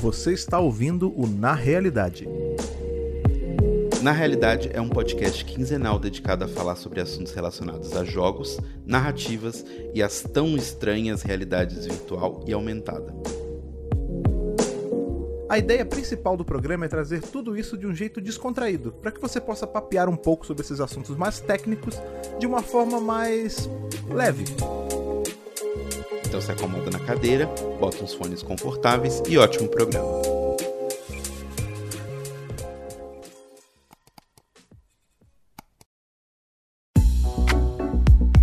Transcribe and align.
Você 0.00 0.32
está 0.32 0.58
ouvindo 0.58 1.12
o 1.14 1.26
Na 1.26 1.52
Realidade. 1.52 2.26
Na 4.00 4.12
Realidade 4.12 4.70
é 4.72 4.80
um 4.80 4.88
podcast 4.88 5.44
quinzenal 5.44 5.98
dedicado 5.98 6.42
a 6.42 6.48
falar 6.48 6.76
sobre 6.76 7.02
assuntos 7.02 7.34
relacionados 7.34 7.94
a 7.94 8.02
jogos, 8.02 8.58
narrativas 8.86 9.62
e 9.92 10.02
as 10.02 10.22
tão 10.22 10.56
estranhas 10.56 11.20
realidades 11.20 11.84
virtual 11.84 12.42
e 12.46 12.54
aumentada. 12.54 13.14
A 15.50 15.58
ideia 15.58 15.84
principal 15.84 16.34
do 16.34 16.46
programa 16.46 16.86
é 16.86 16.88
trazer 16.88 17.20
tudo 17.20 17.54
isso 17.54 17.76
de 17.76 17.86
um 17.86 17.94
jeito 17.94 18.22
descontraído, 18.22 18.92
para 18.92 19.12
que 19.12 19.20
você 19.20 19.38
possa 19.38 19.66
papear 19.66 20.08
um 20.08 20.16
pouco 20.16 20.46
sobre 20.46 20.62
esses 20.62 20.80
assuntos 20.80 21.14
mais 21.14 21.40
técnicos 21.40 22.00
de 22.38 22.46
uma 22.46 22.62
forma 22.62 23.02
mais 23.02 23.68
leve. 24.08 24.44
Então 26.30 26.40
se 26.40 26.52
acomoda 26.52 26.88
na 26.92 27.00
cadeira, 27.00 27.46
bota 27.80 28.04
uns 28.04 28.14
fones 28.14 28.40
confortáveis 28.40 29.20
e 29.28 29.36
ótimo 29.36 29.68
programa. 29.68 30.06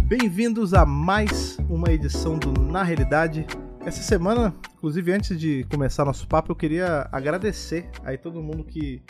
Bem-vindos 0.06 0.74
a 0.74 0.86
mais 0.86 1.58
uma 1.70 1.90
edição 1.90 2.38
do 2.38 2.52
Na 2.52 2.84
Realidade. 2.84 3.48
Essa 3.86 4.04
semana, 4.04 4.54
inclusive 4.76 5.14
antes 5.14 5.40
de 5.40 5.64
começar 5.72 6.04
nosso 6.04 6.28
papo, 6.28 6.52
eu 6.52 6.58
queria 6.58 7.08
agradecer 7.10 7.90
aí 8.04 8.18
todo 8.18 8.44
mundo 8.44 8.66
que 8.66 9.02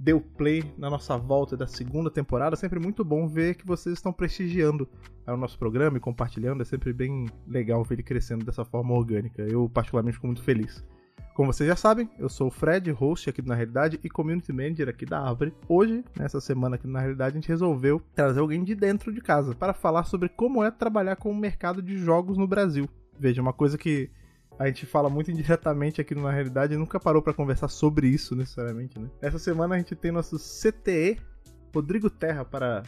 deu 0.00 0.18
play 0.18 0.64
na 0.78 0.88
nossa 0.88 1.18
volta 1.18 1.54
da 1.58 1.66
segunda 1.66 2.10
temporada. 2.10 2.56
Sempre 2.56 2.80
muito 2.80 3.04
bom 3.04 3.28
ver 3.28 3.54
que 3.54 3.66
vocês 3.66 3.98
estão 3.98 4.12
prestigiando 4.12 4.88
o 5.26 5.36
nosso 5.36 5.58
programa 5.58 5.98
e 5.98 6.00
compartilhando. 6.00 6.62
É 6.62 6.64
sempre 6.64 6.90
bem 6.94 7.26
legal 7.46 7.84
ver 7.84 7.96
ele 7.96 8.02
crescendo 8.02 8.42
dessa 8.42 8.64
forma 8.64 8.94
orgânica. 8.94 9.42
Eu, 9.42 9.68
particularmente, 9.68 10.14
fico 10.14 10.26
muito 10.26 10.42
feliz. 10.42 10.82
Como 11.34 11.52
vocês 11.52 11.68
já 11.68 11.76
sabem, 11.76 12.10
eu 12.18 12.28
sou 12.28 12.48
o 12.48 12.50
Fred, 12.50 12.90
host 12.90 13.28
aqui 13.28 13.42
do 13.42 13.48
Na 13.48 13.54
Realidade 13.54 14.00
e 14.02 14.08
Community 14.08 14.52
Manager 14.52 14.88
aqui 14.88 15.04
da 15.04 15.20
Árvore. 15.20 15.54
Hoje, 15.68 16.02
nessa 16.18 16.40
semana 16.40 16.76
aqui 16.76 16.86
Na 16.86 17.00
Realidade, 17.00 17.36
a 17.36 17.40
gente 17.40 17.48
resolveu 17.48 18.02
trazer 18.14 18.40
alguém 18.40 18.64
de 18.64 18.74
dentro 18.74 19.12
de 19.12 19.20
casa 19.20 19.54
para 19.54 19.74
falar 19.74 20.04
sobre 20.04 20.28
como 20.30 20.64
é 20.64 20.70
trabalhar 20.70 21.16
com 21.16 21.30
o 21.30 21.36
mercado 21.36 21.82
de 21.82 21.98
jogos 21.98 22.38
no 22.38 22.46
Brasil. 22.46 22.88
Veja, 23.18 23.40
uma 23.40 23.52
coisa 23.52 23.76
que 23.76 24.10
a 24.60 24.66
gente 24.66 24.84
fala 24.84 25.08
muito 25.08 25.30
indiretamente 25.30 26.02
aqui 26.02 26.14
no 26.14 26.22
Na 26.22 26.30
Realidade 26.30 26.74
e 26.74 26.76
nunca 26.76 27.00
parou 27.00 27.22
para 27.22 27.32
conversar 27.32 27.68
sobre 27.68 28.06
isso 28.08 28.36
necessariamente, 28.36 28.98
né? 28.98 29.08
Essa 29.22 29.38
semana 29.38 29.74
a 29.74 29.78
gente 29.78 29.96
tem 29.96 30.12
nosso 30.12 30.36
CTE, 30.36 31.18
Rodrigo 31.74 32.10
Terra, 32.10 32.44
para 32.44 32.82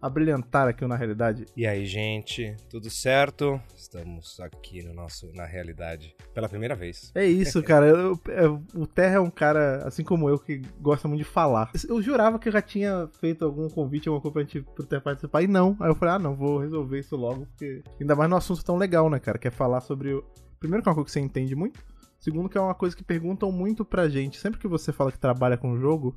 abrilhantar 0.00 0.68
aqui 0.68 0.86
Na 0.86 0.96
Realidade. 0.96 1.44
E 1.54 1.66
aí, 1.66 1.84
gente, 1.84 2.56
tudo 2.70 2.88
certo? 2.88 3.60
Estamos 3.76 4.40
aqui 4.40 4.82
no 4.82 4.94
nosso 4.94 5.30
Na 5.34 5.44
Realidade 5.44 6.16
pela 6.32 6.48
primeira 6.48 6.74
vez. 6.74 7.12
É 7.14 7.26
isso, 7.26 7.62
cara. 7.62 7.84
Eu, 7.84 8.18
eu, 8.28 8.64
o 8.74 8.86
Terra 8.86 9.16
é 9.16 9.20
um 9.20 9.28
cara, 9.28 9.86
assim 9.86 10.02
como 10.02 10.30
eu, 10.30 10.38
que 10.38 10.62
gosta 10.80 11.06
muito 11.08 11.24
de 11.24 11.28
falar. 11.28 11.70
Eu 11.86 12.00
jurava 12.00 12.38
que 12.38 12.48
eu 12.48 12.52
já 12.52 12.62
tinha 12.62 13.06
feito 13.20 13.44
algum 13.44 13.68
convite, 13.68 14.08
alguma 14.08 14.22
coisa 14.22 14.32
pra 14.32 14.42
gente 14.44 14.62
pro 14.62 14.86
Terra 14.86 15.02
participar, 15.02 15.42
e 15.42 15.46
não. 15.46 15.76
Aí 15.78 15.90
eu 15.90 15.94
falei, 15.94 16.14
ah, 16.14 16.18
não, 16.18 16.34
vou 16.34 16.56
resolver 16.56 16.98
isso 16.98 17.16
logo, 17.16 17.44
porque 17.44 17.82
ainda 18.00 18.16
mais 18.16 18.30
no 18.30 18.36
assunto 18.36 18.64
tão 18.64 18.78
legal, 18.78 19.10
né, 19.10 19.18
cara? 19.18 19.36
Que 19.36 19.48
é 19.48 19.50
falar 19.50 19.82
sobre 19.82 20.18
Primeiro 20.58 20.82
que 20.82 20.88
é 20.88 20.90
uma 20.90 20.96
coisa 20.96 21.06
que 21.06 21.12
você 21.12 21.20
entende 21.20 21.54
muito. 21.54 21.84
Segundo 22.18 22.48
que 22.48 22.58
é 22.58 22.60
uma 22.60 22.74
coisa 22.74 22.96
que 22.96 23.04
perguntam 23.04 23.52
muito 23.52 23.84
pra 23.84 24.08
gente. 24.08 24.38
Sempre 24.38 24.58
que 24.58 24.66
você 24.66 24.92
fala 24.92 25.12
que 25.12 25.18
trabalha 25.18 25.56
com 25.56 25.78
jogo, 25.78 26.16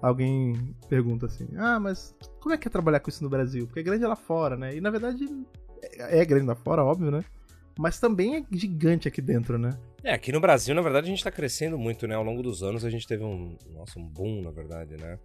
alguém 0.00 0.74
pergunta 0.88 1.26
assim: 1.26 1.48
Ah, 1.56 1.80
mas 1.80 2.14
como 2.40 2.54
é 2.54 2.58
que 2.58 2.68
é 2.68 2.70
trabalhar 2.70 3.00
com 3.00 3.10
isso 3.10 3.24
no 3.24 3.30
Brasil? 3.30 3.66
Porque 3.66 3.80
é 3.80 3.82
grande 3.82 4.04
lá 4.04 4.16
fora, 4.16 4.56
né? 4.56 4.76
E 4.76 4.80
na 4.80 4.90
verdade 4.90 5.26
é 5.98 6.24
grande 6.24 6.46
lá 6.46 6.54
fora, 6.54 6.84
óbvio, 6.84 7.10
né? 7.10 7.24
Mas 7.78 7.98
também 7.98 8.36
é 8.36 8.44
gigante 8.50 9.08
aqui 9.08 9.22
dentro, 9.22 9.58
né? 9.58 9.70
É, 10.04 10.12
aqui 10.12 10.30
no 10.30 10.40
Brasil, 10.40 10.74
na 10.74 10.82
verdade, 10.82 11.06
a 11.06 11.10
gente 11.10 11.24
tá 11.24 11.30
crescendo 11.30 11.78
muito, 11.78 12.06
né? 12.06 12.14
Ao 12.14 12.22
longo 12.22 12.42
dos 12.42 12.62
anos 12.62 12.84
a 12.84 12.90
gente 12.90 13.06
teve 13.06 13.24
um, 13.24 13.56
nossa, 13.70 13.98
um 13.98 14.04
boom, 14.04 14.42
na 14.42 14.50
verdade, 14.50 14.96
né? 14.96 15.18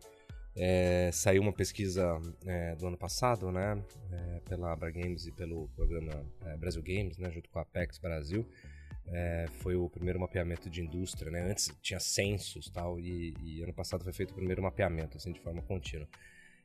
É, 0.60 1.12
saiu 1.14 1.44
uma 1.44 1.54
pesquisa 1.54 2.20
é, 2.46 2.76
do 2.76 2.88
ano 2.88 2.98
passado, 2.98 3.52
né, 3.52 3.80
é, 4.12 4.40
pela 4.50 4.74
Abra 4.74 4.90
Games 4.90 5.28
e 5.28 5.32
pelo 5.32 5.70
programa 5.76 6.26
é, 6.46 6.58
Brasil 6.58 6.82
Games, 6.82 7.18
né, 7.20 7.30
junto 7.32 7.48
com 7.50 7.60
a 7.60 7.62
Apex 7.62 8.00
Brasil. 8.00 8.46
É, 9.10 9.46
foi 9.60 9.76
o 9.76 9.90
primeiro 9.90 10.20
mapeamento 10.20 10.70
de 10.70 10.82
indústria, 10.82 11.32
né? 11.32 11.50
Antes 11.50 11.72
tinha 11.82 12.00
censos 12.00 12.70
tal, 12.70 13.00
e, 13.00 13.34
e 13.42 13.64
ano 13.64 13.74
passado 13.74 14.04
foi 14.04 14.12
feito 14.12 14.32
o 14.32 14.34
primeiro 14.34 14.62
mapeamento, 14.62 15.16
assim, 15.16 15.32
de 15.32 15.40
forma 15.40 15.62
contínua. 15.62 16.08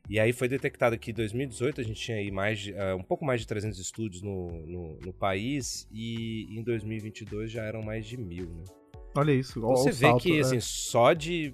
E 0.09 0.19
aí 0.19 0.33
foi 0.33 0.49
detectado 0.49 0.97
que 0.97 1.11
em 1.11 1.13
2018 1.13 1.79
a 1.79 1.83
gente 1.83 2.01
tinha 2.01 2.17
aí 2.17 2.29
mais 2.29 2.59
de, 2.59 2.73
uh, 2.73 2.97
um 2.97 3.03
pouco 3.03 3.23
mais 3.23 3.39
de 3.39 3.47
300 3.47 3.79
estúdios 3.79 4.21
no, 4.21 4.65
no, 4.67 4.99
no, 4.99 5.13
país 5.13 5.87
e 5.89 6.45
em 6.57 6.61
2022 6.61 7.49
já 7.49 7.63
eram 7.63 7.81
mais 7.81 8.05
de 8.05 8.17
mil, 8.17 8.49
né? 8.49 8.63
Olha 9.15 9.31
isso. 9.31 9.59
Então 9.59 9.69
você 9.69 9.91
vê 9.91 10.07
salto, 10.07 10.23
que, 10.23 10.39
assim, 10.39 10.59
só 10.59 11.13
de 11.13 11.53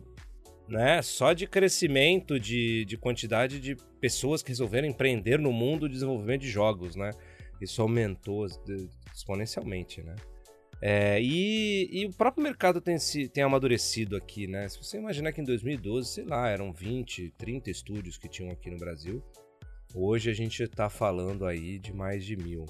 né? 0.69 1.01
Só 1.01 1.33
de 1.33 1.47
crescimento 1.47 2.39
de, 2.39 2.85
de 2.85 2.97
quantidade 2.97 3.59
de 3.59 3.75
pessoas 3.99 4.41
que 4.41 4.49
resolveram 4.49 4.87
empreender 4.87 5.39
no 5.39 5.51
mundo 5.51 5.81
do 5.81 5.89
desenvolvimento 5.89 6.41
de 6.41 6.49
jogos, 6.49 6.95
né? 6.95 7.11
Isso 7.61 7.81
aumentou 7.81 8.47
exponencialmente, 9.13 10.01
né? 10.01 10.15
É, 10.81 11.21
e, 11.21 11.89
e, 11.91 12.05
o 12.05 12.13
próprio 12.13 12.41
mercado 12.41 12.79
tem, 12.79 12.97
se, 12.97 13.27
tem 13.27 13.43
amadurecido 13.43 14.15
aqui, 14.15 14.47
né? 14.47 14.67
Se 14.69 14.77
você 14.77 14.97
imaginar 14.97 15.33
que 15.33 15.41
em 15.41 15.43
2012, 15.43 16.07
sei 16.07 16.23
lá, 16.23 16.47
eram 16.47 16.71
20, 16.71 17.33
30 17.37 17.69
estúdios 17.69 18.17
que 18.17 18.29
tinham 18.29 18.49
aqui 18.49 18.69
no 18.69 18.77
Brasil, 18.77 19.21
hoje 19.93 20.29
a 20.29 20.33
gente 20.33 20.63
está 20.63 20.89
falando 20.89 21.45
aí 21.45 21.77
de 21.77 21.93
mais 21.93 22.23
de 22.23 22.37
mil. 22.37 22.65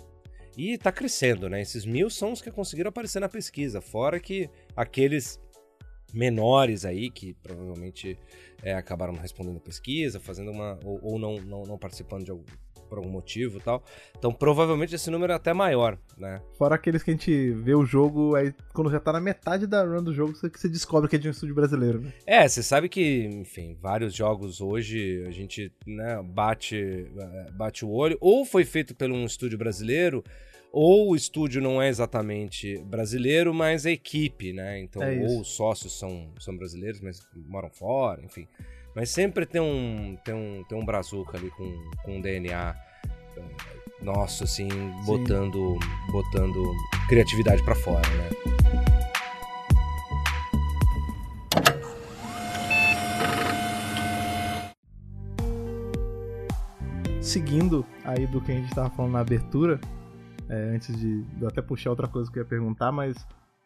E 0.57 0.71
está 0.71 0.91
crescendo, 0.91 1.47
né? 1.47 1.61
Esses 1.61 1.85
mil 1.85 2.09
são 2.09 2.31
os 2.31 2.41
que 2.41 2.49
conseguiram 2.49 2.89
aparecer 2.89 3.19
na 3.19 3.29
pesquisa, 3.29 3.79
fora 3.79 4.19
que 4.19 4.49
aqueles 4.75 5.39
menores 6.13 6.85
aí 6.85 7.09
que 7.09 7.33
provavelmente 7.33 8.17
é, 8.63 8.73
acabaram 8.73 9.13
não 9.13 9.21
respondendo 9.21 9.57
a 9.57 9.61
pesquisa, 9.61 10.19
fazendo 10.19 10.51
uma 10.51 10.79
ou, 10.83 10.99
ou 11.01 11.19
não, 11.19 11.39
não, 11.41 11.63
não, 11.63 11.77
participando 11.77 12.25
de 12.25 12.31
algum, 12.31 12.43
por 12.89 12.97
algum 12.97 13.09
motivo 13.09 13.57
e 13.57 13.61
tal. 13.61 13.83
Então 14.17 14.33
provavelmente 14.33 14.95
esse 14.95 15.09
número 15.09 15.31
é 15.31 15.35
até 15.35 15.53
maior, 15.53 15.97
né? 16.17 16.41
Fora 16.57 16.75
aqueles 16.75 17.03
que 17.03 17.11
a 17.11 17.13
gente 17.13 17.51
vê 17.51 17.73
o 17.73 17.85
jogo 17.85 18.35
aí 18.35 18.53
quando 18.73 18.91
já 18.91 18.99
tá 18.99 19.13
na 19.13 19.21
metade 19.21 19.67
da 19.67 19.83
run 19.83 20.03
do 20.03 20.13
jogo 20.13 20.33
que 20.33 20.59
você 20.59 20.67
descobre 20.67 21.09
que 21.09 21.15
é 21.15 21.19
de 21.19 21.27
um 21.27 21.31
estúdio 21.31 21.55
brasileiro, 21.55 22.01
né? 22.01 22.13
É, 22.25 22.47
você 22.47 22.63
sabe 22.63 22.89
que, 22.89 23.25
enfim, 23.25 23.77
vários 23.79 24.13
jogos 24.13 24.59
hoje 24.59 25.23
a 25.27 25.31
gente 25.31 25.71
né, 25.85 26.21
bate 26.23 27.07
bate 27.53 27.85
o 27.85 27.89
olho 27.89 28.17
ou 28.19 28.45
foi 28.45 28.65
feito 28.65 28.95
por 28.95 29.09
um 29.09 29.25
estúdio 29.25 29.57
brasileiro 29.57 30.23
ou 30.71 31.11
o 31.11 31.15
estúdio 31.15 31.61
não 31.61 31.81
é 31.81 31.89
exatamente 31.89 32.77
brasileiro, 32.83 33.53
mas 33.53 33.85
a 33.85 33.91
equipe, 33.91 34.53
né? 34.53 34.79
Então, 34.79 35.01
é 35.01 35.17
ou 35.19 35.41
os 35.41 35.49
sócios 35.49 35.97
são, 35.97 36.31
são 36.39 36.55
brasileiros, 36.55 37.01
mas 37.01 37.21
moram 37.47 37.69
fora, 37.69 38.23
enfim. 38.23 38.47
Mas 38.95 39.09
sempre 39.09 39.45
tem 39.45 39.61
um, 39.61 40.17
tem 40.23 40.33
um, 40.33 40.63
tem 40.67 40.77
um 40.77 40.85
brazuca 40.85 41.37
ali 41.37 41.49
com, 41.51 41.91
com 42.03 42.17
um 42.17 42.21
DNA 42.21 42.75
eh, 43.37 43.41
nosso, 44.01 44.43
assim, 44.43 44.67
botando, 45.05 45.77
botando 46.11 46.73
criatividade 47.07 47.63
para 47.63 47.75
fora, 47.75 48.07
né? 48.09 48.29
Seguindo 57.21 57.85
aí 58.03 58.25
do 58.25 58.41
que 58.41 58.51
a 58.51 58.55
gente 58.55 58.69
estava 58.69 58.89
falando 58.89 59.11
na 59.11 59.19
abertura, 59.19 59.79
é, 60.49 60.75
antes 60.75 60.97
de, 60.97 61.21
de 61.23 61.45
até 61.45 61.61
puxar 61.61 61.91
outra 61.91 62.07
coisa 62.07 62.31
que 62.31 62.39
eu 62.39 62.43
ia 62.43 62.49
perguntar, 62.49 62.91
mas 62.91 63.15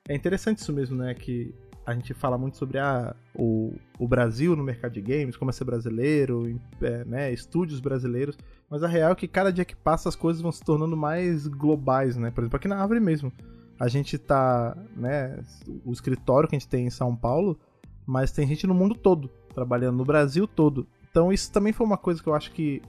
é 0.07 0.13
interessante 0.16 0.59
isso 0.59 0.73
mesmo, 0.73 0.97
né? 0.97 1.13
Que 1.13 1.55
a 1.85 1.94
gente 1.94 2.13
fala 2.13 2.38
muito 2.38 2.57
sobre 2.57 2.77
a, 2.77 3.16
o, 3.35 3.73
o 3.99 4.07
Brasil 4.07 4.55
no 4.55 4.63
mercado 4.63 4.94
de 4.94 5.01
games, 5.01 5.35
como 5.35 5.49
é 5.49 5.53
ser 5.53 5.66
brasileiro, 5.66 6.59
é, 6.81 7.03
né, 7.03 7.31
estúdios 7.33 7.79
brasileiros, 7.79 8.38
mas 8.69 8.83
a 8.83 8.88
real 8.88 9.11
é 9.11 9.16
que 9.16 9.27
cada 9.27 9.51
dia 9.51 9.66
que 9.66 9.75
passa 9.75 10.07
as 10.07 10.16
coisas 10.16 10.41
vão 10.41 10.51
se 10.51 10.63
tornando 10.63 10.95
mais 10.95 11.45
globais, 11.47 12.16
né? 12.16 12.31
Por 12.31 12.41
exemplo, 12.41 12.57
aqui 12.57 12.67
na 12.67 12.77
Árvore 12.77 13.00
mesmo. 13.00 13.31
A 13.79 13.88
gente 13.88 14.17
tá, 14.17 14.77
né, 14.95 15.38
o 15.83 15.91
escritório 15.91 16.47
que 16.47 16.56
a 16.56 16.59
gente 16.59 16.69
tem 16.69 16.86
em 16.86 16.91
São 16.91 17.15
Paulo, 17.15 17.59
mas 18.06 18.31
tem 18.31 18.47
gente 18.47 18.68
no 18.68 18.74
mundo 18.74 18.95
todo, 18.95 19.29
trabalhando 19.53 19.97
no 19.97 20.06
Brasil 20.06 20.47
todo. 20.47 20.88
Então 21.09 21.33
isso 21.33 21.51
também 21.51 21.74
foi 21.74 21.86
uma 21.86 21.97
coisa 21.97 22.21
que 22.21 22.29
eu 22.29 22.33
acho 22.33 22.51
que 22.51 22.81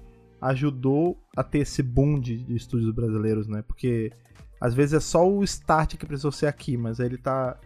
ajudou 0.44 1.18
a 1.34 1.42
ter 1.42 1.60
esse 1.60 1.82
boom 1.82 2.20
de, 2.20 2.36
de 2.36 2.54
estúdios 2.54 2.94
brasileiros, 2.94 3.48
né? 3.48 3.62
Porque 3.62 4.12
às 4.60 4.74
vezes 4.74 4.94
é 4.94 5.00
só 5.00 5.28
o 5.28 5.42
start 5.42 5.96
que 5.96 6.06
precisou 6.06 6.30
ser 6.30 6.46
aqui, 6.46 6.76
mas 6.76 7.00
ele 7.00 7.16
tá. 7.16 7.58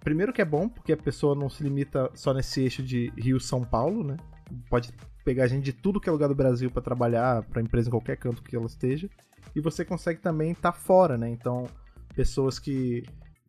Primeiro 0.00 0.32
que 0.32 0.42
é 0.42 0.44
bom, 0.44 0.68
porque 0.68 0.92
a 0.92 0.96
pessoa 0.96 1.34
não 1.34 1.48
se 1.48 1.62
limita 1.62 2.10
só 2.14 2.34
nesse 2.34 2.62
eixo 2.62 2.82
de 2.82 3.12
Rio-São 3.16 3.62
Paulo, 3.62 4.02
né? 4.02 4.16
Pode 4.68 4.92
pegar 5.24 5.46
gente 5.46 5.64
de 5.64 5.72
tudo 5.72 6.00
que 6.00 6.08
é 6.08 6.12
lugar 6.12 6.28
do 6.28 6.34
Brasil 6.34 6.70
para 6.70 6.82
trabalhar 6.82 7.42
para 7.44 7.62
empresa 7.62 7.88
em 7.88 7.90
qualquer 7.90 8.16
canto 8.16 8.42
que 8.42 8.56
ela 8.56 8.66
esteja. 8.66 9.08
E 9.54 9.60
você 9.60 9.84
consegue 9.84 10.20
também 10.20 10.52
estar 10.52 10.72
tá 10.72 10.78
fora, 10.78 11.16
né? 11.16 11.28
Então, 11.28 11.66
pessoas 12.14 12.58
que 12.58 13.04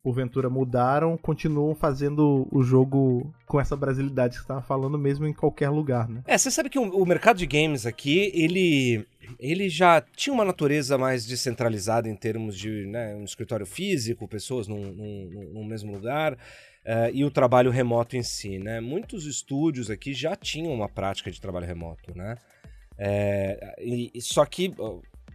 porventura 0.09 0.49
mudaram, 0.49 1.15
continuam 1.15 1.75
fazendo 1.75 2.47
o 2.51 2.63
jogo 2.63 3.31
com 3.45 3.61
essa 3.61 3.75
brasilidade 3.75 4.31
que 4.31 4.37
você 4.37 4.43
estava 4.43 4.61
falando, 4.61 4.97
mesmo 4.97 5.27
em 5.27 5.33
qualquer 5.33 5.69
lugar, 5.69 6.09
né? 6.09 6.23
É, 6.25 6.35
você 6.35 6.49
sabe 6.49 6.67
que 6.67 6.79
o, 6.79 6.81
o, 6.81 7.05
mercado 7.05 7.37
de 7.37 7.45
games 7.45 7.85
aqui, 7.85 8.31
ele, 8.33 9.05
ele 9.39 9.69
já 9.69 10.01
tinha 10.01 10.33
uma 10.33 10.43
natureza 10.43 10.97
mais 10.97 11.27
descentralizada 11.27 12.09
em 12.09 12.15
termos 12.15 12.57
de 12.57 12.87
né, 12.87 13.13
um 13.13 13.23
escritório 13.23 13.67
físico, 13.67 14.27
pessoas 14.27 14.67
num, 14.67 14.91
num, 14.91 15.49
num 15.53 15.63
mesmo 15.63 15.91
lugar. 15.93 16.33
Uh, 16.33 17.13
e 17.13 17.23
o 17.23 17.29
trabalho 17.29 17.69
remoto 17.69 18.17
em 18.17 18.23
si, 18.23 18.57
né? 18.57 18.79
Muitos 18.79 19.27
estúdios 19.27 19.91
aqui 19.91 20.11
já 20.11 20.35
tinham 20.35 20.73
uma 20.73 20.89
prática 20.89 21.29
de 21.29 21.39
trabalho 21.39 21.67
remoto, 21.67 22.17
né? 22.17 22.35
É, 22.97 23.75
e, 23.79 24.19
só 24.21 24.43
que, 24.43 24.73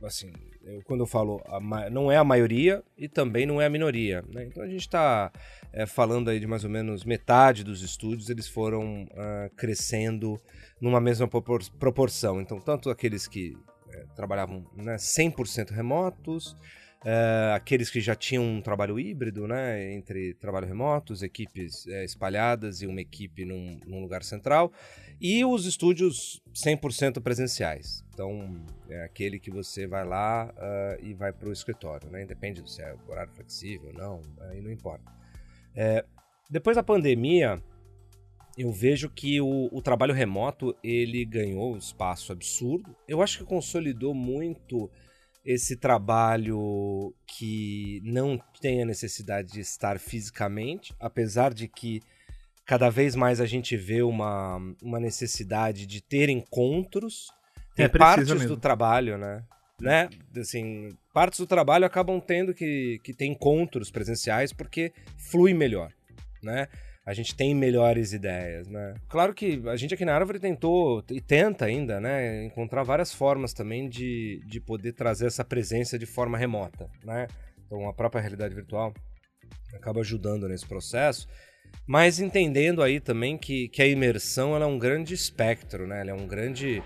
assim, 0.03 0.33
eu, 0.67 0.83
quando 0.85 1.01
eu 1.01 1.07
falo, 1.07 1.43
a, 1.47 1.91
não 1.91 2.11
é 2.11 2.17
a 2.17 2.25
maioria 2.25 2.83
e 2.97 3.09
também 3.09 3.47
não 3.47 3.61
é 3.61 3.67
a 3.67 3.71
minoria. 3.71 4.23
Né? 4.33 4.45
Então 4.45 4.63
a 4.63 4.67
gente 4.67 4.81
está 4.81 5.31
é, 5.73 5.87
falando 5.87 6.31
aí 6.31 6.41
de 6.41 6.47
mais 6.47 6.65
ou 6.65 6.71
menos 6.71 7.05
metade 7.05 7.63
dos 7.63 7.83
estúdios, 7.83 8.31
eles 8.31 8.49
foram 8.49 9.05
uh, 9.05 9.55
crescendo 9.57 10.41
numa 10.81 11.01
mesma 11.01 11.29
propor 11.29 11.63
proporção. 11.79 12.41
Então, 12.41 12.61
tanto 12.61 12.91
aqueles 12.91 13.27
que 13.27 13.57
é, 13.91 14.05
trabalhavam 14.17 14.65
né, 14.77 14.97
100% 14.97 15.71
remotos, 15.71 16.57
Uh, 17.05 17.53
aqueles 17.55 17.91
que 17.91 18.01
já 18.01 18.15
tinham 18.15 18.43
um 18.43 18.63
trabalho 18.63 18.99
híbrido, 18.99 19.47
né, 19.47 19.93
entre 19.93 20.33
trabalho 20.33 20.67
remotos, 20.67 21.23
equipes 21.23 21.87
é, 21.87 22.03
espalhadas 22.03 22.81
e 22.81 22.87
uma 22.87 22.99
equipe 22.99 23.45
num, 23.45 23.79
num, 23.87 24.01
lugar 24.01 24.23
central, 24.23 24.73
e 25.21 25.45
os 25.45 25.67
estúdios 25.67 26.41
100% 26.55 27.21
presenciais. 27.21 28.05
Então, 28.13 28.65
é 28.89 29.05
aquele 29.05 29.39
que 29.39 29.51
você 29.51 29.87
vai 29.87 30.05
lá 30.05 30.53
uh, 30.53 31.05
e 31.05 31.15
vai 31.15 31.33
para 31.33 31.49
o 31.49 31.53
escritório, 31.53 32.11
né, 32.11 32.23
independe 32.23 32.63
se 32.71 32.83
é 32.83 32.95
horário 33.09 33.33
flexível 33.33 33.89
ou 33.89 33.95
não, 33.95 34.23
aí 34.49 34.61
não 34.61 34.71
importa. 34.71 35.13
É, 35.75 36.05
depois 36.49 36.77
da 36.77 36.83
pandemia, 36.83 37.61
eu 38.57 38.71
vejo 38.71 39.11
que 39.11 39.41
o, 39.41 39.69
o 39.73 39.83
trabalho 39.83 40.15
remoto 40.15 40.77
ele 40.83 41.25
ganhou 41.25 41.75
um 41.75 41.79
espaço 41.79 42.33
absurdo. 42.33 42.95
Eu 43.09 43.21
acho 43.21 43.39
que 43.39 43.45
consolidou 43.45 44.15
muito 44.15 44.89
esse 45.45 45.77
trabalho 45.77 47.15
que 47.27 48.01
não 48.05 48.41
tem 48.61 48.83
a 48.83 48.87
necessidade 48.87 49.53
de 49.53 49.61
estar 49.61 49.99
fisicamente, 49.99 50.95
apesar 50.99 51.53
de 51.53 51.69
que 51.69 52.01
cada 52.65 52.91
vez 52.91 53.15
mais 53.15 53.41
a 53.41 53.47
gente 53.47 53.77
vê 53.77 54.03
uma, 54.03 54.57
uma 54.83 55.01
necessidade 55.01 55.87
de 55.87 56.03
ter 56.03 56.29
encontros. 56.29 57.29
Tem 57.75 57.87
é, 57.87 57.89
partes 57.89 58.31
mesmo. 58.31 58.49
do 58.49 58.57
trabalho, 58.57 59.19
né? 59.19 59.45
né? 59.81 60.09
Assim, 60.37 60.91
partes 61.13 61.41
do 61.41 61.47
trabalho 61.47 61.85
acabam 61.85 62.21
tendo 62.21 62.55
que, 62.55 63.01
que 63.03 63.13
ter 63.13 63.27
encontros 63.27 63.91
presenciais 63.91 64.53
porque 64.53 64.93
flui 65.17 65.53
melhor, 65.53 65.91
né? 66.43 66.69
a 67.07 67.13
gente 67.13 67.35
tem 67.35 67.55
melhores 67.55 68.13
ideias, 68.13 68.67
né? 68.67 68.95
Claro 69.09 69.35
que 69.35 69.63
a 69.67 69.77
gente 69.77 69.93
aqui 69.93 70.07
na 70.07 70.15
Árvore 70.15 70.39
tentou 70.39 71.05
e 71.11 71.21
tenta 71.21 71.67
ainda, 71.67 72.01
né, 72.01 72.45
encontrar 72.45 72.83
várias 72.83 73.13
formas 73.13 73.53
também 73.53 73.89
de, 73.89 74.41
de 74.47 74.59
poder 74.59 74.93
trazer 74.93 75.27
essa 75.27 75.45
presença 75.45 75.99
de 75.99 76.07
forma 76.07 76.39
remota, 76.39 76.89
né? 77.05 77.27
Então 77.67 77.87
a 77.89 77.93
própria 77.93 78.23
realidade 78.23 78.55
virtual 78.55 78.95
acaba 79.75 80.01
ajudando 80.01 80.49
nesse 80.49 80.67
processo, 80.67 81.29
mas 81.87 82.21
entendendo 82.21 82.83
aí 82.83 83.01
também 83.01 83.37
que, 83.37 83.69
que 83.69 83.83
a 83.83 83.87
imersão 83.87 84.55
ela 84.55 84.65
é 84.65 84.69
um 84.69 84.79
grande 84.79 85.15
espectro, 85.15 85.87
né? 85.87 86.01
Ela 86.01 86.11
é 86.11 86.15
um 86.15 86.27
grande 86.27 86.83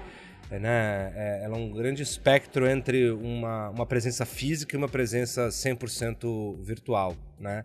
né? 0.51 1.13
É, 1.15 1.45
ela 1.45 1.57
é 1.57 1.59
um 1.59 1.71
grande 1.71 2.03
espectro 2.03 2.67
entre 2.67 3.11
uma, 3.11 3.71
uma 3.71 3.87
presença 3.87 4.25
física 4.25 4.75
e 4.75 4.79
uma 4.79 4.89
presença 4.89 5.49
100% 5.49 6.63
virtual, 6.63 7.15
né? 7.39 7.65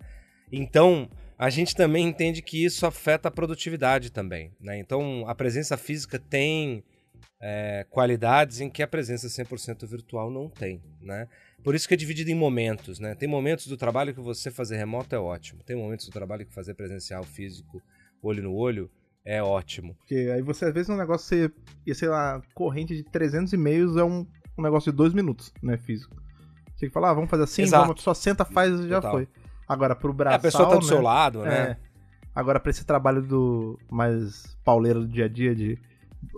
Então, 0.52 1.10
a 1.38 1.50
gente 1.50 1.76
também 1.76 2.08
entende 2.08 2.42
que 2.42 2.64
isso 2.64 2.86
afeta 2.86 3.28
a 3.28 3.32
produtividade 3.32 4.12
também. 4.12 4.52
Né? 4.62 4.78
Então, 4.78 5.26
a 5.28 5.34
presença 5.34 5.76
física 5.76 6.20
tem 6.20 6.84
é, 7.42 7.86
qualidades 7.90 8.62
em 8.62 8.70
que 8.70 8.84
a 8.84 8.88
presença 8.88 9.28
100% 9.28 9.86
virtual 9.88 10.30
não 10.30 10.48
tem. 10.48 10.82
Né? 11.02 11.28
Por 11.64 11.76
isso 11.76 11.88
que 11.88 11.94
é 11.94 11.98
dividido 11.98 12.30
em 12.30 12.36
momentos. 12.36 13.00
Né? 13.00 13.16
Tem 13.16 13.28
momentos 13.28 13.68
do 13.68 13.78
trabalho 13.78 14.14
que 14.14 14.20
você 14.20 14.52
fazer 14.52 14.78
remoto 14.78 15.16
é 15.16 15.20
ótimo. 15.20 15.64
Tem 15.64 15.76
momentos 15.76 16.06
do 16.06 16.12
trabalho 16.12 16.46
que 16.46 16.54
fazer 16.54 16.74
presencial, 16.74 17.24
físico, 17.24 17.82
olho 18.22 18.44
no 18.44 18.54
olho, 18.54 18.90
é 19.26 19.42
ótimo. 19.42 19.96
Porque 19.96 20.32
aí 20.34 20.42
você, 20.42 20.66
às 20.66 20.74
vezes, 20.74 20.90
um 20.90 20.98
negócio, 20.98 21.28
você, 21.28 21.52
ia, 21.86 21.96
sei 21.96 22.10
lá, 22.10 22.42
corrente 22.54 22.96
de 22.96 23.04
300 23.04 23.54
e-mails 23.54 23.96
é 23.96 24.04
um, 24.04 24.28
um 24.58 24.62
negócio 24.62 24.92
de 24.92 24.98
dois 24.98 25.14
minutos, 25.14 25.54
né, 25.62 25.78
físico. 25.78 26.16
Você 26.74 26.82
tem 26.82 26.90
que 26.90 26.94
falar, 26.94 27.12
ah, 27.12 27.14
vamos 27.14 27.30
fazer 27.30 27.44
assim, 27.44 27.66
vamos, 27.66 28.02
só 28.02 28.14
senta, 28.14 28.44
faz 28.44 28.80
e 28.80 28.90
já 28.90 28.96
Total. 28.96 29.12
foi. 29.12 29.28
Agora, 29.68 29.96
pro 29.96 30.14
braço. 30.14 30.36
É, 30.36 30.38
a 30.38 30.42
pessoa 30.42 30.70
tá 30.70 30.76
do 30.76 30.82
né? 30.82 30.88
seu 30.88 31.02
lado, 31.02 31.44
né? 31.44 31.56
É. 31.56 31.78
Agora, 32.36 32.60
pra 32.60 32.72
esse 32.72 32.84
trabalho 32.84 33.22
do 33.22 33.80
mais 33.90 34.58
pauleiro 34.64 35.02
do 35.02 35.08
dia 35.08 35.26
a 35.26 35.28
dia, 35.30 35.56
de 35.56 35.78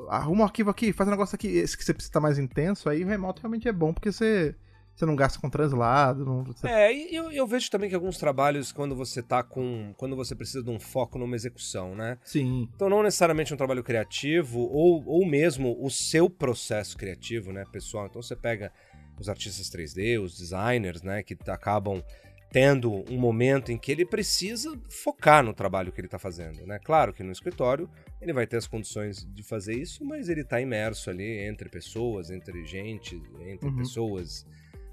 arruma 0.09 0.41
um 0.41 0.45
arquivo 0.45 0.69
aqui, 0.69 0.91
faz 0.91 1.07
um 1.07 1.11
negócio 1.11 1.35
aqui, 1.35 1.47
esse 1.47 1.77
que 1.77 1.83
você 1.83 1.93
precisa 1.93 2.09
estar 2.09 2.19
mais 2.19 2.37
intenso, 2.37 2.89
aí 2.89 3.03
o 3.03 3.07
remoto 3.07 3.41
realmente 3.41 3.67
é 3.67 3.71
bom, 3.71 3.93
porque 3.93 4.11
você, 4.11 4.55
você 4.95 5.05
não 5.05 5.15
gasta 5.15 5.39
com 5.39 5.49
translado. 5.49 6.25
Não, 6.25 6.43
você... 6.43 6.67
É, 6.67 6.93
e 6.93 7.13
eu, 7.13 7.31
eu 7.31 7.45
vejo 7.45 7.69
também 7.69 7.89
que 7.89 7.95
alguns 7.95 8.17
trabalhos, 8.17 8.71
quando 8.71 8.95
você 8.95 9.21
tá 9.21 9.43
com. 9.43 9.93
Quando 9.97 10.15
você 10.15 10.33
precisa 10.33 10.63
de 10.63 10.69
um 10.69 10.79
foco 10.79 11.19
numa 11.19 11.35
execução, 11.35 11.93
né? 11.93 12.17
Sim. 12.23 12.69
Então, 12.73 12.89
não 12.89 13.03
necessariamente 13.03 13.53
um 13.53 13.57
trabalho 13.57 13.83
criativo, 13.83 14.59
ou, 14.61 15.03
ou 15.05 15.25
mesmo 15.25 15.77
o 15.81 15.89
seu 15.89 16.29
processo 16.29 16.97
criativo, 16.97 17.51
né, 17.51 17.65
pessoal? 17.71 18.05
Então, 18.05 18.21
você 18.21 18.35
pega 18.35 18.71
os 19.19 19.27
artistas 19.27 19.69
3D, 19.69 20.21
os 20.21 20.37
designers, 20.37 21.01
né, 21.01 21.23
que 21.23 21.37
acabam 21.47 22.03
tendo 22.51 23.03
um 23.11 23.17
momento 23.17 23.71
em 23.71 23.77
que 23.77 23.91
ele 23.91 24.05
precisa 24.05 24.79
focar 24.87 25.43
no 25.43 25.53
trabalho 25.53 25.91
que 25.91 25.99
ele 25.99 26.07
está 26.07 26.17
fazendo. 26.17 26.65
Né? 26.65 26.79
Claro 26.79 27.13
que 27.13 27.21
no 27.21 27.31
escritório 27.31 27.89
ele 28.21 28.31
vai 28.31 28.47
ter 28.47 28.55
as 28.55 28.65
condições 28.65 29.27
de 29.33 29.43
fazer 29.43 29.73
isso, 29.73 30.05
mas 30.05 30.29
ele 30.29 30.41
está 30.41 30.61
imerso 30.61 31.09
ali 31.09 31.45
entre 31.45 31.67
pessoas, 31.67 32.29
entre 32.31 32.65
gente, 32.65 33.21
entre 33.41 33.67
uhum. 33.67 33.75
pessoas 33.75 34.45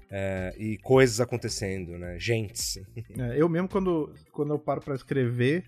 é, 0.09 0.53
e 0.57 0.77
coisas 0.77 1.19
acontecendo, 1.19 1.97
né? 1.97 2.17
Gentes. 2.19 2.79
É, 3.17 3.39
eu 3.39 3.47
mesmo, 3.47 3.67
quando, 3.67 4.13
quando 4.31 4.53
eu 4.53 4.59
paro 4.59 4.81
para 4.81 4.95
escrever, 4.95 5.65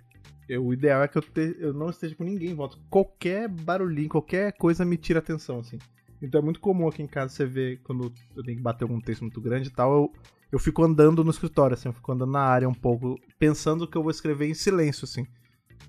eu, 0.49 0.65
o 0.65 0.73
ideal 0.73 1.03
é 1.03 1.07
que 1.07 1.17
eu, 1.17 1.21
te, 1.21 1.55
eu 1.59 1.73
não 1.73 1.89
esteja 1.89 2.15
com 2.15 2.23
ninguém 2.23 2.49
em 2.49 2.55
volta. 2.55 2.77
Qualquer 2.89 3.47
barulhinho, 3.47 4.09
qualquer 4.09 4.53
coisa 4.53 4.83
me 4.83 4.97
tira 4.97 5.19
atenção, 5.19 5.59
assim. 5.59 5.77
Então 6.21 6.41
é 6.41 6.43
muito 6.43 6.59
comum 6.59 6.87
aqui 6.87 7.03
em 7.03 7.07
casa 7.07 7.33
você 7.33 7.45
ver 7.45 7.81
quando 7.83 8.11
eu 8.35 8.43
tenho 8.43 8.57
que 8.57 8.63
bater 8.63 8.83
algum 8.83 8.99
texto 8.99 9.21
muito 9.21 9.39
grande 9.41 9.69
e 9.69 9.71
tal, 9.71 9.93
eu 9.93 10.11
eu 10.51 10.59
fico 10.59 10.83
andando 10.83 11.21
no 11.21 11.31
escritório, 11.31 11.73
assim, 11.73 11.89
eu 11.89 11.93
fico 11.93 12.11
andando 12.11 12.31
na 12.31 12.39
área 12.39 12.69
um 12.69 12.73
pouco, 12.73 13.19
pensando 13.37 13.85
que 13.85 13.97
eu 13.97 14.01
vou 14.01 14.09
escrever 14.09 14.47
em 14.47 14.53
silêncio, 14.53 15.03
assim. 15.03 15.27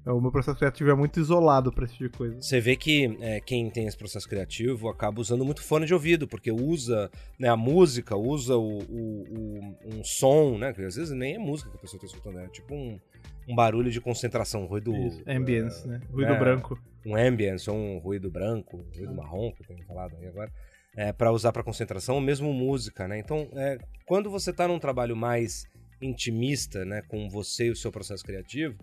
É, 0.05 0.11
o 0.11 0.21
meu 0.21 0.31
processo 0.31 0.57
criativo 0.57 0.91
é 0.91 0.95
muito 0.95 1.19
isolado 1.19 1.73
para 1.73 1.85
esse 1.85 1.95
tipo 1.95 2.11
de 2.11 2.17
coisa. 2.17 2.41
Você 2.41 2.61
vê 2.61 2.77
que 2.77 3.17
é, 3.21 3.41
quem 3.41 3.69
tem 3.71 3.87
esse 3.87 3.97
processo 3.97 4.29
criativo 4.29 4.89
acaba 4.89 5.21
usando 5.21 5.45
muito 5.45 5.63
fone 5.63 5.87
de 5.87 5.93
ouvido, 5.93 6.29
porque 6.29 6.51
usa 6.51 7.11
né, 7.39 7.49
a 7.49 7.57
música, 7.57 8.17
usa 8.17 8.57
o, 8.57 8.79
o, 8.79 9.25
o, 9.29 9.77
um 9.95 10.05
som, 10.05 10.59
né? 10.59 10.73
Que 10.73 10.83
às 10.83 10.97
vezes 10.97 11.11
nem 11.11 11.35
é 11.35 11.39
música 11.39 11.71
que 11.71 11.77
a 11.77 11.81
pessoa 11.81 11.99
está 11.99 12.07
escutando, 12.07 12.39
é 12.39 12.49
tipo 12.49 12.75
um, 12.75 13.01
um 13.49 13.55
barulho 13.55 13.91
de 13.91 14.01
concentração, 14.01 14.63
um 14.63 14.67
ruído. 14.67 14.95
Isso, 14.95 15.23
ambience, 15.27 15.85
é, 15.85 15.89
né? 15.89 16.01
Ruído 16.11 16.33
é, 16.33 16.39
branco. 16.39 16.79
Um 17.05 17.17
ambience, 17.17 17.69
ou 17.69 17.77
um 17.77 17.99
ruído 17.99 18.31
branco, 18.31 18.77
um 18.79 18.97
ruído 18.97 19.15
marrom, 19.15 19.53
que 19.53 19.63
eu 19.63 19.67
tenho 19.67 19.85
falado 19.87 20.17
aí 20.21 20.27
agora 20.27 20.53
é, 20.97 21.13
para 21.13 21.31
usar 21.31 21.53
para 21.53 21.63
concentração, 21.63 22.15
ou 22.15 22.21
mesmo 22.21 22.53
música, 22.53 23.07
né? 23.07 23.19
Então, 23.19 23.49
é, 23.53 23.79
quando 24.07 24.31
você 24.31 24.51
está 24.51 24.67
num 24.67 24.79
trabalho 24.79 25.15
mais 25.15 25.65
intimista, 26.01 26.85
né, 26.85 27.03
com 27.03 27.29
você 27.29 27.67
e 27.67 27.71
o 27.71 27.77
seu 27.77 27.93
processo 27.93 28.25
criativo, 28.25 28.77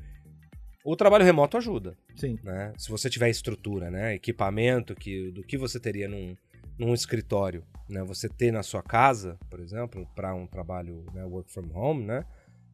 o 0.84 0.96
trabalho 0.96 1.24
remoto 1.24 1.58
ajuda. 1.58 1.98
Sim. 2.16 2.38
Né? 2.44 2.74
Se 2.78 2.90
você 2.90 3.10
tiver 3.10 3.30
estrutura, 3.30 3.90
né, 3.90 4.16
equipamento 4.16 4.94
que, 4.96 5.32
do 5.32 5.44
que 5.44 5.58
você 5.58 5.80
teria 5.80 6.08
num, 6.08 6.36
num 6.78 6.94
escritório, 6.94 7.64
né, 7.90 8.04
você 8.04 8.28
ter 8.28 8.52
na 8.52 8.64
sua 8.64 8.84
casa, 8.84 9.38
por 9.50 9.60
exemplo, 9.60 10.06
para 10.16 10.36
um 10.36 10.46
trabalho 10.46 11.06
né, 11.14 11.24
work 11.24 11.52
from 11.52 11.70
home, 11.74 12.06
né, 12.06 12.26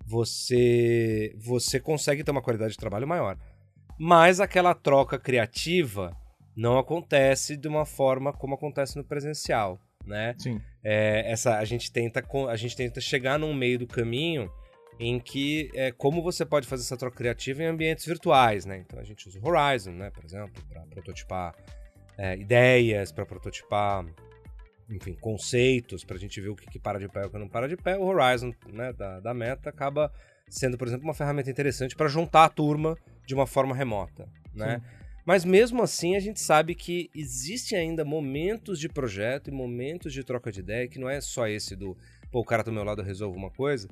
você 0.05 1.35
você 1.37 1.79
consegue 1.79 2.23
ter 2.23 2.31
uma 2.31 2.41
qualidade 2.41 2.71
de 2.71 2.79
trabalho 2.79 3.07
maior. 3.07 3.37
Mas 3.99 4.39
aquela 4.39 4.73
troca 4.73 5.19
criativa 5.19 6.15
não 6.55 6.79
acontece 6.79 7.55
de 7.55 7.67
uma 7.67 7.85
forma 7.85 8.33
como 8.33 8.55
acontece 8.55 8.97
no 8.97 9.03
presencial, 9.03 9.79
né? 10.05 10.35
Sim. 10.37 10.59
É, 10.83 11.29
essa, 11.31 11.57
a, 11.57 11.65
gente 11.65 11.91
tenta, 11.91 12.23
a 12.49 12.55
gente 12.55 12.75
tenta 12.75 13.01
chegar 13.01 13.37
num 13.37 13.53
meio 13.53 13.77
do 13.77 13.85
caminho 13.85 14.49
em 14.99 15.17
que 15.17 15.71
é, 15.73 15.91
como 15.91 16.21
você 16.21 16.45
pode 16.45 16.67
fazer 16.67 16.83
essa 16.83 16.97
troca 16.97 17.15
criativa 17.15 17.63
em 17.63 17.67
ambientes 17.67 18.05
virtuais, 18.05 18.65
né? 18.65 18.79
Então 18.79 18.99
a 18.99 19.03
gente 19.03 19.27
usa 19.27 19.39
o 19.39 19.47
Horizon, 19.47 19.91
né, 19.91 20.11
por 20.11 20.25
exemplo, 20.25 20.61
para 20.67 20.81
prototipar 20.87 21.55
é, 22.17 22.37
ideias, 22.37 23.09
para 23.09 23.25
prototipar, 23.25 24.05
enfim, 24.89 25.13
conceitos, 25.13 26.03
para 26.03 26.17
a 26.17 26.19
gente 26.19 26.41
ver 26.41 26.49
o 26.49 26.55
que, 26.55 26.69
que, 26.69 26.77
para 26.77 26.99
de 26.99 27.07
pé 27.07 27.23
e 27.23 27.25
o 27.27 27.29
que 27.29 27.37
não 27.37 27.47
para 27.47 27.67
de 27.67 27.77
pé. 27.77 27.97
O 27.97 28.03
Horizon, 28.03 28.53
né, 28.73 28.91
da, 28.91 29.21
da 29.21 29.33
Meta 29.33 29.69
acaba 29.69 30.11
sendo, 30.49 30.77
por 30.77 30.87
exemplo, 30.87 31.05
uma 31.05 31.13
ferramenta 31.13 31.49
interessante 31.49 31.95
para 31.95 32.09
juntar 32.09 32.43
a 32.43 32.49
turma 32.49 32.97
de 33.25 33.33
uma 33.33 33.47
forma 33.47 33.73
remota, 33.73 34.27
né? 34.53 34.79
Sim. 34.79 34.99
Mas 35.25 35.45
mesmo 35.45 35.83
assim, 35.83 36.15
a 36.15 36.19
gente 36.19 36.39
sabe 36.39 36.73
que 36.73 37.09
existe 37.13 37.75
ainda 37.75 38.03
momentos 38.03 38.79
de 38.79 38.89
projeto 38.89 39.49
e 39.49 39.53
momentos 39.53 40.11
de 40.11 40.23
troca 40.23 40.51
de 40.51 40.59
ideia, 40.59 40.87
que 40.87 40.97
não 40.97 41.07
é 41.07 41.21
só 41.21 41.47
esse 41.47 41.75
do, 41.75 41.95
pô, 42.31 42.39
o 42.39 42.43
cara 42.43 42.63
do 42.63 42.71
meu 42.71 42.83
lado 42.83 43.03
resolve 43.03 43.37
uma 43.37 43.51
coisa, 43.51 43.87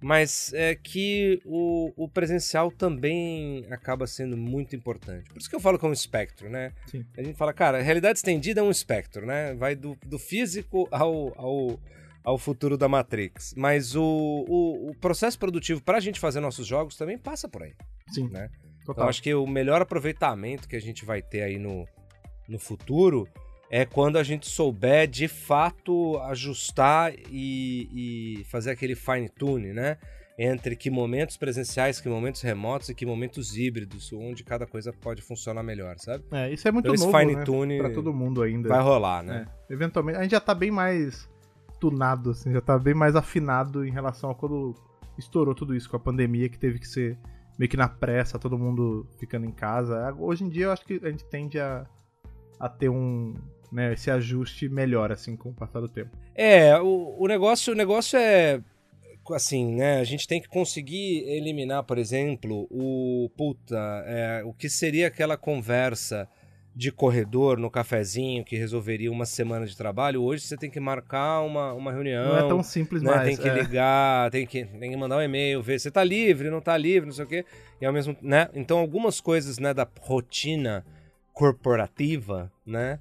mas 0.00 0.52
é 0.52 0.74
que 0.74 1.40
o, 1.44 1.92
o, 1.96 2.08
presencial 2.08 2.70
também 2.70 3.64
acaba 3.70 4.06
sendo 4.06 4.36
muito 4.36 4.76
importante. 4.76 5.28
Por 5.30 5.38
isso 5.38 5.48
que 5.48 5.56
eu 5.56 5.60
falo 5.60 5.78
como 5.78 5.92
espectro, 5.92 6.50
né? 6.50 6.72
Sim. 6.86 7.04
A 7.16 7.22
gente 7.22 7.36
fala, 7.36 7.52
cara, 7.52 7.78
a 7.78 7.82
realidade 7.82 8.18
estendida 8.18 8.60
é 8.60 8.62
um 8.62 8.70
espectro, 8.70 9.24
né? 9.24 9.54
Vai 9.54 9.74
do, 9.74 9.96
do 10.04 10.18
físico 10.18 10.86
ao, 10.90 11.32
ao, 11.38 11.80
ao 12.22 12.38
futuro 12.38 12.76
da 12.76 12.88
Matrix. 12.88 13.54
Mas 13.56 13.96
o, 13.96 14.02
o, 14.02 14.90
o 14.90 14.94
processo 14.96 15.38
produtivo 15.38 15.82
para 15.82 15.96
a 15.96 16.00
gente 16.00 16.20
fazer 16.20 16.40
nossos 16.40 16.66
jogos 16.66 16.96
também 16.96 17.16
passa 17.16 17.48
por 17.48 17.62
aí. 17.62 17.72
Sim. 18.10 18.28
Né? 18.28 18.50
Total. 18.84 18.94
Então 18.94 19.08
acho 19.08 19.22
que 19.22 19.34
o 19.34 19.46
melhor 19.46 19.80
aproveitamento 19.80 20.68
que 20.68 20.76
a 20.76 20.80
gente 20.80 21.04
vai 21.04 21.22
ter 21.22 21.42
aí 21.42 21.58
no, 21.58 21.88
no 22.46 22.58
futuro 22.58 23.26
é 23.70 23.84
quando 23.84 24.16
a 24.16 24.22
gente 24.22 24.48
souber 24.48 25.08
de 25.08 25.28
fato 25.28 26.18
ajustar 26.20 27.12
e, 27.30 28.38
e 28.40 28.44
fazer 28.44 28.70
aquele 28.70 28.94
fine 28.94 29.28
tune, 29.28 29.72
né? 29.72 29.98
Entre 30.38 30.76
que 30.76 30.90
momentos 30.90 31.36
presenciais, 31.38 31.98
que 31.98 32.08
momentos 32.08 32.42
remotos 32.42 32.90
e 32.90 32.94
que 32.94 33.06
momentos 33.06 33.56
híbridos, 33.56 34.12
onde 34.12 34.44
cada 34.44 34.66
coisa 34.66 34.92
pode 34.92 35.22
funcionar 35.22 35.62
melhor, 35.62 35.96
sabe? 35.98 36.24
É, 36.30 36.52
isso 36.52 36.68
é 36.68 36.70
muito 36.70 36.92
então, 36.92 37.06
novo, 37.06 37.18
fine 37.18 37.44
tune 37.44 37.78
né? 37.78 37.82
pra 37.82 37.94
todo 37.94 38.12
mundo 38.12 38.42
ainda. 38.42 38.68
Vai 38.68 38.82
rolar, 38.82 39.22
né? 39.22 39.46
É, 39.68 39.72
eventualmente, 39.72 40.18
a 40.18 40.22
gente 40.22 40.32
já 40.32 40.40
tá 40.40 40.54
bem 40.54 40.70
mais 40.70 41.26
tunado, 41.80 42.30
assim, 42.30 42.52
já 42.52 42.60
tá 42.60 42.78
bem 42.78 42.94
mais 42.94 43.16
afinado 43.16 43.84
em 43.84 43.90
relação 43.90 44.30
a 44.30 44.34
quando 44.34 44.74
estourou 45.18 45.54
tudo 45.54 45.74
isso 45.74 45.88
com 45.88 45.96
a 45.96 46.00
pandemia, 46.00 46.48
que 46.48 46.58
teve 46.58 46.78
que 46.78 46.86
ser 46.86 47.18
meio 47.58 47.70
que 47.70 47.76
na 47.76 47.88
pressa, 47.88 48.38
todo 48.38 48.58
mundo 48.58 49.06
ficando 49.18 49.46
em 49.46 49.52
casa. 49.52 50.14
Hoje 50.18 50.44
em 50.44 50.48
dia 50.48 50.66
eu 50.66 50.72
acho 50.72 50.84
que 50.84 51.00
a 51.02 51.10
gente 51.10 51.24
tende 51.24 51.58
a, 51.58 51.86
a 52.60 52.68
ter 52.68 52.90
um, 52.90 53.34
né, 53.72 53.92
esse 53.92 54.10
ajuste 54.10 54.68
melhor, 54.68 55.12
assim, 55.12 55.36
com 55.36 55.50
o 55.50 55.54
passar 55.54 55.80
do 55.80 55.88
tempo. 55.88 56.10
É, 56.34 56.78
o, 56.78 57.16
o, 57.18 57.26
negócio, 57.26 57.72
o 57.72 57.76
negócio 57.76 58.18
é 58.18 58.60
assim, 59.30 59.74
né? 59.74 59.98
A 59.98 60.04
gente 60.04 60.28
tem 60.28 60.40
que 60.40 60.48
conseguir 60.48 61.24
eliminar, 61.28 61.82
por 61.82 61.98
exemplo, 61.98 62.66
o 62.70 63.30
puta, 63.36 63.76
é, 64.06 64.42
o 64.44 64.52
que 64.52 64.68
seria 64.68 65.08
aquela 65.08 65.36
conversa 65.36 66.28
de 66.76 66.92
corredor 66.92 67.58
no 67.58 67.70
cafezinho 67.70 68.44
que 68.44 68.54
resolveria 68.54 69.10
uma 69.10 69.24
semana 69.24 69.64
de 69.64 69.74
trabalho. 69.74 70.22
Hoje 70.22 70.44
você 70.44 70.58
tem 70.58 70.70
que 70.70 70.78
marcar 70.78 71.40
uma, 71.40 71.72
uma 71.72 71.90
reunião. 71.90 72.28
Não 72.28 72.36
é 72.36 72.48
tão 72.48 72.62
simples 72.62 73.02
né? 73.02 73.10
mais. 73.10 73.28
Tem 73.28 73.36
que 73.36 73.48
é. 73.48 73.62
ligar, 73.62 74.30
tem 74.30 74.46
que, 74.46 74.66
tem 74.66 74.90
que 74.90 74.96
mandar 74.96 75.16
um 75.16 75.22
e-mail, 75.22 75.62
ver 75.62 75.80
se 75.80 75.90
tá 75.90 76.04
livre, 76.04 76.50
não 76.50 76.60
tá 76.60 76.76
livre, 76.76 77.06
não 77.06 77.14
sei 77.14 77.24
o 77.24 77.28
quê. 77.28 77.46
E 77.80 77.86
ao 77.86 77.92
mesmo, 77.94 78.14
né? 78.20 78.50
Então 78.54 78.78
algumas 78.78 79.22
coisas, 79.22 79.58
né, 79.58 79.72
da 79.72 79.88
rotina 80.00 80.84
corporativa, 81.32 82.52
né? 82.64 82.98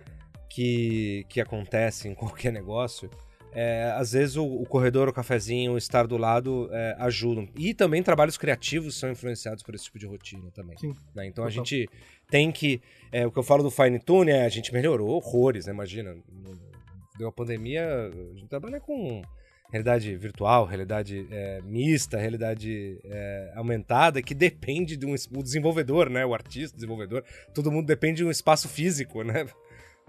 Que, 0.56 1.26
que 1.28 1.42
acontece 1.42 2.08
em 2.08 2.16
qualquer 2.16 2.54
negócio, 2.54 3.10
é, 3.52 3.94
às 3.96 4.14
vezes 4.14 4.36
o, 4.38 4.46
o, 4.46 4.66
corredor, 4.66 5.08
o 5.08 5.14
cafezinho, 5.14 5.74
o 5.74 5.78
estar 5.78 6.08
do 6.08 6.18
lado 6.18 6.70
é, 6.72 6.96
ajudam. 7.00 7.48
E 7.58 7.74
também 7.74 8.02
trabalhos 8.02 8.38
criativos 8.38 8.98
são 8.98 9.12
influenciados 9.12 9.64
por 9.64 9.76
esse 9.76 9.86
tipo 9.86 10.00
de 10.00 10.06
rotina 10.06 10.50
também. 10.52 10.78
Né? 11.14 11.28
Então 11.28 11.46
a 11.46 11.50
gente 11.50 11.90
tem 12.30 12.52
que. 12.52 12.82
É, 13.12 13.26
o 13.26 13.32
que 13.32 13.40
eu 13.40 13.44
falo 13.44 13.64
do 13.64 13.72
fine 13.72 14.00
tune 14.00 14.32
é 14.32 14.46
a 14.46 14.50
gente 14.50 14.74
melhorou 14.74 15.10
horrores, 15.10 15.66
né? 15.66 15.74
Imagina. 15.74 16.16
Deu 17.18 17.30
a 17.30 17.32
pandemia, 17.32 18.12
a 18.12 18.38
gente 18.38 18.50
trabalha 18.50 18.82
com 18.82 19.22
realidade 19.72 20.16
virtual, 20.18 20.66
realidade 20.66 21.26
é, 21.32 21.62
mista, 21.62 22.18
realidade 22.18 23.00
é, 23.06 23.54
aumentada, 23.56 24.22
que 24.22 24.34
depende 24.34 24.98
do 24.98 25.08
um, 25.08 25.42
desenvolvedor, 25.42 26.10
né? 26.10 26.26
O 26.26 26.34
artista, 26.34 26.76
o 26.76 26.78
desenvolvedor, 26.78 27.24
todo 27.54 27.72
mundo 27.72 27.86
depende 27.86 28.18
de 28.18 28.26
um 28.26 28.32
espaço 28.32 28.68
físico, 28.68 29.24
né? 29.24 29.46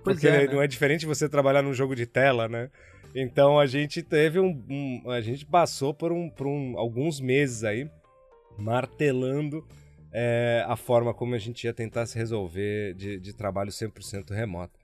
Pois 0.07 0.19
Porque 0.19 0.29
é, 0.29 0.47
né? 0.47 0.55
não 0.55 0.63
é 0.63 0.69
diferente 0.69 1.05
você 1.05 1.29
trabalhar 1.29 1.63
num 1.63 1.75
jogo 1.75 1.97
de 1.97 2.07
tela, 2.07 2.49
né? 2.49 2.71
Então 3.13 3.59
a 3.59 3.67
gente 3.67 4.05
teve 4.05 4.39
um, 4.39 4.65
um. 4.71 5.11
a 5.11 5.21
gente 5.21 5.45
passou 5.45 5.93
por, 5.93 6.13
um, 6.13 6.31
por 6.31 6.47
um, 6.47 6.79
alguns 6.79 7.21
meses 7.21 7.65
aí 7.65 7.91
martelando 8.57 9.67
é, 10.13 10.65
a 10.69 10.77
forma 10.77 11.13
como 11.13 11.35
a 11.35 11.39
gente 11.39 11.65
ia 11.65 11.75
tentar 11.75 12.07
se 12.07 12.17
resolver 12.17 12.95
de, 12.95 13.19
de 13.19 13.33
trabalho 13.35 13.73
100% 13.73 14.31
remoto. 14.31 14.79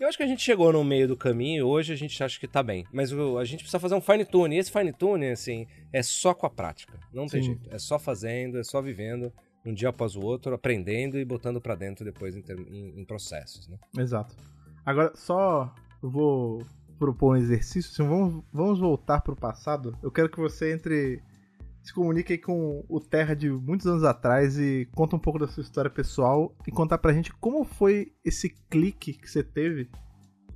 Eu 0.00 0.08
acho 0.08 0.16
que 0.16 0.24
a 0.24 0.26
gente 0.26 0.42
chegou 0.42 0.72
no 0.72 0.82
meio 0.82 1.06
do 1.06 1.16
caminho 1.16 1.58
e 1.60 1.62
hoje 1.62 1.92
a 1.92 1.96
gente 1.96 2.20
acha 2.20 2.40
que 2.40 2.48
tá 2.48 2.60
bem. 2.60 2.84
Mas 2.92 3.12
o, 3.12 3.38
a 3.38 3.44
gente 3.44 3.60
precisa 3.60 3.78
fazer 3.78 3.94
um 3.94 4.00
fine 4.00 4.24
tune. 4.24 4.56
E 4.56 4.58
esse 4.58 4.72
fine 4.72 4.92
tune, 4.92 5.28
assim, 5.28 5.68
é 5.92 6.02
só 6.02 6.34
com 6.34 6.46
a 6.46 6.50
prática. 6.50 6.98
Não 7.12 7.28
tem 7.28 7.44
Sim. 7.44 7.50
jeito. 7.50 7.72
É 7.72 7.78
só 7.78 7.96
fazendo, 7.96 8.58
é 8.58 8.64
só 8.64 8.82
vivendo 8.82 9.32
um 9.64 9.72
dia 9.72 9.90
após 9.90 10.16
o 10.16 10.20
outro, 10.20 10.52
aprendendo 10.52 11.16
e 11.16 11.24
botando 11.24 11.60
para 11.60 11.76
dentro 11.76 12.04
depois 12.04 12.34
em, 12.34 12.42
em, 12.68 13.00
em 13.00 13.04
processos, 13.04 13.68
né? 13.68 13.78
Exato. 13.96 14.34
Agora, 14.84 15.12
só 15.14 15.74
vou 16.02 16.64
propor 16.98 17.34
um 17.34 17.36
exercício. 17.36 17.90
Assim, 17.90 18.08
vamos, 18.08 18.44
vamos 18.52 18.78
voltar 18.78 19.20
pro 19.20 19.36
passado. 19.36 19.96
Eu 20.02 20.10
quero 20.10 20.28
que 20.28 20.38
você 20.38 20.72
entre. 20.72 21.22
Se 21.82 21.92
comunique 21.92 22.38
com 22.38 22.82
o 22.88 22.98
Terra 22.98 23.34
de 23.34 23.50
muitos 23.50 23.86
anos 23.86 24.04
atrás 24.04 24.58
e 24.58 24.88
conta 24.92 25.16
um 25.16 25.18
pouco 25.18 25.38
da 25.38 25.46
sua 25.46 25.62
história 25.62 25.90
pessoal 25.90 26.54
e 26.66 26.70
contar 26.70 26.96
pra 26.96 27.12
gente 27.12 27.30
como 27.34 27.62
foi 27.62 28.10
esse 28.24 28.48
clique 28.70 29.12
que 29.12 29.30
você 29.30 29.42
teve 29.42 29.90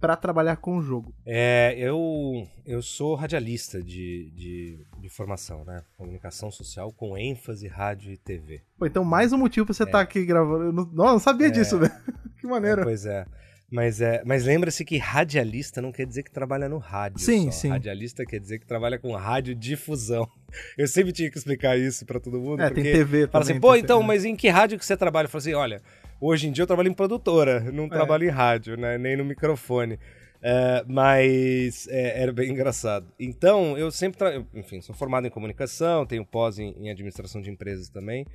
para 0.00 0.16
trabalhar 0.16 0.56
com 0.56 0.78
o 0.78 0.82
jogo. 0.82 1.14
É, 1.26 1.74
eu, 1.76 2.46
eu 2.64 2.80
sou 2.80 3.14
radialista 3.14 3.82
de, 3.82 4.30
de, 4.30 4.86
de, 5.00 5.08
formação, 5.10 5.64
né? 5.64 5.82
Comunicação 5.98 6.50
social 6.50 6.92
com 6.92 7.18
ênfase 7.18 7.68
rádio 7.68 8.12
e 8.12 8.16
TV. 8.16 8.62
Pô, 8.78 8.86
então 8.86 9.04
mais 9.04 9.30
um 9.30 9.38
motivo 9.38 9.66
pra 9.66 9.74
você 9.74 9.82
estar 9.82 9.98
é. 9.98 10.00
tá 10.00 10.08
aqui 10.08 10.24
gravando. 10.24 10.64
Eu 10.64 10.72
não, 10.72 10.84
não, 10.86 11.04
não 11.04 11.18
sabia 11.18 11.48
é, 11.48 11.50
disso, 11.50 11.78
né? 11.78 11.90
que 12.40 12.46
maneiro. 12.46 12.80
É, 12.80 12.84
pois 12.84 13.04
é. 13.04 13.26
Mas, 13.70 14.00
é, 14.00 14.22
mas 14.24 14.44
lembra-se 14.44 14.82
que 14.82 14.96
radialista 14.96 15.82
não 15.82 15.92
quer 15.92 16.06
dizer 16.06 16.22
que 16.22 16.30
trabalha 16.30 16.68
no 16.68 16.78
rádio. 16.78 17.18
Sim, 17.18 17.50
só. 17.50 17.58
sim. 17.58 17.68
Radialista 17.68 18.24
quer 18.24 18.40
dizer 18.40 18.58
que 18.58 18.66
trabalha 18.66 18.98
com 18.98 19.14
radiodifusão. 19.14 20.26
Eu 20.76 20.88
sempre 20.88 21.12
tinha 21.12 21.30
que 21.30 21.36
explicar 21.36 21.78
isso 21.78 22.06
para 22.06 22.18
todo 22.18 22.40
mundo. 22.40 22.62
É, 22.62 22.70
tem 22.70 22.82
TV 22.82 23.26
fala 23.26 23.44
também. 23.44 23.56
assim, 23.56 23.60
pô, 23.60 23.76
então, 23.76 24.02
mas 24.02 24.24
em 24.24 24.34
que 24.34 24.48
rádio 24.48 24.78
que 24.78 24.86
você 24.86 24.96
trabalha? 24.96 25.26
Eu 25.26 25.30
falo 25.30 25.40
assim, 25.40 25.52
olha, 25.52 25.82
hoje 26.18 26.48
em 26.48 26.52
dia 26.52 26.62
eu 26.62 26.66
trabalho 26.66 26.88
em 26.88 26.94
produtora, 26.94 27.60
não 27.60 27.84
é. 27.84 27.88
trabalho 27.88 28.24
em 28.24 28.30
rádio, 28.30 28.78
né? 28.78 28.96
Nem 28.96 29.16
no 29.16 29.24
microfone. 29.24 29.98
É, 30.40 30.84
mas 30.86 31.86
é, 31.88 32.22
era 32.22 32.32
bem 32.32 32.50
engraçado. 32.50 33.06
Então, 33.18 33.76
eu 33.76 33.90
sempre, 33.90 34.18
tra... 34.18 34.42
enfim, 34.54 34.80
sou 34.80 34.94
formado 34.94 35.26
em 35.26 35.30
comunicação, 35.30 36.06
tenho 36.06 36.24
pós 36.24 36.58
em, 36.58 36.74
em 36.78 36.90
administração 36.90 37.42
de 37.42 37.50
empresas 37.50 37.90
também. 37.90 38.26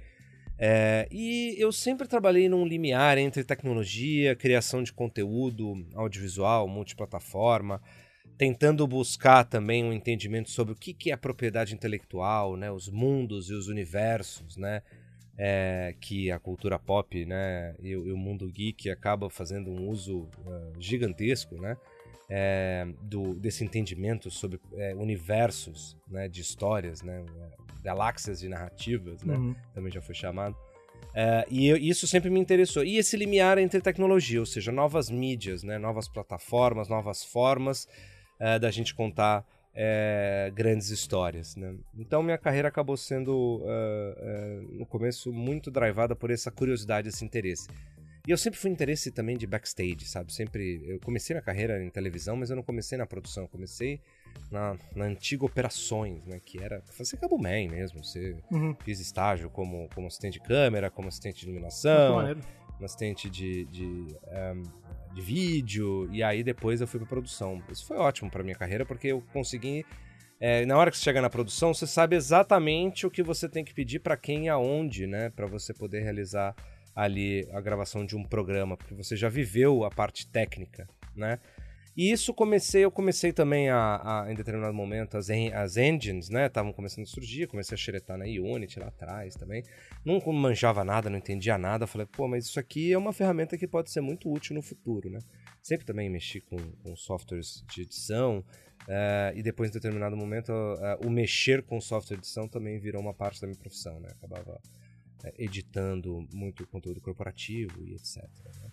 É, 0.66 1.10
e 1.12 1.56
eu 1.60 1.74
sempre 1.74 2.08
trabalhei 2.08 2.48
num 2.48 2.66
limiar 2.66 3.18
entre 3.18 3.44
tecnologia, 3.44 4.34
criação 4.34 4.82
de 4.82 4.94
conteúdo 4.94 5.86
audiovisual, 5.94 6.70
multiplataforma, 6.70 7.82
tentando 8.38 8.88
buscar 8.88 9.44
também 9.44 9.84
um 9.84 9.92
entendimento 9.92 10.50
sobre 10.50 10.72
o 10.72 10.76
que, 10.78 10.94
que 10.94 11.12
é 11.12 11.18
propriedade 11.18 11.74
intelectual, 11.76 12.56
né, 12.56 12.72
os 12.72 12.88
mundos 12.88 13.50
e 13.50 13.54
os 13.54 13.68
universos, 13.68 14.56
né, 14.56 14.82
é, 15.38 15.96
que 16.00 16.32
a 16.32 16.40
cultura 16.40 16.80
pop 16.80 17.26
né, 17.26 17.76
e, 17.82 17.90
e, 17.90 18.12
o 18.14 18.18
mundo 18.18 18.50
geek 18.50 18.90
acaba 18.90 19.30
fazendo 19.30 19.70
um 19.70 19.90
uso 19.90 20.30
uh, 20.46 20.80
gigantesco, 20.80 21.60
né, 21.60 21.76
é, 22.30 22.88
do, 23.02 23.34
desse 23.34 23.66
entendimento 23.66 24.32
sobre 24.32 24.62
é, 24.78 24.96
universos 24.96 25.98
né, 26.08 26.30
de 26.30 26.40
histórias, 26.40 27.02
né, 27.02 27.22
galáxias 27.84 28.40
de 28.40 28.48
narrativas, 28.48 29.24
né, 29.24 29.36
uhum. 29.36 29.56
também 29.74 29.92
já 29.92 30.02
foi 30.02 30.16
chamado. 30.16 30.56
É, 31.14 31.46
e 31.50 31.68
eu, 31.68 31.78
isso 31.78 32.08
sempre 32.08 32.30
me 32.30 32.40
interessou. 32.40 32.84
E 32.84 32.98
esse 32.98 33.16
limiar 33.18 33.58
entre 33.58 33.82
tecnologia, 33.82 34.40
ou 34.40 34.46
seja, 34.46 34.72
novas 34.72 35.10
mídias, 35.10 35.64
né, 35.64 35.78
novas 35.78 36.08
plataformas, 36.08 36.88
novas 36.88 37.24
formas 37.24 37.88
é, 38.40 38.58
da 38.58 38.72
gente 38.72 38.96
contar 38.96 39.46
é, 39.76 40.52
grandes 40.56 40.90
histórias. 40.90 41.56
Né? 41.56 41.76
Então 41.98 42.24
minha 42.24 42.38
carreira 42.38 42.68
acabou 42.68 42.98
sendo, 42.98 43.62
no 44.72 44.86
começo, 44.86 45.32
muito 45.32 45.70
drivada 45.70 46.16
por 46.16 46.32
essa 46.32 46.50
curiosidade, 46.50 47.10
esse 47.10 47.26
interesse. 47.26 47.68
E 48.26 48.32
eu 48.32 48.38
sempre 48.38 48.58
fui 48.58 48.72
interesse 48.72 49.12
também 49.12 49.38
de 49.38 49.46
backstage, 49.46 50.06
sabe? 50.06 50.34
Sempre. 50.34 50.82
Eu 50.88 50.98
comecei 51.02 51.36
na 51.36 51.42
carreira 51.42 51.84
em 51.84 51.90
televisão, 51.90 52.38
mas 52.38 52.50
eu 52.50 52.56
não 52.56 52.64
comecei 52.64 52.98
na 52.98 53.06
produção. 53.06 53.44
Eu 53.44 53.50
comecei 53.50 54.00
na, 54.52 54.76
na 54.96 55.06
antiga 55.06 55.46
Operações, 55.46 56.26
né? 56.26 56.40
Que 56.44 56.62
era. 56.62 56.82
Você 56.98 57.18
Cabo 57.18 57.38
Man 57.38 57.70
mesmo. 57.70 58.04
Você 58.04 58.36
uhum. 58.52 58.76
fiz 58.84 59.00
estágio 59.00 59.50
como, 59.50 59.90
como 59.94 60.08
assistente 60.08 60.34
de 60.34 60.42
câmera, 60.42 60.90
como 60.90 61.08
assistente 61.08 61.40
de 61.40 61.46
iluminação, 61.46 62.22
como 62.74 62.86
assistente 62.86 63.30
de, 63.30 63.66
de, 63.66 63.84
um, 63.86 64.64
de 65.14 65.22
vídeo. 65.22 66.08
E 66.12 66.22
aí 66.22 66.44
depois 66.44 66.82
eu 66.82 66.88
fui 66.88 67.00
pra 67.00 67.10
produção. 67.10 67.62
Isso 67.72 67.86
foi 67.86 67.98
ótimo 67.98 68.30
pra 68.30 68.44
minha 68.44 68.56
carreira, 68.56 68.86
porque 68.86 69.08
eu 69.08 69.24
consegui. 69.34 69.86
É, 70.40 70.66
na 70.66 70.78
hora 70.78 70.92
que 70.92 70.98
você 70.98 71.04
chega 71.04 71.22
na 71.22 71.30
produção, 71.30 71.74
você 71.74 71.88
sabe 71.88 72.16
exatamente 72.16 73.08
o 73.08 73.12
que 73.12 73.24
você 73.24 73.48
tem 73.48 73.64
que 73.64 73.74
pedir 73.74 74.00
para 74.00 74.18
quem 74.18 74.46
e 74.46 74.50
aonde, 74.50 75.08
né? 75.08 75.30
Para 75.30 75.48
você 75.48 75.74
poder 75.74 76.02
realizar 76.02 76.54
ali 76.96 77.48
a 77.52 77.62
gravação 77.62 78.06
de 78.06 78.16
um 78.16 78.24
programa, 78.24 78.78
porque 78.78 78.94
você 78.94 79.16
já 79.16 79.30
viveu 79.30 79.84
a 79.84 79.90
parte 79.90 80.28
técnica, 80.28 80.88
né? 81.16 81.40
E 81.96 82.12
isso 82.12 82.34
comecei, 82.34 82.84
eu 82.84 82.92
comecei 82.92 83.32
também 83.32 83.70
a, 83.70 84.24
a 84.24 84.32
em 84.32 84.36
determinado 84.36 84.74
momento, 84.74 85.16
as, 85.16 85.30
en, 85.30 85.54
as 85.54 85.78
engines, 85.78 86.28
né, 86.28 86.48
estavam 86.48 86.74
começando 86.74 87.04
a 87.04 87.08
surgir, 87.08 87.48
comecei 87.48 87.76
a 87.76 87.78
xeretar 87.78 88.18
na 88.18 88.26
Unity 88.26 88.80
lá 88.80 88.88
atrás 88.88 89.36
também. 89.36 89.64
Não 90.04 90.20
manjava 90.34 90.84
nada, 90.84 91.10
não 91.10 91.20
entendia 91.20 91.58
nada, 91.58 91.86
falei, 91.86 92.08
pô, 92.08 92.28
mas 92.28 92.46
isso 92.46 92.60
aqui 92.60 92.92
é 92.92 92.98
uma 92.98 93.14
ferramenta 93.14 93.58
que 93.58 93.68
pode 93.68 93.92
ser 93.92 94.02
muito 94.02 94.32
útil 94.32 94.56
no 94.56 94.62
futuro, 94.62 95.10
né? 95.10 95.20
Sempre 95.62 95.86
também 95.86 96.10
mexi 96.10 96.42
com, 96.42 96.58
com 96.58 96.96
softwares 96.96 97.64
de 97.72 97.84
edição, 97.84 98.40
uh, 98.40 99.38
e 99.38 99.44
depois 99.44 99.70
em 99.70 99.74
determinado 99.74 100.18
momento 100.18 100.50
uh, 100.52 101.06
o 101.06 101.12
mexer 101.12 101.62
com 101.62 101.80
software 101.80 102.18
de 102.18 102.22
edição 102.22 102.48
também 102.48 102.80
virou 102.80 103.02
uma 103.02 103.14
parte 103.14 103.40
da 103.40 103.46
minha 103.46 103.60
profissão, 103.60 104.00
né? 104.00 104.10
Acabava 104.12 104.54
uh, 104.54 105.32
editando 105.38 106.28
muito 106.34 106.66
conteúdo 106.66 107.00
corporativo 107.00 107.86
e 107.86 107.94
etc. 107.94 108.24
Né? 108.62 108.72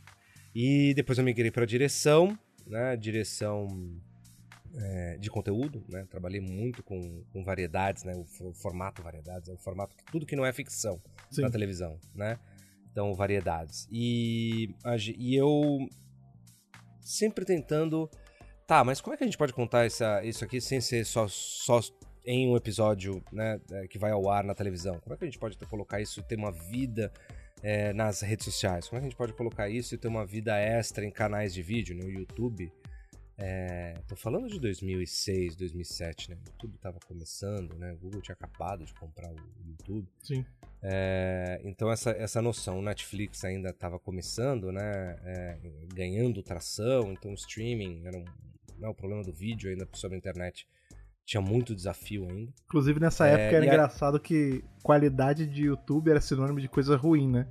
E 0.54 0.94
depois 0.94 1.18
eu 1.18 1.24
migrei 1.24 1.50
para 1.50 1.64
direção, 1.64 2.36
né? 2.66 2.96
Direção 2.96 3.68
é, 4.74 5.16
de 5.18 5.30
conteúdo, 5.30 5.84
né? 5.88 6.06
Trabalhei 6.08 6.40
muito 6.40 6.82
com, 6.82 7.24
com 7.32 7.44
variedades, 7.44 8.04
né? 8.04 8.14
O, 8.14 8.48
o, 8.48 8.52
formato 8.54 9.02
variedades, 9.02 9.48
é 9.48 9.52
o 9.52 9.58
formato 9.58 9.96
que 9.96 10.04
tudo 10.04 10.26
que 10.26 10.36
não 10.36 10.46
é 10.46 10.52
ficção 10.52 11.00
Sim. 11.30 11.42
na 11.42 11.50
televisão, 11.50 11.98
né? 12.14 12.38
Então, 12.90 13.14
variedades. 13.14 13.88
E, 13.90 14.74
e 15.16 15.34
eu 15.34 15.88
sempre 17.00 17.44
tentando... 17.44 18.10
Tá, 18.66 18.84
mas 18.84 19.00
como 19.00 19.14
é 19.14 19.16
que 19.16 19.24
a 19.24 19.26
gente 19.26 19.38
pode 19.38 19.52
contar 19.52 19.84
essa, 19.84 20.22
isso 20.24 20.44
aqui 20.44 20.60
sem 20.60 20.80
ser 20.80 21.04
só, 21.04 21.26
só 21.28 21.80
em 22.24 22.48
um 22.48 22.56
episódio 22.56 23.22
né, 23.32 23.60
é, 23.72 23.88
que 23.88 23.98
vai 23.98 24.12
ao 24.12 24.28
ar 24.30 24.44
na 24.44 24.54
televisão? 24.54 25.00
Como 25.00 25.14
é 25.14 25.16
que 25.16 25.24
a 25.24 25.26
gente 25.26 25.38
pode 25.38 25.56
colocar 25.66 26.00
isso 26.00 26.20
e 26.20 26.22
ter 26.22 26.36
uma 26.36 26.52
vida 26.52 27.12
é, 27.62 27.92
nas 27.92 28.20
redes 28.20 28.44
sociais? 28.44 28.88
Como 28.88 28.98
é 28.98 29.00
que 29.00 29.06
a 29.06 29.08
gente 29.10 29.18
pode 29.18 29.32
colocar 29.32 29.68
isso 29.68 29.94
e 29.94 29.98
ter 29.98 30.08
uma 30.08 30.24
vida 30.26 30.56
extra 30.58 31.04
em 31.04 31.10
canais 31.10 31.52
de 31.52 31.62
vídeo, 31.62 31.96
no 31.96 32.08
YouTube? 32.08 32.72
É, 33.42 33.94
tô 34.06 34.14
falando 34.14 34.48
de 34.48 34.60
2006, 34.60 35.56
2007, 35.56 36.30
né? 36.30 36.36
O 36.36 36.50
YouTube 36.50 36.76
tava 36.78 36.98
começando, 37.06 37.74
né? 37.78 37.92
O 37.92 37.96
Google 37.96 38.20
tinha 38.20 38.34
acabado 38.34 38.84
de 38.84 38.92
comprar 38.92 39.32
o 39.32 39.36
YouTube. 39.66 40.06
Sim. 40.22 40.44
É, 40.82 41.60
então 41.64 41.90
essa, 41.90 42.10
essa 42.10 42.42
noção, 42.42 42.78
o 42.78 42.82
Netflix 42.82 43.42
ainda 43.44 43.70
estava 43.70 43.98
começando, 43.98 44.70
né? 44.70 45.18
É, 45.24 45.58
ganhando 45.94 46.42
tração, 46.42 47.12
então 47.12 47.30
o 47.30 47.34
streaming 47.34 48.02
era 48.04 48.18
um, 48.18 48.24
né, 48.78 48.88
o 48.88 48.94
problema 48.94 49.22
do 49.22 49.32
vídeo 49.32 49.70
ainda 49.70 49.88
sobre 49.94 50.16
a 50.16 50.18
internet 50.18 50.66
tinha 51.24 51.40
muito 51.40 51.74
desafio 51.74 52.28
ainda. 52.28 52.52
Inclusive 52.64 53.00
nessa 53.00 53.26
é, 53.26 53.32
época 53.32 53.56
era 53.56 53.66
engraçado 53.66 54.16
a... 54.16 54.20
que 54.20 54.64
qualidade 54.82 55.46
de 55.46 55.64
YouTube 55.64 56.10
era 56.10 56.20
sinônimo 56.20 56.60
de 56.60 56.68
coisa 56.68 56.96
ruim, 56.96 57.28
né? 57.28 57.46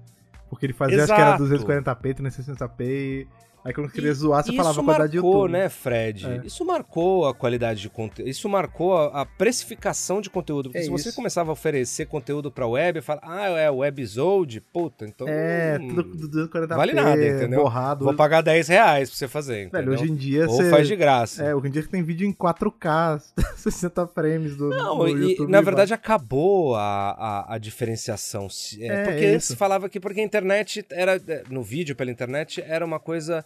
Porque 0.49 0.65
ele 0.65 0.73
fazia, 0.73 0.97
Exato. 0.97 1.13
acho 1.13 1.47
que 1.47 1.71
era 1.71 1.83
240p, 1.83 2.15
360p 2.15 2.81
e 2.81 3.27
Aí 3.63 3.73
quando 3.73 3.89
queria 3.89 4.13
zoar, 4.13 4.43
você 4.43 4.55
falava 4.55 4.79
a 4.79 4.83
qualidade 4.83 5.11
de 5.11 5.17
YouTube. 5.17 5.29
Isso 5.29 5.39
marcou, 5.39 5.49
né, 5.49 5.69
Fred? 5.69 6.25
É. 6.25 6.41
Isso 6.45 6.65
marcou 6.65 7.27
a 7.27 7.33
qualidade 7.33 7.81
de 7.81 7.89
conteúdo. 7.89 8.29
Isso 8.29 8.47
marcou 8.47 8.97
a, 8.97 9.21
a, 9.21 9.25
precificação 9.25 10.21
de 10.21 10.29
conteúdo. 10.29 10.69
Porque 10.69 10.79
é 10.79 10.83
se 10.83 10.89
você 10.89 11.11
começava 11.11 11.51
a 11.51 11.53
oferecer 11.53 12.05
conteúdo 12.05 12.49
pra 12.51 12.65
web, 12.67 13.01
fala, 13.01 13.19
ah, 13.23 13.47
é 13.49 13.69
webzode, 13.69 14.61
puta, 14.61 15.05
então. 15.05 15.27
É, 15.27 15.77
hum, 15.79 15.95
tudo 15.95 16.47
240p. 16.49 16.67
Vale 16.75 16.93
nada, 16.93 17.27
entendeu? 17.27 17.61
Borrado. 17.61 18.05
Vou 18.05 18.13
pagar 18.13 18.41
10 18.41 18.67
reais 18.69 19.09
pra 19.09 19.17
você 19.17 19.27
fazer. 19.27 19.63
Entendeu? 19.63 19.91
Velho, 19.91 19.91
hoje 19.93 20.11
em 20.11 20.15
dia. 20.15 20.47
Ou 20.47 20.55
você... 20.55 20.69
faz 20.69 20.87
de 20.87 20.95
graça. 20.95 21.43
É, 21.43 21.53
hoje 21.53 21.67
em 21.67 21.71
dia 21.71 21.87
tem 21.87 22.01
vídeo 22.01 22.27
em 22.27 22.33
4K, 22.33 23.21
60 23.57 24.07
frames 24.13 24.55
do, 24.55 24.69
Não, 24.69 24.99
do 24.99 25.07
e, 25.07 25.31
YouTube. 25.31 25.51
Na 25.51 25.61
verdade, 25.61 25.93
acabou 25.93 26.75
a, 26.75 27.11
a, 27.11 27.55
a 27.55 27.57
diferenciação. 27.57 28.47
É, 28.79 28.87
é, 28.87 29.03
porque 29.03 29.25
antes 29.25 29.53
falava 29.53 29.89
que 29.89 29.99
porque 29.99 30.21
a 30.21 30.23
internet 30.23 30.85
era. 30.89 31.19
É, 31.27 31.43
no 31.49 31.61
vídeo 31.61 31.95
pela 31.95 32.11
internet 32.11 32.63
era 32.65 32.85
uma 32.85 32.99
coisa 32.99 33.43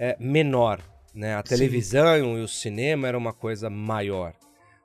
é, 0.00 0.16
menor. 0.18 0.80
Né? 1.14 1.34
A 1.34 1.42
televisão 1.42 2.18
Sim. 2.18 2.38
e 2.38 2.40
o 2.40 2.48
cinema 2.48 3.06
era 3.06 3.18
uma 3.18 3.34
coisa 3.34 3.68
maior. 3.68 4.32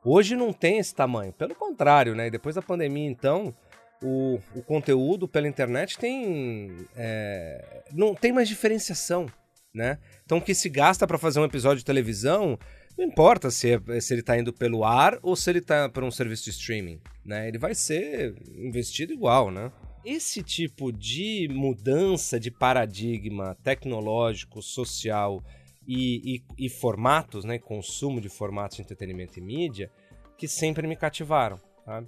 Hoje 0.04 0.36
não 0.36 0.52
tem 0.52 0.78
esse 0.78 0.94
tamanho. 0.94 1.32
Pelo 1.32 1.56
contrário, 1.56 2.14
né? 2.14 2.30
depois 2.30 2.56
da 2.56 2.62
pandemia, 2.62 3.10
então, 3.10 3.56
o, 4.04 4.40
o 4.54 4.62
conteúdo 4.62 5.28
pela 5.28 5.48
internet 5.48 5.98
tem. 5.98 6.86
É, 6.96 7.84
não 7.94 8.14
tem 8.14 8.34
mais 8.34 8.50
diferenciação. 8.50 9.28
Né? 9.74 9.98
Então, 10.24 10.38
o 10.38 10.42
que 10.42 10.54
se 10.54 10.70
gasta 10.70 11.08
para 11.08 11.18
fazer 11.18 11.40
um 11.40 11.46
episódio 11.46 11.80
de 11.80 11.86
televisão, 11.86 12.58
não 12.98 13.06
importa 13.06 13.52
se, 13.52 13.74
é, 13.74 14.00
se 14.00 14.14
ele 14.14 14.22
está 14.22 14.38
indo 14.38 14.54
pelo 14.54 14.84
ar 14.84 15.18
ou 15.22 15.36
se 15.36 15.50
ele 15.50 15.60
está 15.60 15.90
para 15.90 16.06
um 16.06 16.12
serviço 16.12 16.46
de 16.46 16.52
streaming. 16.52 17.02
Né? 17.26 17.48
Ele 17.48 17.58
vai 17.58 17.76
ser 17.76 18.36
investido 18.58 19.12
igual, 19.12 19.52
né? 19.52 19.72
Esse 20.06 20.44
tipo 20.44 20.92
de 20.92 21.50
mudança 21.52 22.40
de 22.40 22.52
paradigma 22.52 23.58
tecnológico, 23.64 24.62
social 24.62 25.44
e, 25.88 26.36
e, 26.58 26.66
e, 26.66 26.70
formatos, 26.70 27.44
né, 27.44 27.58
consumo 27.58 28.22
de 28.22 28.30
formatos 28.30 28.78
de 28.78 28.84
entretenimento 28.84 29.40
e 29.40 29.42
mídia, 29.42 29.92
que 30.38 30.48
sempre 30.48 30.88
me 30.88 30.96
cativaram, 30.96 31.60
sabe? 31.84 32.08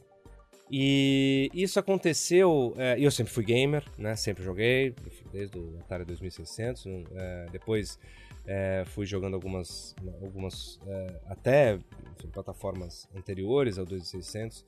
E 0.70 1.50
isso 1.54 1.80
aconteceu, 1.80 2.74
é, 2.78 2.98
eu 3.00 3.10
sempre 3.10 3.32
fui 3.34 3.44
gamer, 3.44 3.84
né, 3.98 4.16
sempre 4.16 4.44
joguei, 4.44 4.94
desde 5.32 5.58
o 5.58 5.78
Atari 5.80 6.04
2600, 6.04 6.86
é, 7.16 7.46
depois 7.52 7.98
é, 8.46 8.84
fui 8.86 9.06
jogando 9.06 9.34
algumas, 9.34 9.96
algumas 10.22 10.80
até 11.26 11.76
enfim, 12.18 12.28
plataformas 12.32 13.08
anteriores 13.16 13.78
ao 13.78 13.86
2600, 13.86 14.66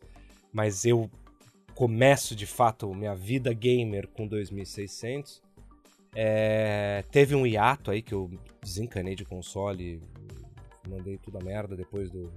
mas 0.53 0.85
eu 0.85 1.09
começo 1.79 2.35
de 2.35 2.45
fato 2.45 2.93
minha 2.93 3.15
vida 3.15 3.53
gamer 3.53 4.05
com 4.09 4.27
2600. 4.27 5.41
É, 6.13 7.05
teve 7.09 7.33
um 7.33 7.47
hiato 7.47 7.89
aí 7.89 8.01
que 8.01 8.13
eu 8.13 8.29
desencanei 8.61 9.15
de 9.15 9.23
console, 9.23 10.01
mandei 10.89 11.17
tudo 11.17 11.37
a 11.37 11.41
merda 11.41 11.77
depois 11.77 12.11
do, 12.11 12.29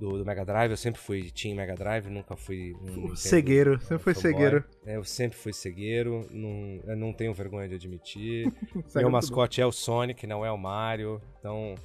do, 0.00 0.18
do, 0.18 0.26
Mega 0.26 0.44
Drive. 0.44 0.72
Eu 0.72 0.76
sempre 0.76 1.00
fui 1.00 1.30
Team 1.30 1.54
Mega 1.54 1.76
Drive, 1.76 2.08
nunca 2.08 2.34
fui 2.34 2.74
um. 2.82 3.14
cegueiro, 3.14 3.80
sempre 3.82 4.02
foi 4.02 4.14
cegueiro. 4.16 4.64
É, 4.84 4.96
eu 4.96 5.04
sempre 5.04 5.38
fui 5.38 5.52
cegueiro, 5.52 6.26
não, 6.32 6.80
eu 6.84 6.96
não 6.96 7.12
tenho 7.12 7.32
vergonha 7.32 7.68
de 7.68 7.76
admitir. 7.76 8.52
Meu 8.96 9.08
mascote 9.08 9.60
é 9.60 9.66
o 9.66 9.70
Sonic, 9.70 10.26
não 10.26 10.44
é 10.44 10.50
o 10.50 10.58
Mario, 10.58 11.22
então 11.38 11.76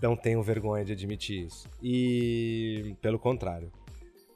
não 0.00 0.16
tenho 0.16 0.42
vergonha 0.42 0.82
de 0.82 0.92
admitir 0.92 1.44
isso. 1.44 1.68
E 1.82 2.96
pelo 3.02 3.18
contrário. 3.18 3.70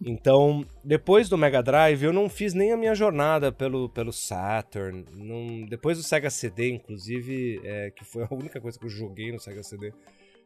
Então, 0.05 0.65
depois 0.83 1.29
do 1.29 1.39
Mega 1.39 1.63
Drive, 1.63 2.03
eu 2.03 2.13
não 2.13 2.29
fiz 2.29 2.55
nem 2.55 2.73
a 2.73 2.77
minha 2.77 2.95
jornada 2.95 3.53
pelo, 3.53 3.89
pelo 3.89 4.13
Saturn. 4.13 5.05
Não, 5.15 5.65
depois 5.65 5.97
do 5.97 6.03
Sega 6.03 6.29
CD, 6.29 6.71
inclusive, 6.71 7.61
é, 7.65 7.91
que 7.91 8.05
foi 8.05 8.25
a 8.25 8.35
única 8.35 8.61
coisa 8.61 8.79
que 8.79 8.85
eu 8.85 8.91
joguei 8.91 9.31
no 9.31 9.39
Sega 9.39 9.63
CD, 9.63 9.93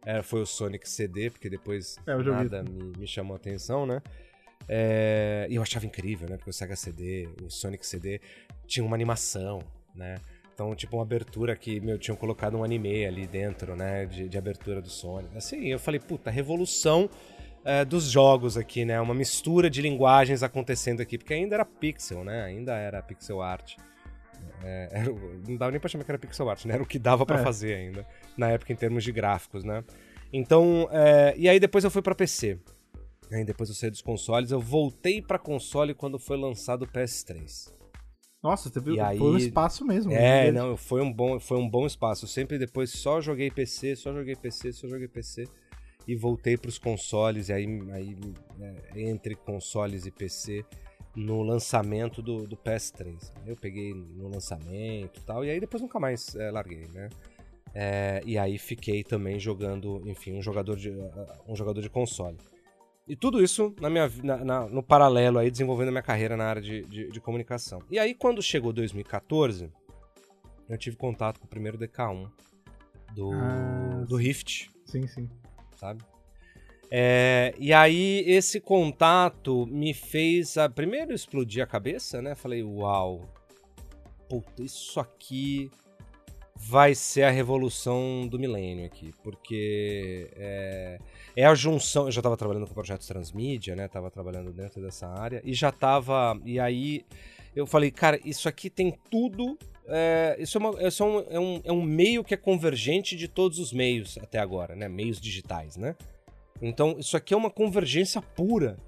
é, 0.05 0.23
foi 0.23 0.43
o 0.43 0.47
Sonic 0.47 0.89
CD, 0.89 1.31
porque 1.31 1.49
depois 1.49 1.97
é, 2.07 2.15
nada 2.17 2.63
me, 2.63 2.93
me, 2.99 3.07
chamou 3.07 3.35
a 3.35 3.37
atenção, 3.39 3.87
né? 3.87 4.03
É, 4.69 5.47
e 5.49 5.55
eu 5.55 5.63
achava 5.63 5.87
incrível, 5.87 6.29
né? 6.29 6.37
Porque 6.37 6.51
o 6.51 6.53
Sega 6.53 6.77
CD, 6.77 7.29
o 7.43 7.51
Sonic 7.51 7.87
CD, 7.87 8.21
tinha 8.67 8.85
uma 8.85 8.95
animação, 8.95 9.63
né? 9.95 10.17
Então, 10.53 10.75
tipo, 10.75 10.97
uma 10.97 11.03
abertura 11.03 11.55
que, 11.55 11.81
meu, 11.81 11.99
tinham 11.99 12.17
colocado 12.17 12.57
um 12.57 12.65
anime 12.65 13.05
ali 13.05 13.27
dentro, 13.27 13.75
né? 13.75 14.07
De, 14.07 14.29
de 14.29 14.39
abertura 14.39 14.81
do 14.81 14.89
Sonic. 14.89 15.37
Assim, 15.37 15.67
eu 15.67 15.79
falei, 15.79 16.01
puta, 16.01 16.31
revolução 16.31 17.11
é, 17.67 17.85
dos 17.85 18.05
jogos 18.05 18.57
aqui, 18.57 18.85
né? 18.85 19.01
Uma 19.01 19.13
mistura 19.13 19.69
de 19.69 19.83
linguagens 19.83 20.45
acontecendo 20.45 21.01
aqui, 21.01 21.19
porque 21.19 21.35
ainda 21.35 21.57
era 21.57 21.65
pixel, 21.65 22.23
né? 22.23 22.45
Ainda 22.45 22.77
era 22.77 23.03
pixel 23.03 23.43
art. 23.43 23.75
É, 24.63 24.89
era, 24.93 25.13
não 25.49 25.57
dava 25.57 25.73
nem 25.73 25.81
pra 25.81 25.89
chamar 25.89 26.05
que 26.05 26.11
era 26.13 26.19
pixel 26.19 26.49
art, 26.49 26.65
né? 26.65 26.75
Era 26.75 26.83
o 26.85 26.87
que 26.87 26.97
dava 26.97 27.27
para 27.27 27.41
é. 27.41 27.43
fazer 27.43 27.75
ainda, 27.75 28.07
na 28.39 28.51
época 28.51 28.73
em 28.73 28.77
termos 28.77 29.03
de 29.03 29.11
gráficos, 29.11 29.65
né? 29.65 29.83
Então, 30.33 30.89
é, 30.93 31.35
e 31.37 31.49
aí 31.49 31.59
depois 31.59 31.83
eu 31.83 31.91
fui 31.91 32.03
para 32.03 32.15
PC. 32.15 32.57
Aí 33.33 33.45
depois 33.45 33.69
eu 33.69 33.75
saí 33.75 33.91
dos 33.91 34.01
consoles, 34.01 34.53
eu 34.53 34.61
voltei 34.61 35.21
para 35.21 35.37
console 35.37 35.93
quando 35.93 36.21
foi 36.21 36.37
lançado 36.37 36.83
o 36.83 36.87
PS3. 36.87 37.75
Nossa, 38.41 38.71
teve, 38.71 38.93
e 38.93 39.01
aí, 39.01 39.19
foi 39.19 39.33
um 39.33 39.37
espaço 39.37 39.85
mesmo. 39.85 40.13
É, 40.13 40.53
não, 40.53 40.77
foi 40.77 41.03
um 41.03 41.13
bom, 41.13 41.41
foi 41.41 41.59
um 41.59 41.69
bom 41.69 41.85
espaço. 41.85 42.27
Eu 42.27 42.29
sempre 42.29 42.61
depois 42.61 42.91
só 42.91 43.21
joguei 43.21 43.51
PC, 43.51 43.97
só 43.97 44.13
joguei 44.13 44.37
PC, 44.37 44.73
só 44.73 44.87
joguei 44.87 45.09
PC 45.09 45.49
e 46.07 46.15
voltei 46.15 46.57
para 46.57 46.69
os 46.69 46.79
consoles, 46.79 47.49
e 47.49 47.53
aí, 47.53 47.67
aí 47.93 48.17
é, 48.61 49.01
entre 49.03 49.35
consoles 49.35 50.07
e 50.07 50.11
PC, 50.11 50.65
no 51.15 51.43
lançamento 51.43 52.23
do, 52.23 52.47
do 52.47 52.57
PS3. 52.57 53.33
Eu 53.47 53.57
peguei 53.57 53.93
no 53.93 54.29
lançamento 54.29 55.19
e 55.19 55.23
tal, 55.23 55.45
e 55.45 55.51
aí 55.51 55.59
depois 55.59 55.83
nunca 55.83 55.99
mais 55.99 56.37
é, 56.37 56.51
larguei, 56.51 56.87
né? 56.93 57.09
É, 57.75 58.23
e 58.25 58.39
aí 58.39 58.57
fiquei 58.59 59.03
também 59.03 59.39
jogando, 59.39 60.03
enfim, 60.07 60.33
um 60.35 60.43
jogador 60.43 60.77
de, 60.77 60.93
um 61.47 61.57
jogador 61.57 61.81
de 61.81 61.91
console. 61.91 62.37
E 63.09 63.15
tudo 63.15 63.43
isso 63.43 63.75
na 63.81 63.91
minha, 63.91 64.11
na, 64.23 64.45
na, 64.45 64.67
no 64.67 64.83
paralelo 64.83 65.39
aí, 65.39 65.51
desenvolvendo 65.51 65.89
a 65.89 65.93
minha 65.93 66.03
carreira 66.03 66.37
na 66.37 66.45
área 66.45 66.63
de, 66.63 66.83
de, 66.85 67.11
de, 67.11 67.21
comunicação. 67.21 67.81
E 67.91 67.99
aí, 67.99 68.15
quando 68.15 68.43
chegou 68.43 68.73
2014, 68.73 69.71
eu 70.69 70.79
tive 70.79 70.97
contato 70.97 71.39
com 71.39 71.47
o 71.47 71.49
primeiro 71.49 71.79
DK1 71.79 72.31
do, 73.15 73.31
ah, 73.33 74.05
do 74.09 74.17
Rift. 74.17 74.71
Sim, 74.85 75.07
sim 75.07 75.29
sabe? 75.77 76.03
É, 76.91 77.55
e 77.59 77.73
aí 77.73 78.23
esse 78.27 78.61
contato 78.61 79.67
me 79.67 79.93
fez 79.93 80.57
a, 80.57 80.69
primeiro 80.69 81.13
explodir 81.13 81.63
a 81.63 81.67
cabeça, 81.67 82.23
né? 82.23 82.35
Falei, 82.35 82.63
uau, 82.63 83.29
puta, 84.29 84.63
isso 84.63 85.01
aqui 85.01 85.71
vai 86.55 86.95
ser 86.95 87.25
a 87.25 87.31
revolução 87.31 88.27
do 88.27 88.39
milênio 88.39 88.87
aqui, 88.87 89.13
porque 89.23 90.31
é, 90.37 90.99
é 91.35 91.45
a 91.45 91.55
junção. 91.55 92.07
Eu 92.07 92.13
já 92.13 92.21
estava 92.21 92.37
trabalhando 92.37 92.67
com 92.67 92.75
projetos 92.75 93.07
transmídia, 93.07 93.77
né? 93.77 93.89
Tava 93.89 94.11
trabalhando 94.11 94.53
dentro 94.53 94.81
dessa 94.81 95.07
área 95.07 95.43
e 95.45 95.53
já 95.53 95.69
estava. 95.69 96.39
E 96.45 96.59
aí 96.59 97.05
eu 97.55 97.67
falei, 97.67 97.91
cara, 97.91 98.19
isso 98.25 98.49
aqui 98.49 98.71
tem 98.71 98.97
tudo. 99.11 99.59
É, 99.89 100.37
isso, 100.39 100.59
é, 100.59 100.61
uma, 100.61 100.83
isso 100.83 101.03
é, 101.03 101.07
um, 101.07 101.19
é, 101.31 101.41
um, 101.41 101.61
é 101.65 101.73
um 101.73 101.83
meio 101.83 102.25
que 102.25 102.35
é 102.35 102.37
convergente 102.37 103.17
de 103.17 103.29
todos 103.29 103.59
os 103.59 103.73
meios 103.73 104.19
até 104.19 104.39
agora, 104.39 104.75
né? 104.75 104.89
Meios 104.89 105.21
digitais, 105.21 105.77
né? 105.77 105.95
Então, 106.61 106.97
isso 106.99 107.17
aqui 107.17 107.35
é 107.35 107.37
uma 107.37 107.51
convergência 107.51 108.21
pura. 108.21 108.79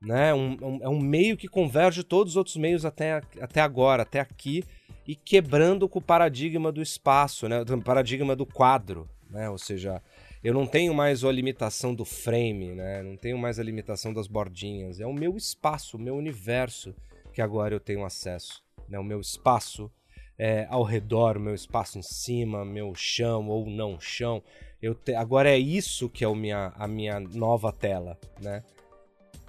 Né? 0.00 0.34
Um, 0.34 0.56
um, 0.60 0.78
é 0.82 0.88
um 0.88 0.98
meio 0.98 1.36
que 1.36 1.46
converge 1.46 2.02
todos 2.02 2.32
os 2.32 2.36
outros 2.36 2.56
meios 2.56 2.84
até, 2.84 3.22
até 3.40 3.60
agora, 3.60 4.02
até 4.02 4.18
aqui 4.18 4.64
e 5.06 5.14
quebrando 5.14 5.88
com 5.88 6.00
o 6.00 6.02
paradigma 6.02 6.72
do 6.72 6.82
espaço, 6.82 7.48
né? 7.48 7.62
o 7.62 7.82
paradigma 7.82 8.34
do 8.34 8.44
quadro. 8.44 9.08
Né? 9.30 9.48
Ou 9.48 9.58
seja, 9.58 10.02
eu 10.42 10.52
não 10.52 10.66
tenho 10.66 10.92
mais 10.92 11.24
a 11.24 11.30
limitação 11.30 11.94
do 11.94 12.04
frame, 12.04 12.74
né? 12.74 13.02
não 13.02 13.16
tenho 13.16 13.38
mais 13.38 13.60
a 13.60 13.62
limitação 13.62 14.12
das 14.12 14.26
bordinhas. 14.26 14.98
É 14.98 15.06
o 15.06 15.12
meu 15.12 15.36
espaço, 15.36 15.96
o 15.96 16.00
meu 16.00 16.16
universo 16.16 16.94
que 17.32 17.40
agora 17.40 17.74
eu 17.74 17.80
tenho 17.80 18.04
acesso. 18.04 18.62
Né? 18.88 18.98
O 18.98 19.04
meu 19.04 19.20
espaço 19.20 19.90
é, 20.38 20.66
ao 20.68 20.82
redor, 20.82 21.38
meu 21.38 21.54
espaço 21.54 21.98
em 21.98 22.02
cima, 22.02 22.64
meu 22.64 22.94
chão 22.94 23.48
ou 23.48 23.66
não 23.66 24.00
chão. 24.00 24.42
Eu 24.80 24.94
te... 24.94 25.14
Agora 25.14 25.50
é 25.50 25.58
isso 25.58 26.08
que 26.08 26.24
é 26.24 26.28
o 26.28 26.34
minha, 26.34 26.72
a 26.76 26.88
minha 26.88 27.20
nova 27.20 27.72
tela. 27.72 28.18
Né? 28.40 28.62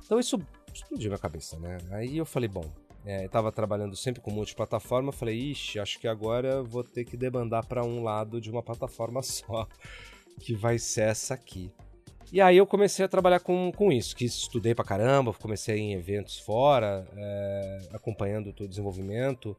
Então 0.06 0.20
isso 0.20 0.40
explodiu 0.74 1.10
minha 1.10 1.20
cabeça. 1.20 1.58
Né? 1.60 1.78
Aí 1.92 2.18
eu 2.18 2.26
falei, 2.26 2.48
bom, 2.48 2.66
é, 3.06 3.26
estava 3.26 3.52
trabalhando 3.52 3.96
sempre 3.96 4.22
com 4.22 4.32
multiplataforma, 4.32 5.12
falei, 5.12 5.38
ixi, 5.38 5.80
acho 5.80 6.00
que 6.00 6.08
agora 6.08 6.64
vou 6.64 6.84
ter 6.84 7.04
que 7.04 7.18
debandar 7.18 7.66
para 7.66 7.84
um 7.84 8.04
lado 8.04 8.40
de 8.40 8.50
uma 8.50 8.64
plataforma 8.64 9.22
só, 9.24 9.68
que 10.40 10.54
vai 10.54 10.78
ser 10.78 11.10
essa 11.10 11.34
aqui. 11.34 11.72
E 12.32 12.42
aí 12.42 12.58
eu 12.58 12.66
comecei 12.66 13.06
a 13.06 13.08
trabalhar 13.08 13.42
com, 13.42 13.72
com 13.76 13.92
isso, 13.92 14.16
que 14.16 14.26
estudei 14.26 14.74
pra 14.74 14.84
caramba, 14.84 15.34
comecei 15.34 15.78
em 15.78 15.94
eventos 15.94 16.40
fora, 16.40 17.08
é, 17.16 17.78
acompanhando 17.92 18.54
o 18.60 18.68
desenvolvimento. 18.68 19.56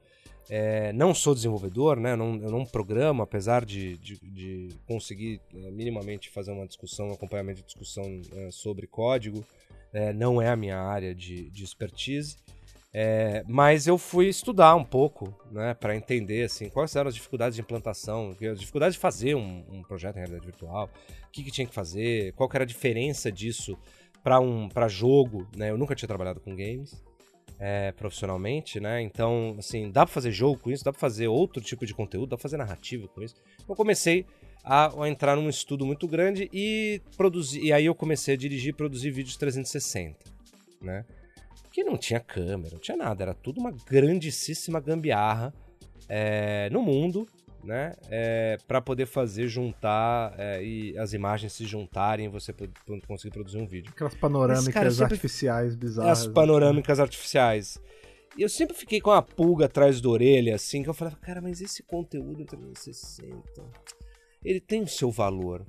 É, 0.48 0.92
não 0.92 1.14
sou 1.14 1.34
desenvolvedor, 1.34 1.98
né? 1.98 2.14
Não, 2.14 2.36
eu 2.36 2.50
não 2.50 2.64
programo, 2.64 3.22
apesar 3.22 3.64
de, 3.64 3.96
de, 3.98 4.18
de 4.18 4.68
conseguir 4.86 5.40
é, 5.54 5.70
minimamente 5.70 6.30
fazer 6.30 6.52
uma 6.52 6.66
discussão, 6.66 7.08
um 7.08 7.12
acompanhamento 7.12 7.60
de 7.60 7.66
discussão 7.66 8.20
é, 8.34 8.50
sobre 8.50 8.86
código. 8.86 9.44
É, 9.92 10.12
não 10.12 10.42
é 10.42 10.48
a 10.48 10.56
minha 10.56 10.78
área 10.78 11.14
de, 11.14 11.48
de 11.50 11.64
expertise. 11.64 12.36
É, 12.96 13.42
mas 13.48 13.88
eu 13.88 13.98
fui 13.98 14.28
estudar 14.28 14.76
um 14.76 14.84
pouco, 14.84 15.34
né, 15.50 15.74
para 15.74 15.96
entender 15.96 16.44
assim 16.44 16.68
quais 16.68 16.94
eram 16.94 17.08
as 17.08 17.14
dificuldades 17.14 17.56
de 17.56 17.60
implantação, 17.60 18.36
as 18.52 18.60
dificuldades 18.60 18.94
de 18.94 19.00
fazer 19.00 19.34
um, 19.34 19.64
um 19.68 19.82
projeto 19.82 20.14
em 20.14 20.20
realidade 20.20 20.46
virtual, 20.46 20.88
o 21.26 21.30
que, 21.32 21.42
que, 21.42 21.50
tinha 21.50 21.66
que 21.66 21.74
fazer, 21.74 22.32
qual 22.34 22.48
que 22.48 22.56
era 22.56 22.62
a 22.62 22.66
diferença 22.66 23.32
disso 23.32 23.76
para 24.22 24.38
um 24.38 24.68
para 24.68 24.86
jogo, 24.86 25.44
né? 25.56 25.70
Eu 25.70 25.76
nunca 25.76 25.94
tinha 25.96 26.06
trabalhado 26.06 26.38
com 26.38 26.54
games 26.54 27.02
é, 27.58 27.92
profissionalmente, 27.92 28.80
né? 28.80 29.00
Então, 29.00 29.54
assim, 29.58 29.90
dá 29.90 30.04
para 30.04 30.12
fazer 30.12 30.32
jogo 30.32 30.58
com 30.58 30.70
isso, 30.70 30.84
dá 30.84 30.92
para 30.92 31.00
fazer 31.00 31.28
outro 31.28 31.62
tipo 31.62 31.86
de 31.86 31.94
conteúdo, 31.94 32.30
dá 32.30 32.36
para 32.36 32.42
fazer 32.42 32.56
narrativa 32.56 33.08
com 33.08 33.22
isso. 33.22 33.34
Eu 33.68 33.74
comecei 33.74 34.26
a, 34.62 35.02
a, 35.02 35.08
entrar 35.08 35.36
num 35.36 35.48
estudo 35.48 35.84
muito 35.84 36.08
grande 36.08 36.48
e 36.52 37.00
produzir, 37.16 37.62
e 37.62 37.72
aí 37.72 37.86
eu 37.86 37.94
comecei 37.94 38.34
a 38.34 38.36
dirigir 38.36 38.70
e 38.70 38.76
produzir 38.76 39.10
vídeos 39.10 39.36
360, 39.36 40.18
né? 40.80 41.04
que 41.74 41.82
não 41.82 41.98
tinha 41.98 42.20
câmera, 42.20 42.74
não 42.74 42.80
tinha 42.80 42.96
nada, 42.96 43.24
era 43.24 43.34
tudo 43.34 43.60
uma 43.60 43.72
grandíssima 43.72 44.78
gambiarra 44.78 45.52
é, 46.08 46.70
no 46.70 46.80
mundo, 46.80 47.26
né? 47.64 47.94
É, 48.08 48.56
para 48.66 48.80
poder 48.80 49.06
fazer 49.06 49.48
juntar 49.48 50.34
é, 50.38 50.64
e 50.64 50.96
as 50.98 51.12
imagens 51.12 51.52
se 51.52 51.64
juntarem 51.64 52.26
e 52.26 52.28
você 52.28 52.54
conseguir 53.06 53.32
produzir 53.32 53.58
um 53.58 53.66
vídeo. 53.66 53.92
Aquelas 53.94 54.14
panorâmicas 54.14 54.74
cara, 54.74 54.90
sempre... 54.90 55.14
artificiais 55.14 55.74
bizarras. 55.74 56.20
As 56.20 56.26
panorâmicas 56.26 57.00
artificiais. 57.00 57.80
E 58.36 58.42
eu 58.42 58.48
sempre 58.48 58.76
fiquei 58.76 59.00
com 59.00 59.10
uma 59.10 59.22
pulga 59.22 59.66
atrás 59.66 60.00
da 60.00 60.08
orelha, 60.08 60.56
assim, 60.56 60.82
que 60.82 60.88
eu 60.88 60.94
falava, 60.94 61.16
cara, 61.16 61.40
mas 61.40 61.60
esse 61.60 61.82
conteúdo 61.84 62.42
em 62.42 62.46
360, 62.46 63.40
ele 64.44 64.60
tem 64.60 64.82
o 64.82 64.88
seu 64.88 65.10
valor. 65.10 65.64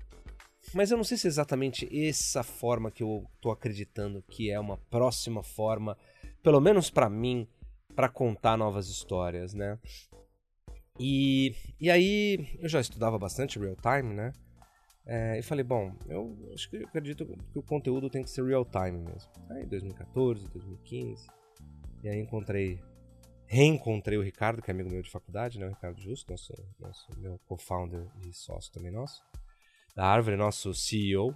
Mas 0.74 0.90
eu 0.90 0.98
não 0.98 1.04
sei 1.04 1.16
se 1.16 1.28
é 1.28 1.30
exatamente 1.30 1.88
essa 1.92 2.42
forma 2.42 2.90
que 2.90 3.04
eu 3.04 3.24
tô 3.40 3.52
acreditando 3.52 4.24
que 4.28 4.50
é 4.50 4.60
uma 4.60 4.78
próxima 4.90 5.44
forma, 5.44 5.96
pelo 6.42 6.60
menos 6.60 6.90
para 6.90 7.08
mim, 7.08 7.48
para 7.96 8.10
contar 8.10 8.58
novas 8.58 8.90
histórias, 8.90 9.54
né? 9.54 9.78
E, 11.00 11.56
e 11.80 11.92
aí 11.92 12.58
eu 12.60 12.70
já 12.70 12.80
estudava 12.80 13.18
bastante 13.18 13.60
real 13.60 13.76
time, 13.76 14.14
né? 14.14 14.34
É, 15.06 15.38
e 15.38 15.44
falei, 15.44 15.64
bom, 15.64 15.94
eu 16.08 16.36
acho 16.54 16.70
que 16.70 16.78
eu 16.78 16.88
acredito 16.88 17.26
que 17.26 17.60
o 17.60 17.64
conteúdo 17.64 18.10
tem 18.10 18.24
que 18.24 18.30
ser 18.30 18.44
real 18.44 18.66
time 18.66 19.00
mesmo. 19.00 19.30
Aí 19.50 19.66
2014, 19.66 20.48
2015, 20.50 21.28
e 22.04 22.10
aí 22.10 22.20
encontrei, 22.20 22.80
reencontrei 23.46 24.18
o 24.18 24.22
Ricardo, 24.22 24.62
que 24.62 24.72
é 24.72 24.74
amigo 24.74 24.90
meu 24.90 25.02
de 25.02 25.12
faculdade, 25.12 25.60
né? 25.60 25.68
O 25.68 25.70
Ricardo 25.70 26.02
Justo, 26.02 26.32
nosso, 26.32 26.54
nosso 26.80 27.08
meu 27.20 27.40
co-founder 27.46 28.08
e 28.26 28.34
sócio 28.34 28.72
também 28.72 28.92
nosso 28.92 29.22
da 29.96 30.06
Árvore, 30.06 30.36
nosso 30.36 30.74
CEO. 30.74 31.34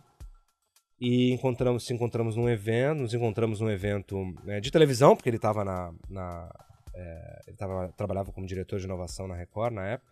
E 1.00 1.32
encontramos, 1.32 1.86
se 1.86 1.93
encontramos 1.93 2.36
num 2.36 2.50
evento, 2.50 3.00
nos 3.00 3.13
encontramos 3.13 3.62
num 3.62 3.69
evento 3.69 4.17
né, 4.43 4.60
de 4.60 4.69
televisão, 4.69 5.15
porque 5.15 5.30
ele 5.30 5.38
estava 5.38 5.63
na. 5.63 5.93
na 6.10 6.50
é, 6.93 7.41
ele 7.47 7.58
tava, 7.58 7.93
trabalhava 7.95 8.32
como 8.32 8.47
diretor 8.47 8.80
de 8.80 8.86
inovação 8.86 9.28
na 9.28 9.36
Record 9.36 9.73
na 9.73 9.86
época. 9.86 10.12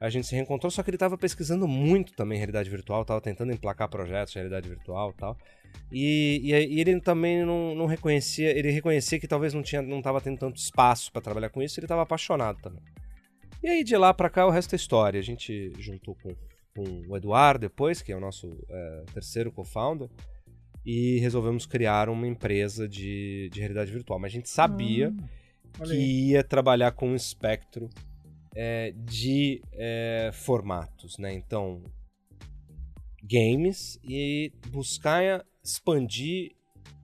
A 0.00 0.10
gente 0.10 0.26
se 0.26 0.34
reencontrou, 0.34 0.70
só 0.70 0.82
que 0.82 0.90
ele 0.90 0.96
estava 0.96 1.16
pesquisando 1.16 1.66
muito 1.66 2.12
também 2.14 2.36
realidade 2.36 2.68
virtual, 2.68 3.02
estava 3.02 3.20
tentando 3.20 3.52
emplacar 3.52 3.88
projetos 3.88 4.32
de 4.32 4.38
realidade 4.38 4.68
virtual 4.68 5.12
tal. 5.12 5.36
E, 5.90 6.40
e, 6.44 6.52
e, 6.52 6.80
ele 6.80 7.00
também 7.00 7.44
não, 7.44 7.74
não, 7.74 7.86
reconhecia, 7.86 8.50
ele 8.56 8.70
reconhecia 8.70 9.18
que 9.18 9.26
talvez 9.26 9.54
não 9.54 9.62
tinha, 9.62 9.80
não 9.80 9.98
estava 9.98 10.20
tendo 10.20 10.38
tanto 10.38 10.56
espaço 10.56 11.10
para 11.12 11.22
trabalhar 11.22 11.48
com 11.48 11.62
isso, 11.62 11.78
ele 11.78 11.86
estava 11.86 12.02
apaixonado 12.02 12.60
também. 12.60 12.82
E 13.62 13.68
aí 13.68 13.82
de 13.82 13.96
lá 13.96 14.12
para 14.12 14.28
cá 14.28 14.46
o 14.46 14.50
resto 14.50 14.74
é 14.74 14.76
história. 14.76 15.18
A 15.18 15.22
gente 15.22 15.72
juntou 15.78 16.14
com 16.16 16.34
com 16.74 17.04
o 17.08 17.16
Eduardo 17.16 17.60
depois, 17.60 18.02
que 18.02 18.12
é 18.12 18.16
o 18.16 18.20
nosso 18.20 18.58
é, 18.68 19.04
terceiro 19.12 19.52
co-founder, 19.52 20.08
e 20.84 21.18
resolvemos 21.20 21.64
criar 21.64 22.08
uma 22.08 22.26
empresa 22.26 22.88
de, 22.88 23.48
de 23.50 23.60
realidade 23.60 23.90
virtual. 23.90 24.18
Mas 24.18 24.32
a 24.32 24.34
gente 24.34 24.50
sabia 24.50 25.10
hum, 25.10 25.16
que 25.82 26.30
ia 26.30 26.44
trabalhar 26.44 26.92
com 26.92 27.10
um 27.10 27.16
espectro 27.16 27.90
é, 28.54 28.92
de 28.96 29.62
é, 29.72 30.30
formatos, 30.32 31.18
né? 31.18 31.32
Então, 31.32 31.82
games 33.22 33.98
e 34.04 34.52
buscar 34.68 35.44
expandir 35.62 36.52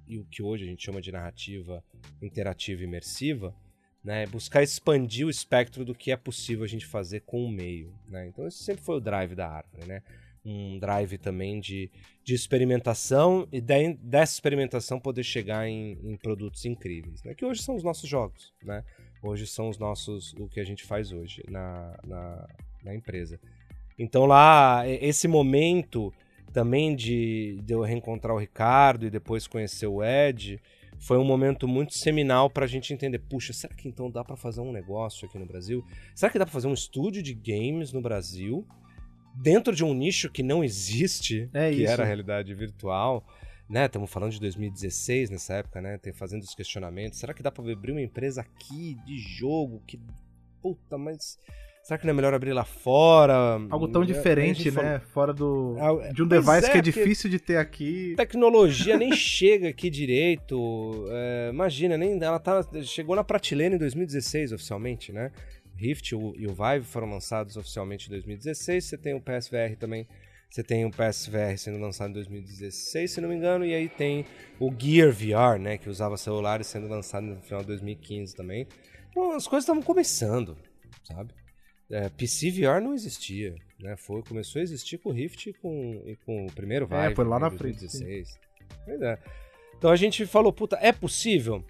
e 0.07 0.19
o 0.19 0.25
que 0.25 0.43
hoje 0.43 0.65
a 0.65 0.67
gente 0.67 0.85
chama 0.85 1.01
de 1.01 1.13
narrativa 1.13 1.85
interativa 2.21 2.83
e 2.83 2.85
imersiva, 2.85 3.55
né? 4.03 4.27
Buscar 4.27 4.63
expandir 4.63 5.27
o 5.27 5.31
espectro 5.31 5.85
do 5.85 5.95
que 5.95 6.11
é 6.11 6.17
possível 6.17 6.65
a 6.65 6.69
gente 6.69 6.87
fazer 6.87 7.21
com 7.21 7.45
o 7.45 7.51
meio, 7.51 7.95
né? 8.09 8.27
Então 8.27 8.47
esse 8.47 8.59
sempre 8.59 8.83
foi 8.85 8.97
o 8.97 9.01
drive 9.01 9.35
da 9.35 9.49
árvore, 9.49 9.87
né? 9.87 10.03
Um 10.45 10.79
drive 10.79 11.19
também 11.19 11.61
de, 11.61 11.91
de 12.25 12.35
experimentação 12.35 13.47
e 13.53 13.61
de, 13.61 13.95
dessa 13.95 14.35
experimentação 14.35 14.99
poder 14.99 15.23
chegar 15.23 15.69
em, 15.69 15.99
em, 16.03 16.17
produtos 16.17 16.65
incríveis, 16.65 17.23
né? 17.23 17.35
Que 17.35 17.45
hoje 17.45 17.63
são 17.63 17.77
os 17.77 17.83
nossos 17.83 18.09
jogos, 18.09 18.53
né? 18.63 18.83
Hoje 19.23 19.47
são 19.47 19.69
os 19.69 19.79
nossos, 19.79 20.33
o 20.35 20.49
que 20.49 20.61
a 20.61 20.65
gente 20.65 20.85
faz 20.85 21.13
hoje 21.13 21.43
na, 21.49 21.95
na, 22.07 22.49
na 22.83 22.95
empresa. 22.95 23.39
Então 23.99 24.25
lá, 24.25 24.83
esse 24.89 25.29
momento 25.29 26.13
também 26.53 26.97
de, 26.97 27.61
de 27.63 27.75
eu 27.75 27.83
reencontrar 27.83 28.35
o 28.35 28.39
Ricardo 28.39 29.07
e 29.07 29.11
depois 29.11 29.47
conhecer 29.47 29.87
o 29.87 30.03
Ed, 30.03 30.61
foi 30.99 31.17
um 31.17 31.25
momento 31.25 31.67
muito 31.67 31.95
seminal 31.95 32.51
para 32.51 32.65
a 32.65 32.69
gente 32.69 32.93
entender, 32.93 33.19
puxa, 33.19 33.53
será 33.53 33.75
que 33.75 33.89
então 33.89 34.11
dá 34.11 34.23
para 34.23 34.37
fazer 34.37 34.61
um 34.61 34.71
negócio 34.71 35.27
aqui 35.27 35.39
no 35.39 35.47
Brasil? 35.47 35.85
Será 36.15 36.31
que 36.31 36.39
dá 36.39 36.45
para 36.45 36.53
fazer 36.53 36.67
um 36.67 36.75
estúdio 36.75 37.23
de 37.23 37.33
games 37.35 37.93
no 37.93 38.03
Brasil 38.03 38.67
dentro 39.35 39.75
de 39.75 39.85
um 39.85 39.95
nicho 39.95 40.31
que 40.31 40.43
não 40.43 40.63
existe, 40.63 41.49
é 41.53 41.71
que 41.71 41.83
isso. 41.83 41.93
era 41.93 42.03
a 42.03 42.07
realidade 42.07 42.55
virtual? 42.55 43.25
Né, 43.69 43.87
estamos 43.87 44.11
falando 44.11 44.33
de 44.33 44.41
2016 44.41 45.31
nessa 45.31 45.55
época, 45.55 45.81
né? 45.81 45.97
Tem 45.97 46.13
fazendo 46.13 46.43
os 46.43 46.57
questionamentos. 46.57 47.21
Será 47.21 47.33
que 47.33 47.41
dá 47.41 47.53
para 47.53 47.71
abrir 47.71 47.93
uma 47.93 48.03
empresa 48.03 48.41
aqui 48.41 48.97
de 49.07 49.17
jogo 49.17 49.81
que 49.87 50.01
puta, 50.61 50.99
mas 50.99 51.39
Será 51.83 51.97
que 51.97 52.05
não 52.05 52.13
é 52.13 52.15
melhor 52.15 52.35
abrir 52.35 52.53
lá 52.53 52.65
fora? 52.65 53.59
Algo 53.71 53.89
tão 53.89 54.05
diferente, 54.05 54.71
né? 54.71 55.01
Fora 55.13 55.33
do 55.33 55.77
de 56.13 56.23
um 56.23 56.27
device 56.27 56.67
é, 56.67 56.71
que 56.71 56.79
é 56.79 56.83
difícil 56.83 57.31
de 57.31 57.39
ter 57.39 57.57
aqui. 57.57 58.15
Tecnologia 58.17 58.97
nem 58.97 59.13
chega 59.17 59.71
aqui 59.71 59.89
direito. 59.89 61.07
É, 61.09 61.51
imagina, 61.53 61.97
nem 61.97 62.23
ela 62.23 62.39
tá 62.39 62.63
chegou 62.83 63.17
na 63.17 63.25
prateleira 63.25 63.75
em 63.75 63.79
2016 63.79 64.53
oficialmente, 64.53 65.11
né? 65.11 65.33
Rift 65.81 66.13
e 66.13 66.47
o 66.47 66.55
Vive 66.55 66.85
foram 66.85 67.11
lançados 67.11 67.57
oficialmente 67.57 68.07
em 68.07 68.11
2016. 68.11 68.85
Você 68.85 68.99
tem 68.99 69.15
o 69.15 69.21
PSVR 69.21 69.77
também. 69.79 70.07
Você 70.51 70.63
tem 70.63 70.85
o 70.85 70.91
PSVR 70.91 71.57
sendo 71.57 71.79
lançado 71.79 72.11
em 72.11 72.15
2016, 72.15 73.11
se 73.11 73.21
não 73.21 73.29
me 73.29 73.37
engano, 73.37 73.65
e 73.65 73.73
aí 73.73 73.89
tem 73.89 74.27
o 74.59 74.73
Gear 74.77 75.13
VR, 75.13 75.61
né, 75.61 75.79
que 75.79 75.89
usava 75.89 76.17
celulares 76.17 76.67
sendo 76.67 76.89
lançado 76.89 77.25
no 77.25 77.41
final 77.41 77.61
de 77.61 77.69
2015 77.69 78.35
também. 78.35 78.67
Então, 79.11 79.33
as 79.33 79.47
coisas 79.47 79.63
estavam 79.63 79.81
começando, 79.81 80.59
sabe? 81.05 81.33
é, 81.91 82.09
PC 82.09 82.51
VR 82.51 82.81
não 82.81 82.95
existia, 82.95 83.55
né? 83.81 83.97
Foi, 83.97 84.23
começou 84.23 84.61
a 84.61 84.63
existir 84.63 84.99
com 84.99 85.11
o 85.11 85.13
Rift 85.13 85.47
e 85.47 85.53
com, 85.53 86.03
e 86.07 86.17
com 86.25 86.47
o 86.47 86.53
primeiro 86.53 86.87
Vive. 86.87 87.13
É, 87.13 87.15
foi 87.15 87.25
lá 87.25 87.39
na 87.39 87.51
frente. 87.51 87.81
2016. 87.81 88.39
Pois 88.85 89.03
é. 89.03 89.19
Então 89.77 89.91
a 89.91 89.97
gente 89.97 90.25
falou, 90.25 90.53
puta, 90.53 90.79
é 90.81 90.93
possível? 90.93 91.65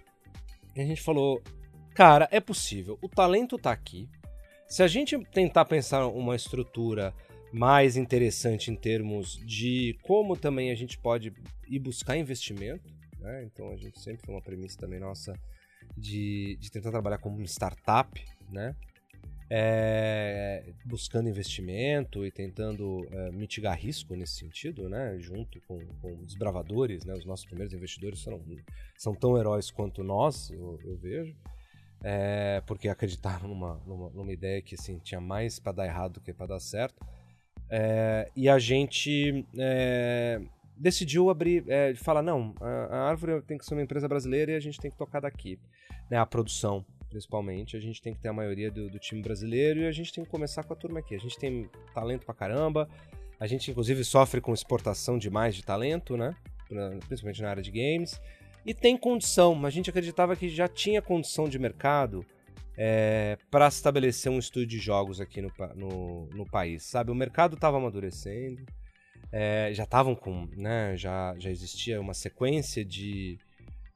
E 0.75 0.81
a 0.81 0.85
gente 0.85 1.01
falou, 1.01 1.41
cara, 1.93 2.27
é 2.31 2.39
possível. 2.39 2.97
O 3.01 3.09
talento 3.09 3.57
tá 3.57 3.71
aqui. 3.71 4.09
Se 4.67 4.81
a 4.83 4.87
gente 4.87 5.17
tentar 5.25 5.65
pensar 5.65 6.07
uma 6.07 6.35
estrutura 6.35 7.13
mais 7.51 7.97
interessante 7.97 8.71
em 8.71 8.75
termos 8.75 9.37
de 9.45 9.97
como 10.01 10.37
também 10.37 10.71
a 10.71 10.75
gente 10.75 10.97
pode 10.97 11.33
ir 11.67 11.79
buscar 11.79 12.15
investimento, 12.15 12.89
né? 13.19 13.43
Então 13.43 13.71
a 13.71 13.75
gente 13.75 13.99
sempre 13.99 14.25
foi 14.25 14.33
uma 14.33 14.41
premissa 14.41 14.77
também 14.77 14.99
nossa 14.99 15.33
de, 15.97 16.57
de 16.59 16.71
tentar 16.71 16.91
trabalhar 16.91 17.17
como 17.17 17.35
uma 17.35 17.45
startup, 17.45 18.23
né? 18.49 18.75
É, 19.53 20.63
buscando 20.85 21.27
investimento 21.27 22.25
e 22.25 22.31
tentando 22.31 23.05
é, 23.11 23.31
mitigar 23.31 23.77
risco 23.77 24.15
nesse 24.15 24.35
sentido, 24.35 24.87
né? 24.87 25.17
Junto 25.19 25.59
com, 25.67 25.77
com 26.01 26.15
os 26.19 26.35
bravadores, 26.35 27.03
né? 27.03 27.13
Os 27.13 27.25
nossos 27.25 27.45
primeiros 27.45 27.73
investidores 27.73 28.19
são, 28.19 28.41
são 28.97 29.13
tão 29.13 29.37
heróis 29.37 29.69
quanto 29.69 30.03
nós, 30.03 30.49
eu, 30.51 30.79
eu 30.85 30.95
vejo. 30.95 31.35
É, 32.03 32.61
porque 32.65 32.89
acreditaram 32.89 33.47
numa, 33.47 33.79
numa, 33.85 34.09
numa, 34.09 34.33
ideia 34.33 34.61
que 34.61 34.73
assim, 34.73 34.97
tinha 34.99 35.21
mais 35.21 35.59
para 35.59 35.71
dar 35.71 35.85
errado 35.85 36.13
do 36.13 36.21
que 36.21 36.33
para 36.33 36.47
dar 36.47 36.59
certo. 36.59 37.05
É, 37.69 38.29
e 38.35 38.49
a 38.49 38.57
gente 38.57 39.45
é, 39.57 40.41
decidiu 40.75 41.29
abrir, 41.29 41.63
é, 41.67 41.93
falar, 41.95 42.23
não, 42.23 42.55
a, 42.59 42.67
a, 42.67 43.09
Árvore 43.09 43.41
tem 43.43 43.57
que 43.57 43.65
ser 43.65 43.75
uma 43.75 43.83
empresa 43.83 44.07
brasileira 44.07 44.51
e 44.51 44.55
a 44.55 44.59
gente 44.59 44.79
tem 44.79 44.89
que 44.89 44.97
tocar 44.97 45.19
daqui. 45.19 45.59
Né, 46.09 46.17
a 46.17 46.25
produção, 46.25 46.83
principalmente, 47.07 47.77
a 47.77 47.79
gente 47.79 48.01
tem 48.01 48.13
que 48.13 48.19
ter 48.19 48.29
a 48.29 48.33
maioria 48.33 48.71
do, 48.71 48.89
do, 48.89 48.99
time 48.99 49.21
brasileiro 49.21 49.81
e 49.81 49.87
a 49.87 49.91
gente 49.91 50.11
tem 50.11 50.23
que 50.23 50.29
começar 50.29 50.63
com 50.63 50.73
a 50.73 50.75
turma 50.75 50.99
aqui. 50.99 51.15
A 51.15 51.19
gente 51.19 51.37
tem 51.37 51.69
talento 51.93 52.25
pra 52.25 52.33
caramba, 52.33 52.89
a 53.39 53.45
gente 53.45 53.69
inclusive 53.69 54.03
sofre 54.03 54.41
com 54.41 54.53
exportação 54.53 55.17
demais 55.17 55.55
de 55.55 55.63
talento, 55.63 56.17
né? 56.17 56.35
Principalmente 57.07 57.41
na 57.41 57.49
área 57.49 57.63
de 57.63 57.71
games. 57.71 58.19
E 58.65 58.73
tem 58.73 58.95
condição, 58.95 59.65
a 59.65 59.69
gente 59.69 59.89
acreditava 59.89 60.35
que 60.35 60.47
já 60.47 60.67
tinha 60.67 61.01
condição 61.01 61.49
de 61.49 61.57
mercado 61.57 62.25
é, 62.77 63.37
para 63.49 63.67
estabelecer 63.67 64.31
um 64.31 64.39
estúdio 64.39 64.67
de 64.67 64.79
jogos 64.79 65.19
aqui 65.19 65.41
no, 65.41 65.51
no, 65.75 66.25
no 66.27 66.45
país, 66.45 66.83
sabe? 66.83 67.11
O 67.11 67.15
mercado 67.15 67.55
estava 67.55 67.77
amadurecendo, 67.77 68.63
é, 69.31 69.71
já 69.73 69.83
estavam 69.83 70.13
com, 70.13 70.47
né, 70.55 70.95
já, 70.95 71.35
já 71.37 71.49
existia 71.49 71.99
uma 71.99 72.13
sequência 72.13 72.83
de, 72.83 73.37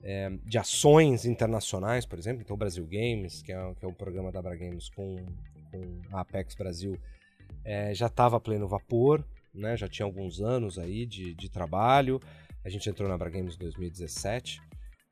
é, 0.02 0.30
de 0.44 0.58
ações 0.58 1.26
internacionais, 1.26 2.06
por 2.06 2.18
exemplo, 2.18 2.42
então 2.42 2.56
o 2.56 2.60
Brasil 2.60 2.86
Games, 2.86 3.42
que 3.42 3.52
é, 3.52 3.74
que 3.76 3.86
é 3.86 3.88
o 3.88 3.94
programa 3.94 4.32
da 4.32 4.40
Abra 4.40 4.56
Games 4.56 4.90
com, 4.90 5.16
com 5.72 6.02
a 6.12 6.22
Apex 6.22 6.56
Brasil, 6.56 6.98
é, 7.64 7.94
já 7.94 8.08
estava 8.08 8.40
pleno 8.40 8.68
vapor, 8.68 9.24
né, 9.54 9.76
já 9.78 9.88
tinha 9.88 10.06
alguns 10.06 10.42
anos 10.42 10.80
aí 10.80 11.06
de, 11.06 11.34
de 11.34 11.50
trabalho, 11.50 12.20
a 12.66 12.70
gente 12.70 12.90
entrou 12.90 13.08
na 13.08 13.16
Abra 13.16 13.30
Games 13.30 13.56
em 13.56 13.60
2017, 13.60 14.60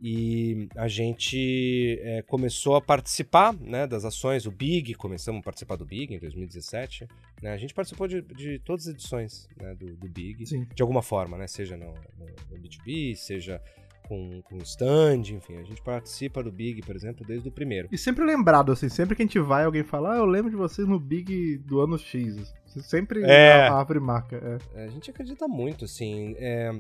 e 0.06 0.68
a 0.76 0.88
gente 0.88 1.98
é, 2.02 2.22
começou 2.24 2.76
a 2.76 2.82
participar 2.82 3.54
né, 3.54 3.88
das 3.88 4.04
ações, 4.04 4.46
o 4.46 4.52
Big, 4.52 4.96
começamos 4.96 5.40
a 5.40 5.44
participar 5.44 5.78
do 5.78 5.86
Big 5.86 6.14
em 6.14 6.20
2017. 6.20 7.08
Né, 7.42 7.54
a 7.54 7.58
gente 7.58 7.74
participou 7.74 8.08
de, 8.08 8.22
de 8.22 8.60
todas 8.60 8.88
as 8.88 8.94
edições 8.94 9.48
né, 9.62 9.74
do, 9.76 9.96
do, 9.96 10.10
Big, 10.10 10.46
Sim. 10.46 10.68
de 10.76 10.82
alguma 10.82 11.02
forma, 11.02 11.38
né, 11.38 11.48
seja 11.48 11.78
no, 11.78 11.94
no, 12.18 12.26
no 12.52 12.58
B2B, 12.58 13.16
seja 13.16 13.62
com, 14.08 14.42
com 14.42 14.58
stand, 14.58 15.32
enfim, 15.32 15.56
a 15.56 15.64
gente 15.64 15.82
participa 15.82 16.44
do 16.44 16.52
Big, 16.52 16.82
por 16.82 16.96
exemplo, 16.96 17.26
desde 17.26 17.48
o 17.48 17.52
primeiro. 17.52 17.88
E 17.90 17.98
sempre 17.98 18.26
lembrado, 18.26 18.72
assim, 18.72 18.90
sempre 18.90 19.16
que 19.16 19.22
a 19.22 19.26
gente 19.26 19.40
vai, 19.40 19.64
alguém 19.64 19.84
fala, 19.84 20.16
ah, 20.16 20.18
eu 20.18 20.26
lembro 20.26 20.52
de 20.52 20.58
vocês 20.58 20.86
no 20.86 21.00
Big 21.00 21.60
do 21.60 21.80
ano 21.80 21.98
X. 21.98 22.54
Sempre 22.66 23.24
é, 23.24 23.68
abre 23.68 24.00
marca. 24.00 24.60
É. 24.76 24.86
A 24.86 24.88
gente 24.88 25.10
acredita 25.10 25.48
muito, 25.48 25.86
assim. 25.86 26.36
É, 26.38 26.72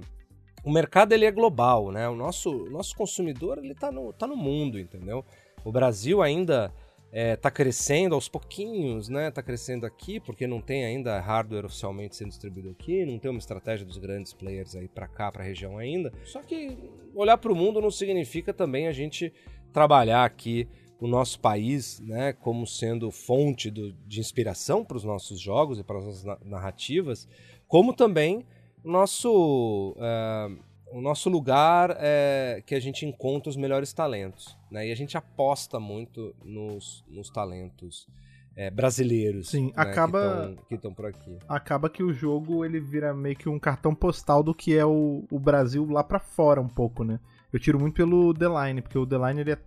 o 0.63 0.71
mercado 0.71 1.13
ele 1.13 1.25
é 1.25 1.31
global, 1.31 1.91
né? 1.91 2.07
O 2.07 2.15
nosso, 2.15 2.65
nosso 2.69 2.95
consumidor 2.95 3.57
ele 3.57 3.75
tá 3.75 3.91
no, 3.91 4.13
tá 4.13 4.25
no 4.25 4.35
mundo, 4.35 4.79
entendeu? 4.79 5.25
O 5.63 5.71
Brasil 5.71 6.21
ainda 6.21 6.73
está 7.11 7.49
é, 7.49 7.51
crescendo 7.51 8.15
aos 8.15 8.27
pouquinhos, 8.27 9.07
né? 9.09 9.27
Está 9.27 9.43
crescendo 9.43 9.85
aqui 9.85 10.19
porque 10.19 10.47
não 10.47 10.61
tem 10.61 10.85
ainda 10.85 11.19
hardware 11.19 11.65
oficialmente 11.65 12.15
sendo 12.15 12.29
distribuído 12.29 12.71
aqui, 12.71 13.05
não 13.05 13.19
tem 13.19 13.29
uma 13.29 13.39
estratégia 13.39 13.85
dos 13.85 13.97
grandes 13.97 14.33
players 14.33 14.75
aí 14.75 14.87
para 14.87 15.07
cá, 15.07 15.31
para 15.31 15.43
a 15.43 15.45
região 15.45 15.77
ainda. 15.77 16.11
Só 16.23 16.41
que 16.41 16.77
olhar 17.13 17.37
para 17.37 17.51
o 17.51 17.55
mundo 17.55 17.79
não 17.79 17.91
significa 17.91 18.53
também 18.53 18.87
a 18.87 18.91
gente 18.91 19.31
trabalhar 19.71 20.23
aqui 20.23 20.67
o 20.99 21.07
nosso 21.07 21.39
país, 21.39 21.99
né, 21.99 22.31
como 22.31 22.65
sendo 22.65 23.11
fonte 23.11 23.69
do, 23.69 23.91
de 24.07 24.21
inspiração 24.21 24.85
para 24.85 24.95
os 24.95 25.03
nossos 25.03 25.37
jogos 25.39 25.77
e 25.77 25.83
para 25.83 25.97
as 25.97 26.05
nossas 26.05 26.23
narrativas, 26.45 27.27
como 27.67 27.93
também 27.93 28.45
nosso, 28.83 29.95
uh, 29.97 30.59
o 30.91 31.01
nosso 31.01 31.29
lugar 31.29 31.95
é 31.99 32.61
que 32.65 32.75
a 32.75 32.79
gente 32.79 33.05
encontra 33.05 33.49
os 33.49 33.55
melhores 33.55 33.93
talentos. 33.93 34.57
Né? 34.69 34.87
E 34.87 34.91
a 34.91 34.95
gente 34.95 35.17
aposta 35.17 35.79
muito 35.79 36.35
nos, 36.43 37.03
nos 37.07 37.29
talentos 37.29 38.07
é, 38.55 38.69
brasileiros 38.69 39.49
Sim, 39.49 39.67
né, 39.67 39.73
acaba, 39.75 40.55
que 40.67 40.75
estão 40.75 40.93
por 40.93 41.05
aqui. 41.05 41.37
Acaba 41.47 41.89
que 41.89 42.03
o 42.03 42.13
jogo 42.13 42.63
ele 42.63 42.79
vira 42.79 43.13
meio 43.13 43.35
que 43.35 43.49
um 43.49 43.59
cartão 43.59 43.95
postal 43.95 44.43
do 44.43 44.53
que 44.53 44.77
é 44.77 44.85
o, 44.85 45.25
o 45.31 45.39
Brasil 45.39 45.85
lá 45.89 46.03
para 46.03 46.19
fora 46.19 46.61
um 46.61 46.67
pouco, 46.67 47.03
né? 47.03 47.19
Eu 47.51 47.59
tiro 47.59 47.79
muito 47.79 47.95
pelo 47.95 48.33
The 48.33 48.45
Line, 48.47 48.81
porque 48.81 48.97
o 48.97 49.05
The 49.05 49.17
Line 49.17 49.41
ele 49.41 49.51
é 49.51 49.59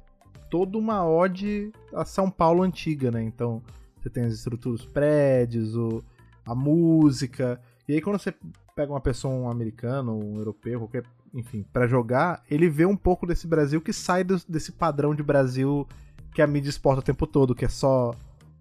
toda 0.50 0.78
uma 0.78 1.06
ode 1.06 1.72
a 1.92 2.04
São 2.04 2.30
Paulo 2.30 2.62
antiga, 2.62 3.10
né? 3.10 3.22
Então 3.22 3.62
você 4.00 4.08
tem 4.08 4.24
as 4.24 4.34
estruturas, 4.34 4.80
os 4.80 4.86
prédios, 4.86 5.76
o, 5.76 6.04
a 6.44 6.54
música. 6.54 7.60
E 7.88 7.94
aí 7.94 8.00
quando 8.00 8.18
você 8.18 8.32
pega 8.76 8.92
uma 8.92 9.00
pessoa, 9.00 9.34
um 9.34 9.50
americano, 9.50 10.14
um 10.14 10.36
europeu, 10.36 10.80
qualquer, 10.80 11.02
enfim, 11.32 11.64
para 11.72 11.88
jogar, 11.88 12.44
ele 12.50 12.68
vê 12.68 12.84
um 12.84 12.96
pouco 12.96 13.26
desse 13.26 13.46
Brasil 13.46 13.80
que 13.80 13.92
sai 13.92 14.22
do, 14.22 14.38
desse 14.46 14.70
padrão 14.70 15.14
de 15.14 15.22
Brasil 15.22 15.88
que 16.34 16.42
a 16.42 16.46
mídia 16.46 16.68
exporta 16.68 17.00
o 17.00 17.04
tempo 17.04 17.26
todo, 17.26 17.54
que 17.54 17.64
é 17.64 17.68
só 17.68 18.14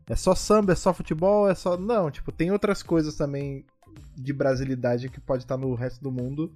é 0.07 0.15
só 0.15 0.33
samba, 0.33 0.71
é 0.71 0.75
só 0.75 0.93
futebol, 0.93 1.49
é 1.49 1.55
só 1.55 1.75
não, 1.75 2.09
tipo, 2.09 2.31
tem 2.31 2.49
outras 2.49 2.81
coisas 2.81 3.15
também 3.15 3.65
de 4.15 4.31
brasilidade 4.31 5.09
que 5.09 5.19
pode 5.19 5.43
estar 5.43 5.57
no 5.57 5.73
resto 5.75 6.01
do 6.01 6.11
mundo. 6.11 6.51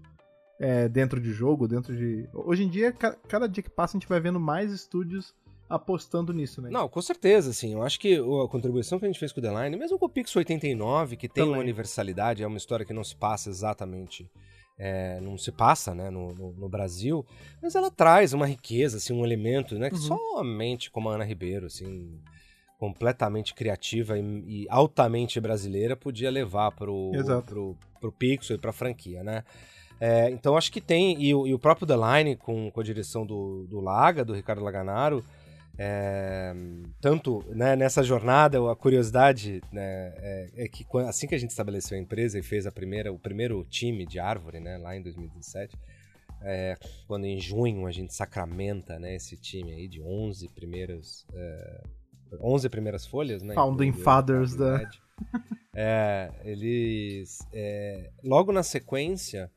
É, 0.62 0.90
dentro 0.90 1.22
de 1.22 1.32
jogo, 1.32 1.70
dentro 1.70 1.96
de. 1.96 2.28
Hoje 2.34 2.64
em 2.64 2.70
dia, 2.70 2.92
cada 2.92 3.48
dia 3.48 3.64
que 3.64 3.70
passa, 3.70 3.96
a 3.96 3.98
gente 3.98 4.10
vai 4.10 4.20
vendo 4.20 4.42
mais 4.42 4.74
estúdios 4.74 5.34
apostando 5.70 6.34
nisso, 6.34 6.62
né? 6.62 6.70
Não, 6.72 6.90
com 6.90 7.02
certeza, 7.02 7.54
sim. 7.54 7.74
Eu 7.74 7.84
acho 7.84 8.00
que 8.00 8.16
a 8.16 8.48
contribuição 8.50 8.98
que 8.98 9.06
a 9.06 9.08
gente 9.08 9.20
fez 9.20 9.32
com 9.32 9.40
o 9.40 9.44
The 9.44 9.64
Line, 9.64 9.78
mesmo 9.78 10.00
com 10.00 10.08
o 10.08 10.10
Pix 10.10 10.36
89, 10.36 11.16
que 11.16 11.28
tem 11.28 11.44
Também. 11.44 11.58
uma 11.58 11.62
universalidade, 11.62 12.42
é 12.42 12.48
uma 12.48 12.58
história 12.58 12.86
que 12.86 12.94
não 12.94 13.04
se 13.04 13.16
passa 13.16 13.50
exatamente. 13.50 14.30
É, 14.82 15.20
não 15.20 15.38
se 15.38 15.52
passa 15.52 15.94
né, 15.94 16.10
no, 16.10 16.34
no, 16.34 16.54
no, 16.54 16.70
Brasil, 16.70 17.26
mas 17.62 17.76
ela 17.76 17.92
traz 17.92 18.32
uma 18.32 18.46
riqueza, 18.46 18.96
assim, 18.96 19.12
um 19.12 19.26
elemento 19.26 19.78
né, 19.78 19.90
que 19.90 19.98
uhum. 19.98 20.02
somente 20.38 20.90
como 20.90 21.10
a 21.10 21.16
Ana 21.16 21.26
Ribeiro, 21.26 21.66
assim, 21.66 22.18
completamente 22.78 23.54
criativa 23.54 24.18
e, 24.18 24.22
e 24.48 24.68
altamente 24.70 25.38
brasileira, 25.38 25.98
podia 25.98 26.32
levar 26.32 26.72
pro, 26.72 27.12
pro, 27.46 27.78
pro 28.00 28.12
Pixel 28.14 28.56
e 28.56 28.60
pra 28.60 28.72
franquia, 28.72 29.22
né? 29.22 29.44
É, 30.00 30.30
então 30.30 30.56
acho 30.56 30.72
que 30.72 30.80
tem, 30.80 31.22
e, 31.22 31.30
e, 31.32 31.54
o 31.54 31.60
próprio 31.60 31.86
The 31.86 31.96
Line, 31.96 32.38
com, 32.38 32.72
com 32.72 32.80
a 32.80 32.84
direção 32.84 33.26
do, 33.26 33.68
do 33.68 33.82
Laga, 33.82 34.24
do 34.24 34.34
Ricardo 34.34 34.64
Laganaro, 34.64 35.26
é, 35.82 36.54
tanto 37.00 37.42
né, 37.56 37.74
nessa 37.74 38.04
jornada, 38.04 38.60
a 38.70 38.76
curiosidade 38.76 39.62
né, 39.72 40.14
é, 40.18 40.50
é, 40.58 40.68
que 40.68 40.86
assim 41.08 41.26
que 41.26 41.34
a 41.34 41.38
gente 41.38 41.52
estabeleceu 41.52 41.98
a 41.98 42.02
empresa 42.02 42.38
e 42.38 42.44
fez 42.44 42.68
a 42.68 42.72
primeira, 42.72 43.14
o 43.14 43.18
primeiro 43.18 43.64
time 43.64 44.06
de 44.06 44.20
árvore, 44.20 44.60
né, 44.60 44.78
lá 44.78 44.94
em 44.98 45.02
2017, 45.02 45.78
é, 46.42 46.78
quando 47.08 47.24
em 47.24 47.40
junho 47.40 47.88
a 47.88 47.92
gente 47.94 48.14
sacramenta 48.14 49.00
né, 49.00 49.16
esse 49.16 49.38
time 49.38 49.72
aí 49.72 49.88
de 49.88 50.02
11 50.02 50.50
primeiros, 50.50 51.26
é, 51.34 51.84
11 52.42 52.68
primeiras 52.68 53.08
folhas, 53.08 53.42
né? 53.42 53.54
Founding 53.54 53.94
Fathers 53.94 54.56
da... 54.56 54.82
É, 55.74 56.30
eles... 56.44 57.40
É, 57.54 58.10
logo 58.22 58.52
na 58.52 58.64
sequência, 58.64 59.50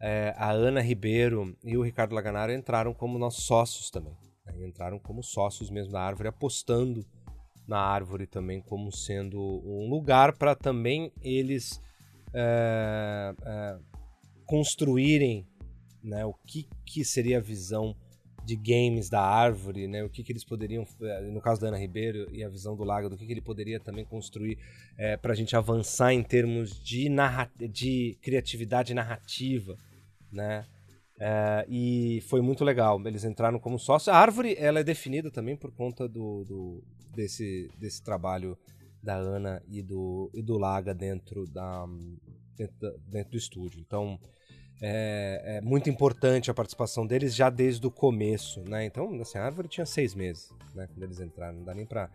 é, 0.00 0.32
a 0.36 0.52
Ana 0.52 0.80
Ribeiro 0.80 1.56
e 1.64 1.76
o 1.76 1.82
Ricardo 1.82 2.14
Laganaro 2.14 2.52
entraram 2.52 2.94
como 2.94 3.18
nossos 3.18 3.44
sócios 3.44 3.90
também. 3.90 4.16
Né? 4.46 4.66
Entraram 4.66 4.98
como 4.98 5.22
sócios 5.22 5.70
mesmo 5.70 5.92
da 5.92 6.00
árvore, 6.00 6.28
apostando 6.28 7.04
na 7.66 7.78
árvore 7.78 8.26
também 8.26 8.60
como 8.60 8.92
sendo 8.92 9.40
um 9.40 9.88
lugar 9.88 10.36
para 10.36 10.54
também 10.54 11.12
eles 11.20 11.82
é, 12.32 13.34
é, 13.44 13.78
construírem 14.44 15.46
né, 16.02 16.24
o 16.24 16.32
que, 16.32 16.68
que 16.84 17.04
seria 17.04 17.38
a 17.38 17.40
visão 17.40 17.96
de 18.46 18.54
games 18.54 19.10
da 19.10 19.20
árvore, 19.20 19.88
né? 19.88 20.04
O 20.04 20.08
que, 20.08 20.22
que 20.22 20.30
eles 20.30 20.44
poderiam, 20.44 20.86
é, 21.02 21.20
no 21.22 21.40
caso 21.40 21.60
da 21.60 21.66
Ana 21.66 21.78
Ribeiro 21.78 22.32
e 22.32 22.44
a 22.44 22.48
visão 22.48 22.76
do 22.76 22.84
Lago, 22.84 23.10
do 23.10 23.16
que, 23.16 23.26
que 23.26 23.32
ele 23.32 23.40
poderia 23.40 23.80
também 23.80 24.04
construir 24.04 24.56
é, 24.96 25.16
para 25.16 25.32
a 25.32 25.34
gente 25.34 25.56
avançar 25.56 26.12
em 26.12 26.22
termos 26.22 26.80
de, 26.80 27.08
narra 27.08 27.50
de 27.58 28.16
criatividade 28.22 28.94
narrativa, 28.94 29.76
né? 30.30 30.64
É, 31.18 31.64
e 31.68 32.20
foi 32.28 32.40
muito 32.40 32.64
legal. 32.64 33.00
Eles 33.06 33.24
entraram 33.24 33.58
como 33.58 33.78
sócio. 33.78 34.12
A 34.12 34.16
árvore 34.16 34.54
ela 34.58 34.80
é 34.80 34.84
definida 34.84 35.30
também 35.30 35.56
por 35.56 35.72
conta 35.72 36.08
do, 36.08 36.44
do 36.44 36.84
desse, 37.14 37.70
desse 37.78 38.02
trabalho 38.02 38.56
da 39.02 39.14
Ana 39.14 39.62
e 39.68 39.82
do, 39.82 40.30
e 40.34 40.42
do 40.42 40.58
Laga 40.58 40.92
dentro, 40.92 41.46
da, 41.46 41.86
dentro, 42.56 43.00
dentro 43.06 43.30
do 43.30 43.36
estúdio. 43.36 43.80
Então, 43.80 44.18
é, 44.80 45.56
é, 45.56 45.60
muito 45.62 45.88
importante 45.88 46.50
a 46.50 46.54
participação 46.54 47.06
deles 47.06 47.34
já 47.34 47.48
desde 47.48 47.86
o 47.86 47.90
começo, 47.90 48.62
né? 48.68 48.84
Então, 48.84 49.20
assim, 49.20 49.38
a 49.38 49.44
árvore 49.44 49.68
tinha 49.68 49.86
seis 49.86 50.14
meses, 50.14 50.52
né? 50.74 50.86
Quando 50.86 51.02
eles 51.02 51.20
entraram, 51.20 51.58
não 51.58 51.64
dá 51.64 51.72
nem 51.72 51.86
para 51.86 52.10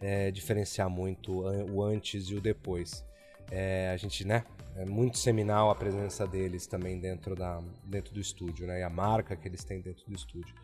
é, 0.00 0.30
diferenciar 0.30 0.88
muito 0.88 1.42
o 1.42 1.82
antes 1.82 2.30
e 2.30 2.34
o 2.34 2.40
depois. 2.40 3.04
É, 3.50 3.90
a 3.90 3.96
gente, 3.96 4.26
né? 4.26 4.44
É 4.76 4.84
muito 4.84 5.18
seminal 5.18 5.70
a 5.70 5.74
presença 5.74 6.26
deles 6.26 6.66
também 6.66 7.00
dentro, 7.00 7.34
da, 7.34 7.60
dentro 7.84 8.14
do 8.14 8.20
estúdio, 8.20 8.66
né? 8.66 8.80
E 8.80 8.82
a 8.82 8.90
marca 8.90 9.36
que 9.36 9.48
eles 9.48 9.64
têm 9.64 9.80
dentro 9.80 10.04
do 10.06 10.14
estúdio. 10.14 10.54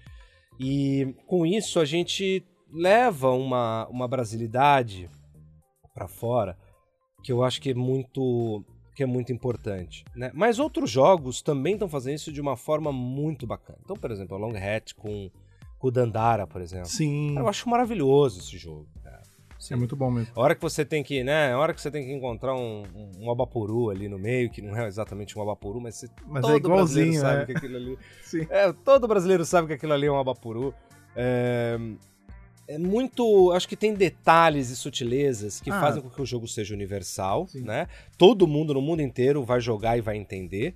E 0.59 1.17
com 1.27 1.45
isso 1.45 1.81
a 1.81 1.85
gente 1.85 2.47
leva 2.71 3.31
uma, 3.31 3.89
uma 3.89 4.07
brasilidade 4.07 5.11
para 5.93 6.07
fora 6.07 6.57
que 7.23 7.33
eu 7.33 7.43
acho 7.43 7.61
que 7.61 7.71
é 7.71 7.75
muito 7.75 8.65
que 8.95 9.03
é 9.03 9.07
muito 9.07 9.33
importante. 9.33 10.05
Né? 10.15 10.31
Mas 10.33 10.61
outros 10.61 10.89
jogos 10.89 11.43
também 11.43 11.73
estão 11.73 11.89
fazendo 11.89 12.15
isso 12.15 12.33
de 12.33 12.41
uma 12.41 12.57
forma 12.57 12.93
muito 12.93 13.45
bacana. 13.45 13.81
Então, 13.83 13.97
por 13.97 14.09
exemplo, 14.13 14.37
o 14.37 14.41
Long 14.41 14.55
Hat 14.57 14.95
com, 14.95 15.29
com 15.81 15.89
o 15.89 15.91
Dandara, 15.91 16.47
por 16.47 16.61
exemplo. 16.61 16.87
Sim. 16.87 17.37
Eu 17.37 17.49
acho 17.49 17.69
maravilhoso 17.69 18.39
esse 18.39 18.57
jogo. 18.57 18.87
Sim. 19.59 19.75
É 19.75 19.77
muito 19.77 19.97
bom 19.97 20.11
mesmo. 20.11 20.33
A 20.35 20.41
hora 20.41 20.55
que 20.55 20.61
você 20.61 20.85
tem 20.85 21.03
que, 21.03 21.25
né? 21.25 21.53
A 21.53 21.59
hora 21.59 21.73
que 21.73 21.81
você 21.81 21.91
tem 21.91 22.05
que 22.05 22.13
encontrar 22.13 22.55
um, 22.55 22.83
um, 22.95 23.25
um 23.25 23.31
abapuru 23.31 23.91
ali 23.91 24.09
no 24.09 24.19
meio, 24.19 24.51
que 24.51 24.61
não 24.61 24.77
é 24.77 24.87
exatamente 24.87 25.39
um 25.39 25.43
abapuru, 25.43 25.81
mas, 25.81 25.97
você, 25.97 26.09
mas 26.27 26.43
todo 26.43 26.57
é 26.57 26.61
brasileiro 26.61 27.21
sabe 27.21 27.43
é. 27.43 27.47
que 27.47 27.53
aquilo 27.53 27.77
ali. 27.77 27.99
Sim. 28.23 28.47
É, 28.51 28.73
todo 28.73 29.09
brasileiro 29.09 29.45
sabe 29.45 29.69
que 29.69 29.75
aquilo 29.75 29.93
ali 29.93 30.07
é 30.07 30.13
um 30.13 30.19
abapuru. 30.19 30.75
É, 31.17 31.79
é 32.69 32.79
muito. 32.79 33.53
Acho 33.53 33.69
que 33.69 33.77
tem 33.77 33.95
detalhes 33.95 34.71
e 34.71 34.77
sutilezas 34.77 35.61
que 35.61 35.71
ah. 35.71 35.81
fazem 35.81 36.03
com 36.03 36.11
que 36.11 36.21
o 36.21 36.27
jogo 36.27 36.47
seja 36.47 36.75
universal, 36.75 37.47
Sim. 37.47 37.63
né? 37.63 37.89
Todo 38.19 38.47
mundo 38.47 38.75
no 38.75 38.83
mundo 38.83 39.01
inteiro 39.01 39.43
vai 39.43 39.61
jogar 39.61 39.97
e 39.97 40.01
vai 40.01 40.17
entender. 40.17 40.75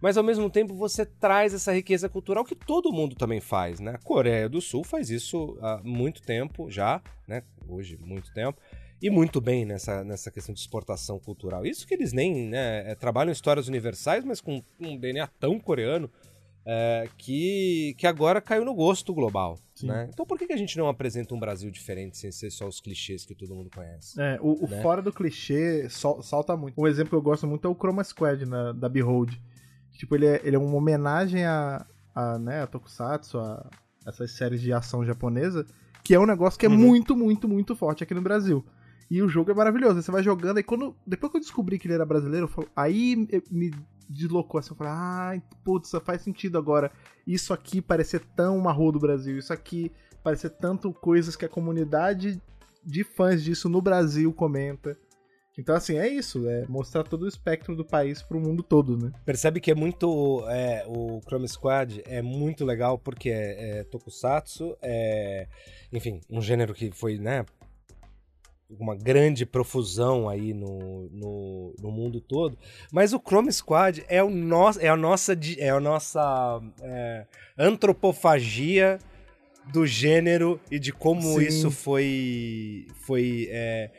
Mas 0.00 0.16
ao 0.16 0.24
mesmo 0.24 0.48
tempo 0.48 0.74
você 0.74 1.04
traz 1.04 1.52
essa 1.52 1.72
riqueza 1.72 2.08
cultural 2.08 2.44
que 2.44 2.54
todo 2.54 2.92
mundo 2.92 3.14
também 3.14 3.40
faz, 3.40 3.80
né? 3.80 3.92
A 3.92 3.98
Coreia 3.98 4.48
do 4.48 4.60
Sul 4.60 4.82
faz 4.82 5.10
isso 5.10 5.58
há 5.60 5.80
muito 5.84 6.22
tempo 6.22 6.70
já, 6.70 7.02
né? 7.28 7.42
Hoje, 7.68 7.98
muito 8.00 8.32
tempo. 8.32 8.58
E 9.02 9.08
muito 9.08 9.40
bem 9.40 9.64
nessa, 9.64 10.04
nessa 10.04 10.30
questão 10.30 10.54
de 10.54 10.60
exportação 10.60 11.18
cultural. 11.18 11.64
Isso 11.64 11.86
que 11.86 11.94
eles 11.94 12.12
nem 12.12 12.48
né, 12.48 12.90
é, 12.90 12.94
trabalham 12.94 13.32
histórias 13.32 13.66
universais, 13.66 14.24
mas 14.24 14.42
com 14.42 14.62
um 14.78 14.96
DNA 14.96 15.26
tão 15.38 15.58
coreano 15.58 16.10
é, 16.66 17.08
que, 17.16 17.94
que 17.96 18.06
agora 18.06 18.40
caiu 18.42 18.64
no 18.64 18.74
gosto 18.74 19.14
global. 19.14 19.58
Né? 19.82 20.08
Então 20.12 20.26
por 20.26 20.38
que, 20.38 20.46
que 20.46 20.52
a 20.52 20.56
gente 20.56 20.76
não 20.76 20.88
apresenta 20.88 21.34
um 21.34 21.40
Brasil 21.40 21.70
diferente 21.70 22.18
sem 22.18 22.30
ser 22.30 22.50
só 22.50 22.68
os 22.68 22.80
clichês 22.80 23.24
que 23.24 23.34
todo 23.34 23.54
mundo 23.54 23.70
conhece? 23.74 24.20
É, 24.20 24.38
o, 24.42 24.64
o 24.64 24.68
né? 24.68 24.82
fora 24.82 25.00
do 25.00 25.10
clichê 25.10 25.88
sol, 25.88 26.22
salta 26.22 26.54
muito. 26.54 26.78
Um 26.78 26.86
exemplo 26.86 27.10
que 27.10 27.16
eu 27.16 27.22
gosto 27.22 27.46
muito 27.46 27.66
é 27.66 27.70
o 27.70 27.74
Chroma 27.74 28.04
Squad 28.04 28.44
na, 28.44 28.72
da 28.72 28.88
Behold. 28.88 29.32
Tipo, 30.00 30.14
ele 30.14 30.24
é, 30.24 30.40
ele 30.42 30.56
é 30.56 30.58
uma 30.58 30.74
homenagem 30.74 31.44
a, 31.44 31.84
a, 32.14 32.38
né, 32.38 32.62
a 32.62 32.66
Tokusatsu, 32.66 33.38
a 33.38 33.68
essas 34.06 34.30
séries 34.30 34.62
de 34.62 34.72
ação 34.72 35.04
japonesa, 35.04 35.66
que 36.02 36.14
é 36.14 36.18
um 36.18 36.24
negócio 36.24 36.58
que 36.58 36.64
é 36.64 36.70
uhum. 36.70 36.78
muito, 36.78 37.14
muito, 37.14 37.46
muito 37.46 37.76
forte 37.76 38.02
aqui 38.02 38.14
no 38.14 38.22
Brasil. 38.22 38.64
E 39.10 39.20
o 39.20 39.28
jogo 39.28 39.50
é 39.50 39.54
maravilhoso. 39.54 40.00
Você 40.00 40.10
vai 40.10 40.22
jogando, 40.22 40.58
e 40.58 40.62
quando. 40.62 40.96
Depois 41.06 41.30
que 41.30 41.36
eu 41.36 41.42
descobri 41.42 41.78
que 41.78 41.86
ele 41.86 41.92
era 41.92 42.06
brasileiro, 42.06 42.48
falo, 42.48 42.66
aí 42.74 43.28
me 43.50 43.72
deslocou 44.08 44.58
assim. 44.58 44.70
Eu 44.70 44.76
falei, 44.76 44.92
ah, 44.94 45.42
putz, 45.62 45.90
faz 46.02 46.22
sentido 46.22 46.56
agora. 46.56 46.90
Isso 47.26 47.52
aqui 47.52 47.82
parecer 47.82 48.20
tão 48.34 48.56
uma 48.56 48.72
rua 48.72 48.92
do 48.92 49.00
Brasil. 49.00 49.36
Isso 49.36 49.52
aqui 49.52 49.92
parecer 50.22 50.48
tanto 50.48 50.94
coisas 50.94 51.36
que 51.36 51.44
a 51.44 51.48
comunidade 51.48 52.40
de 52.82 53.04
fãs 53.04 53.44
disso 53.44 53.68
no 53.68 53.82
Brasil 53.82 54.32
comenta. 54.32 54.96
Então, 55.60 55.76
assim, 55.76 55.98
é 55.98 56.08
isso, 56.08 56.48
é 56.48 56.64
mostrar 56.66 57.04
todo 57.04 57.24
o 57.24 57.28
espectro 57.28 57.76
do 57.76 57.84
país 57.84 58.22
pro 58.22 58.40
mundo 58.40 58.62
todo, 58.62 58.96
né? 58.96 59.12
Percebe 59.26 59.60
que 59.60 59.70
é 59.70 59.74
muito. 59.74 60.42
É, 60.48 60.86
o 60.88 61.20
Chrome 61.20 61.46
Squad 61.46 62.02
é 62.06 62.22
muito 62.22 62.64
legal 62.64 62.98
porque 62.98 63.28
é, 63.28 63.80
é 63.80 63.84
tokusatsu, 63.84 64.74
é. 64.80 65.46
Enfim, 65.92 66.22
um 66.30 66.40
gênero 66.40 66.72
que 66.72 66.90
foi, 66.90 67.18
né? 67.18 67.44
Uma 68.70 68.96
grande 68.96 69.44
profusão 69.44 70.30
aí 70.30 70.54
no, 70.54 71.10
no, 71.10 71.74
no 71.78 71.90
mundo 71.90 72.22
todo. 72.22 72.56
Mas 72.90 73.12
o 73.12 73.20
Chrome 73.20 73.52
Squad 73.52 74.02
é, 74.08 74.22
o 74.22 74.30
no, 74.30 74.70
é 74.80 74.88
a 74.88 74.96
nossa, 74.96 75.38
é 75.58 75.68
a 75.68 75.80
nossa 75.80 76.62
é, 76.80 77.26
antropofagia 77.58 78.98
do 79.70 79.86
gênero 79.86 80.58
e 80.70 80.78
de 80.78 80.90
como 80.90 81.20
Sim. 81.20 81.42
isso 81.42 81.70
foi. 81.70 82.86
foi 83.02 83.46
é, 83.50 83.90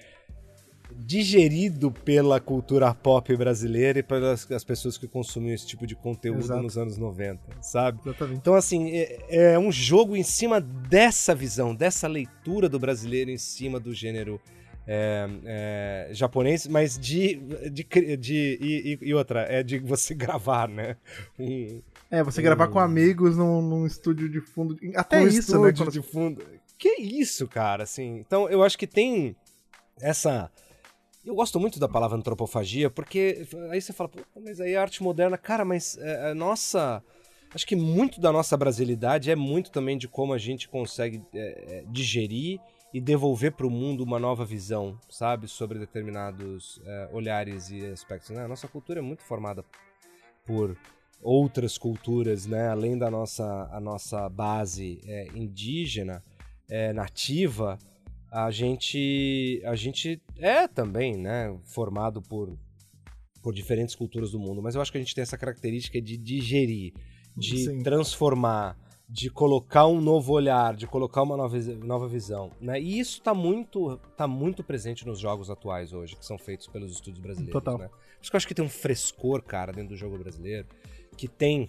digerido 1.05 1.91
pela 1.91 2.39
cultura 2.39 2.93
pop 2.93 3.35
brasileira 3.35 3.99
e 3.99 4.03
pelas 4.03 4.49
as 4.51 4.63
pessoas 4.63 4.97
que 4.97 5.07
consumiam 5.07 5.53
esse 5.53 5.67
tipo 5.67 5.87
de 5.87 5.95
conteúdo 5.95 6.39
Exato. 6.39 6.61
nos 6.61 6.77
anos 6.77 6.97
90, 6.97 7.39
sabe? 7.61 7.99
Exatamente. 8.05 8.37
Então, 8.37 8.53
assim, 8.53 8.91
é, 8.91 9.19
é, 9.29 9.59
um 9.59 9.71
jogo 9.71 10.15
em 10.15 10.23
cima 10.23 10.61
dessa 10.61 11.33
visão, 11.33 11.73
dessa 11.73 12.07
leitura 12.07 12.69
do 12.69 12.79
brasileiro 12.79 13.31
em 13.31 13.37
cima 13.37 13.79
do 13.79 13.93
gênero 13.93 14.39
é, 14.87 15.29
é, 15.45 16.09
japonês, 16.11 16.67
mas 16.67 16.97
de. 16.97 17.35
de, 17.71 18.17
de 18.17 18.57
e, 18.61 18.99
e, 19.01 19.13
outra, 19.13 19.41
é 19.41 19.63
de 19.63 19.79
você 19.79 20.13
gravar, 20.15 20.67
né? 20.67 20.97
Um, 21.39 21.81
é, 22.09 22.23
você 22.23 22.41
um, 22.41 22.43
gravar 22.43 22.67
com 22.67 22.79
amigos 22.79 23.37
num, 23.37 23.61
num, 23.61 23.85
estúdio 23.85 24.29
de 24.29 24.41
fundo. 24.41 24.77
Até 24.95 25.23
isso, 25.23 25.59
né? 25.61 25.71
Quando... 25.71 25.91
de 25.91 26.01
fundo. 26.01 26.43
Que 26.77 26.99
isso, 26.99 27.47
cara, 27.47 27.83
assim. 27.83 28.17
Então, 28.17 28.49
eu 28.49 28.63
acho 28.63 28.77
que 28.77 28.87
tem 28.87 29.35
essa 30.01 30.49
eu 31.25 31.35
gosto 31.35 31.59
muito 31.59 31.79
da 31.79 31.87
palavra 31.87 32.17
antropofagia, 32.17 32.89
porque 32.89 33.47
aí 33.69 33.81
você 33.81 33.93
fala, 33.93 34.09
mas 34.43 34.59
aí 34.59 34.75
a 34.75 34.81
arte 34.81 35.03
moderna, 35.03 35.37
cara, 35.37 35.63
mas 35.63 35.97
é, 35.97 36.31
a 36.31 36.35
nossa. 36.35 37.03
Acho 37.53 37.67
que 37.67 37.75
muito 37.75 38.21
da 38.21 38.31
nossa 38.31 38.55
brasilidade 38.55 39.29
é 39.29 39.35
muito 39.35 39.71
também 39.71 39.97
de 39.97 40.07
como 40.07 40.33
a 40.33 40.37
gente 40.37 40.69
consegue 40.69 41.21
é, 41.33 41.79
é 41.79 41.85
digerir 41.89 42.61
e 42.93 42.99
devolver 42.99 43.51
para 43.51 43.67
o 43.67 43.69
mundo 43.69 44.03
uma 44.03 44.17
nova 44.17 44.45
visão, 44.45 44.97
sabe, 45.09 45.47
sobre 45.47 45.77
determinados 45.77 46.81
é, 46.85 47.09
olhares 47.11 47.69
e 47.69 47.85
aspectos. 47.85 48.29
Né? 48.29 48.43
A 48.43 48.47
nossa 48.47 48.67
cultura 48.67 48.99
é 48.99 49.01
muito 49.01 49.21
formada 49.21 49.65
por 50.45 50.77
outras 51.21 51.77
culturas, 51.77 52.45
né? 52.45 52.69
além 52.69 52.97
da 52.97 53.11
nossa, 53.11 53.69
a 53.71 53.79
nossa 53.79 54.27
base 54.29 55.01
é, 55.05 55.27
indígena, 55.35 56.23
é, 56.69 56.93
nativa 56.93 57.77
a 58.31 58.49
gente 58.49 59.61
a 59.65 59.75
gente 59.75 60.21
é 60.37 60.67
também, 60.67 61.17
né, 61.17 61.55
formado 61.65 62.21
por 62.21 62.57
por 63.41 63.53
diferentes 63.53 63.95
culturas 63.95 64.31
do 64.31 64.39
mundo, 64.39 64.61
mas 64.61 64.75
eu 64.75 64.81
acho 64.81 64.91
que 64.91 64.97
a 64.99 65.01
gente 65.01 65.15
tem 65.15 65.23
essa 65.23 65.37
característica 65.37 65.99
de 65.99 66.15
digerir, 66.15 66.93
de 67.35 67.65
Sim. 67.65 67.81
transformar, 67.81 68.77
de 69.09 69.31
colocar 69.31 69.87
um 69.87 69.99
novo 69.99 70.31
olhar, 70.31 70.75
de 70.75 70.85
colocar 70.85 71.23
uma 71.23 71.35
nova, 71.35 71.57
nova 71.83 72.07
visão, 72.07 72.51
né? 72.61 72.79
E 72.79 72.99
isso 72.99 73.17
está 73.17 73.33
muito 73.33 73.97
tá 74.15 74.27
muito 74.27 74.63
presente 74.63 75.07
nos 75.07 75.19
jogos 75.19 75.49
atuais 75.49 75.91
hoje, 75.91 76.15
que 76.15 76.25
são 76.25 76.37
feitos 76.37 76.67
pelos 76.67 76.91
estúdios 76.91 77.19
brasileiros, 77.19 77.51
Total. 77.51 77.79
né? 77.79 77.89
Acho 78.19 78.29
que 78.29 78.35
eu 78.35 78.37
acho 78.37 78.47
que 78.47 78.53
tem 78.53 78.63
um 78.63 78.69
frescor, 78.69 79.41
cara, 79.41 79.73
dentro 79.73 79.89
do 79.89 79.97
jogo 79.97 80.17
brasileiro, 80.19 80.67
que 81.17 81.27
tem 81.27 81.67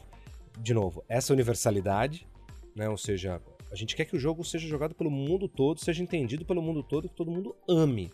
de 0.60 0.74
novo, 0.74 1.02
essa 1.08 1.32
universalidade, 1.32 2.26
né? 2.74 2.88
Ou 2.88 2.96
seja, 2.96 3.40
a 3.72 3.74
gente 3.74 3.96
quer 3.96 4.04
que 4.04 4.14
o 4.14 4.18
jogo 4.18 4.44
seja 4.44 4.68
jogado 4.68 4.94
pelo 4.94 5.10
mundo 5.10 5.48
todo, 5.48 5.80
seja 5.80 6.02
entendido 6.02 6.44
pelo 6.44 6.60
mundo 6.60 6.82
todo, 6.82 7.08
que 7.08 7.14
todo 7.14 7.30
mundo 7.30 7.56
ame 7.66 8.12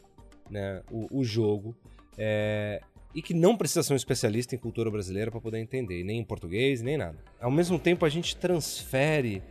né, 0.48 0.82
o, 0.88 1.18
o 1.18 1.24
jogo. 1.24 1.76
É, 2.16 2.80
e 3.12 3.20
que 3.20 3.34
não 3.34 3.56
precisa 3.56 3.82
ser 3.82 3.92
um 3.92 3.96
especialista 3.96 4.54
em 4.54 4.58
cultura 4.58 4.90
brasileira 4.90 5.30
para 5.30 5.40
poder 5.40 5.58
entender, 5.58 6.04
nem 6.04 6.20
em 6.20 6.24
português, 6.24 6.80
nem 6.80 6.96
nada. 6.96 7.18
Ao 7.40 7.50
mesmo 7.50 7.78
tempo, 7.78 8.04
a 8.04 8.08
gente 8.08 8.36
transfere 8.36 9.42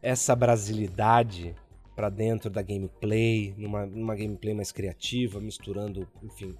essa 0.00 0.34
brasilidade 0.34 1.54
para 1.94 2.08
dentro 2.08 2.48
da 2.48 2.62
gameplay, 2.62 3.54
numa, 3.58 3.84
numa 3.84 4.14
gameplay 4.14 4.54
mais 4.54 4.72
criativa, 4.72 5.40
misturando, 5.40 6.08
enfim, 6.22 6.54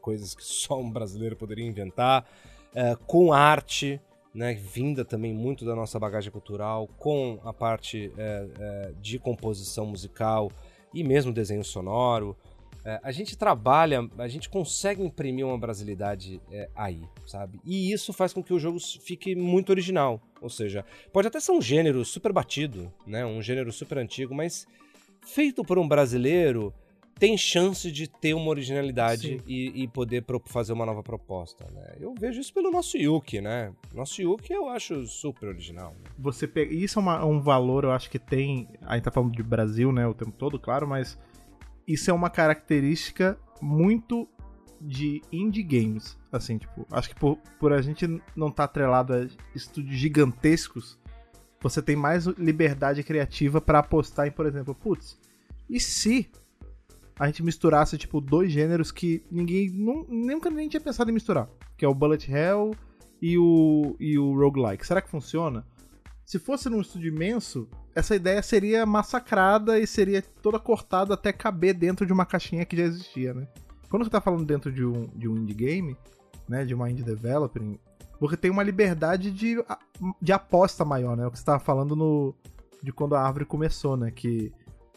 coisas 0.00 0.34
que 0.34 0.42
só 0.44 0.80
um 0.80 0.90
brasileiro 0.90 1.36
poderia 1.36 1.66
inventar, 1.66 2.26
é, 2.74 2.96
com 3.06 3.32
arte, 3.32 4.00
né, 4.34 4.54
vinda 4.54 5.04
também 5.04 5.32
muito 5.32 5.64
da 5.64 5.74
nossa 5.74 5.98
bagagem 5.98 6.30
cultural, 6.30 6.88
com 6.98 7.40
a 7.44 7.52
parte 7.52 8.12
é, 8.16 8.48
é, 8.58 8.92
de 9.00 9.18
composição 9.18 9.86
musical 9.86 10.50
e 10.94 11.02
mesmo 11.02 11.32
desenho 11.32 11.64
sonoro. 11.64 12.36
É, 12.84 12.98
a 13.02 13.12
gente 13.12 13.36
trabalha, 13.36 14.08
a 14.16 14.28
gente 14.28 14.48
consegue 14.48 15.02
imprimir 15.02 15.46
uma 15.46 15.58
brasilidade 15.58 16.40
é, 16.50 16.70
aí, 16.74 17.02
sabe? 17.26 17.60
E 17.64 17.92
isso 17.92 18.12
faz 18.12 18.32
com 18.32 18.42
que 18.42 18.54
o 18.54 18.58
jogo 18.58 18.78
fique 18.80 19.34
muito 19.34 19.70
original. 19.70 20.20
Ou 20.40 20.48
seja, 20.48 20.84
pode 21.12 21.28
até 21.28 21.38
ser 21.40 21.52
um 21.52 21.60
gênero 21.60 22.04
super 22.04 22.32
batido, 22.32 22.90
né, 23.06 23.26
um 23.26 23.42
gênero 23.42 23.70
super 23.72 23.98
antigo, 23.98 24.34
mas 24.34 24.66
feito 25.26 25.62
por 25.62 25.78
um 25.78 25.86
brasileiro 25.86 26.72
tem 27.20 27.36
chance 27.36 27.92
de 27.92 28.08
ter 28.08 28.32
uma 28.32 28.48
originalidade 28.48 29.42
e, 29.46 29.82
e, 29.82 29.86
poder 29.86 30.24
fazer 30.46 30.72
uma 30.72 30.86
nova 30.86 31.02
proposta. 31.02 31.66
Né? 31.70 31.96
Eu 32.00 32.14
vejo 32.18 32.40
isso 32.40 32.52
pelo 32.52 32.70
nosso 32.70 32.96
Yuki, 32.96 33.42
né? 33.42 33.74
Nosso 33.94 34.22
Yuki 34.22 34.50
eu 34.50 34.70
acho 34.70 35.06
super 35.06 35.50
original. 35.50 35.90
Né? 35.90 36.10
Você 36.18 36.48
pega... 36.48 36.72
Isso 36.72 36.98
é 36.98 37.02
uma, 37.02 37.22
um 37.26 37.38
valor, 37.38 37.84
eu 37.84 37.92
acho 37.92 38.08
que 38.10 38.18
tem. 38.18 38.66
A 38.80 38.94
gente 38.94 39.04
tá 39.04 39.10
falando 39.10 39.32
de 39.32 39.42
Brasil, 39.42 39.92
né, 39.92 40.06
o 40.06 40.14
tempo 40.14 40.32
todo, 40.32 40.58
claro, 40.58 40.88
mas 40.88 41.18
isso 41.86 42.10
é 42.10 42.14
uma 42.14 42.30
característica 42.30 43.38
muito 43.60 44.26
de 44.80 45.20
indie 45.30 45.62
games. 45.62 46.18
Assim, 46.32 46.56
tipo, 46.56 46.86
acho 46.90 47.10
que 47.10 47.14
por, 47.16 47.36
por 47.58 47.74
a 47.74 47.82
gente 47.82 48.08
não 48.34 48.48
estar 48.48 48.62
tá 48.62 48.64
atrelado 48.64 49.12
a 49.12 49.28
estúdios 49.54 49.98
gigantescos, 49.98 50.98
você 51.60 51.82
tem 51.82 51.96
mais 51.96 52.24
liberdade 52.24 53.02
criativa 53.02 53.60
para 53.60 53.80
apostar 53.80 54.26
em, 54.26 54.30
por 54.30 54.46
exemplo, 54.46 54.74
putz, 54.74 55.20
e 55.68 55.78
se 55.78 56.30
a 57.20 57.26
gente 57.26 57.42
misturasse, 57.42 57.98
tipo, 57.98 58.18
dois 58.18 58.50
gêneros 58.50 58.90
que 58.90 59.22
ninguém 59.30 59.68
nunca 59.68 60.48
nem 60.48 60.70
tinha 60.70 60.80
pensado 60.80 61.10
em 61.10 61.12
misturar, 61.12 61.50
que 61.76 61.84
é 61.84 61.88
o 61.88 61.94
Bullet 61.94 62.32
Hell 62.32 62.70
e 63.20 63.36
o, 63.36 63.94
e 64.00 64.18
o 64.18 64.32
Roguelike. 64.32 64.86
Será 64.86 65.02
que 65.02 65.10
funciona? 65.10 65.66
Se 66.24 66.38
fosse 66.38 66.70
num 66.70 66.80
estúdio 66.80 67.14
imenso, 67.14 67.68
essa 67.94 68.16
ideia 68.16 68.42
seria 68.42 68.86
massacrada 68.86 69.78
e 69.78 69.86
seria 69.86 70.22
toda 70.22 70.58
cortada 70.58 71.12
até 71.12 71.30
caber 71.30 71.74
dentro 71.74 72.06
de 72.06 72.12
uma 72.12 72.24
caixinha 72.24 72.64
que 72.64 72.74
já 72.74 72.84
existia, 72.84 73.34
né? 73.34 73.46
Quando 73.90 74.04
você 74.04 74.10
tá 74.10 74.22
falando 74.22 74.46
dentro 74.46 74.72
de 74.72 74.82
um, 74.82 75.06
de 75.14 75.28
um 75.28 75.36
indie 75.36 75.52
game, 75.52 75.96
né, 76.48 76.64
de 76.64 76.72
uma 76.72 76.90
indie 76.90 77.02
developer, 77.02 77.62
você 78.18 78.36
tem 78.38 78.50
uma 78.50 78.62
liberdade 78.62 79.30
de, 79.30 79.62
de 80.22 80.32
aposta 80.32 80.86
maior, 80.86 81.18
né? 81.18 81.26
O 81.26 81.30
que 81.30 81.38
você 81.38 81.44
tava 81.44 81.60
falando 81.60 81.94
no, 81.94 82.34
de 82.82 82.92
quando 82.92 83.14
a 83.14 83.20
árvore 83.20 83.44
começou, 83.44 83.94
né? 83.94 84.10
Que 84.10 84.50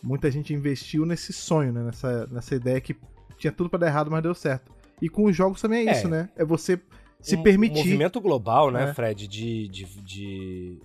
muita 0.03 0.29
gente 0.29 0.53
investiu 0.53 1.05
nesse 1.05 1.31
sonho, 1.31 1.71
né? 1.71 1.83
Nessa, 1.83 2.27
nessa 2.27 2.55
ideia 2.55 2.81
que 2.81 2.95
tinha 3.37 3.51
tudo 3.51 3.69
para 3.69 3.79
dar 3.79 3.87
errado, 3.87 4.11
mas 4.11 4.21
deu 4.21 4.35
certo. 4.35 4.71
E 5.01 5.09
com 5.09 5.23
os 5.23 5.35
jogos 5.35 5.61
também 5.61 5.87
é, 5.87 5.91
é. 5.91 5.93
isso, 5.93 6.07
né? 6.07 6.29
É 6.35 6.43
você 6.43 6.79
se 7.19 7.37
um, 7.37 7.43
permitir. 7.43 7.75
O 7.75 7.85
movimento 7.85 8.19
global, 8.19 8.69
né, 8.69 8.89
é. 8.89 8.93
Fred, 8.93 9.27
de, 9.27 9.67
de, 9.69 9.85
de, 10.01 10.77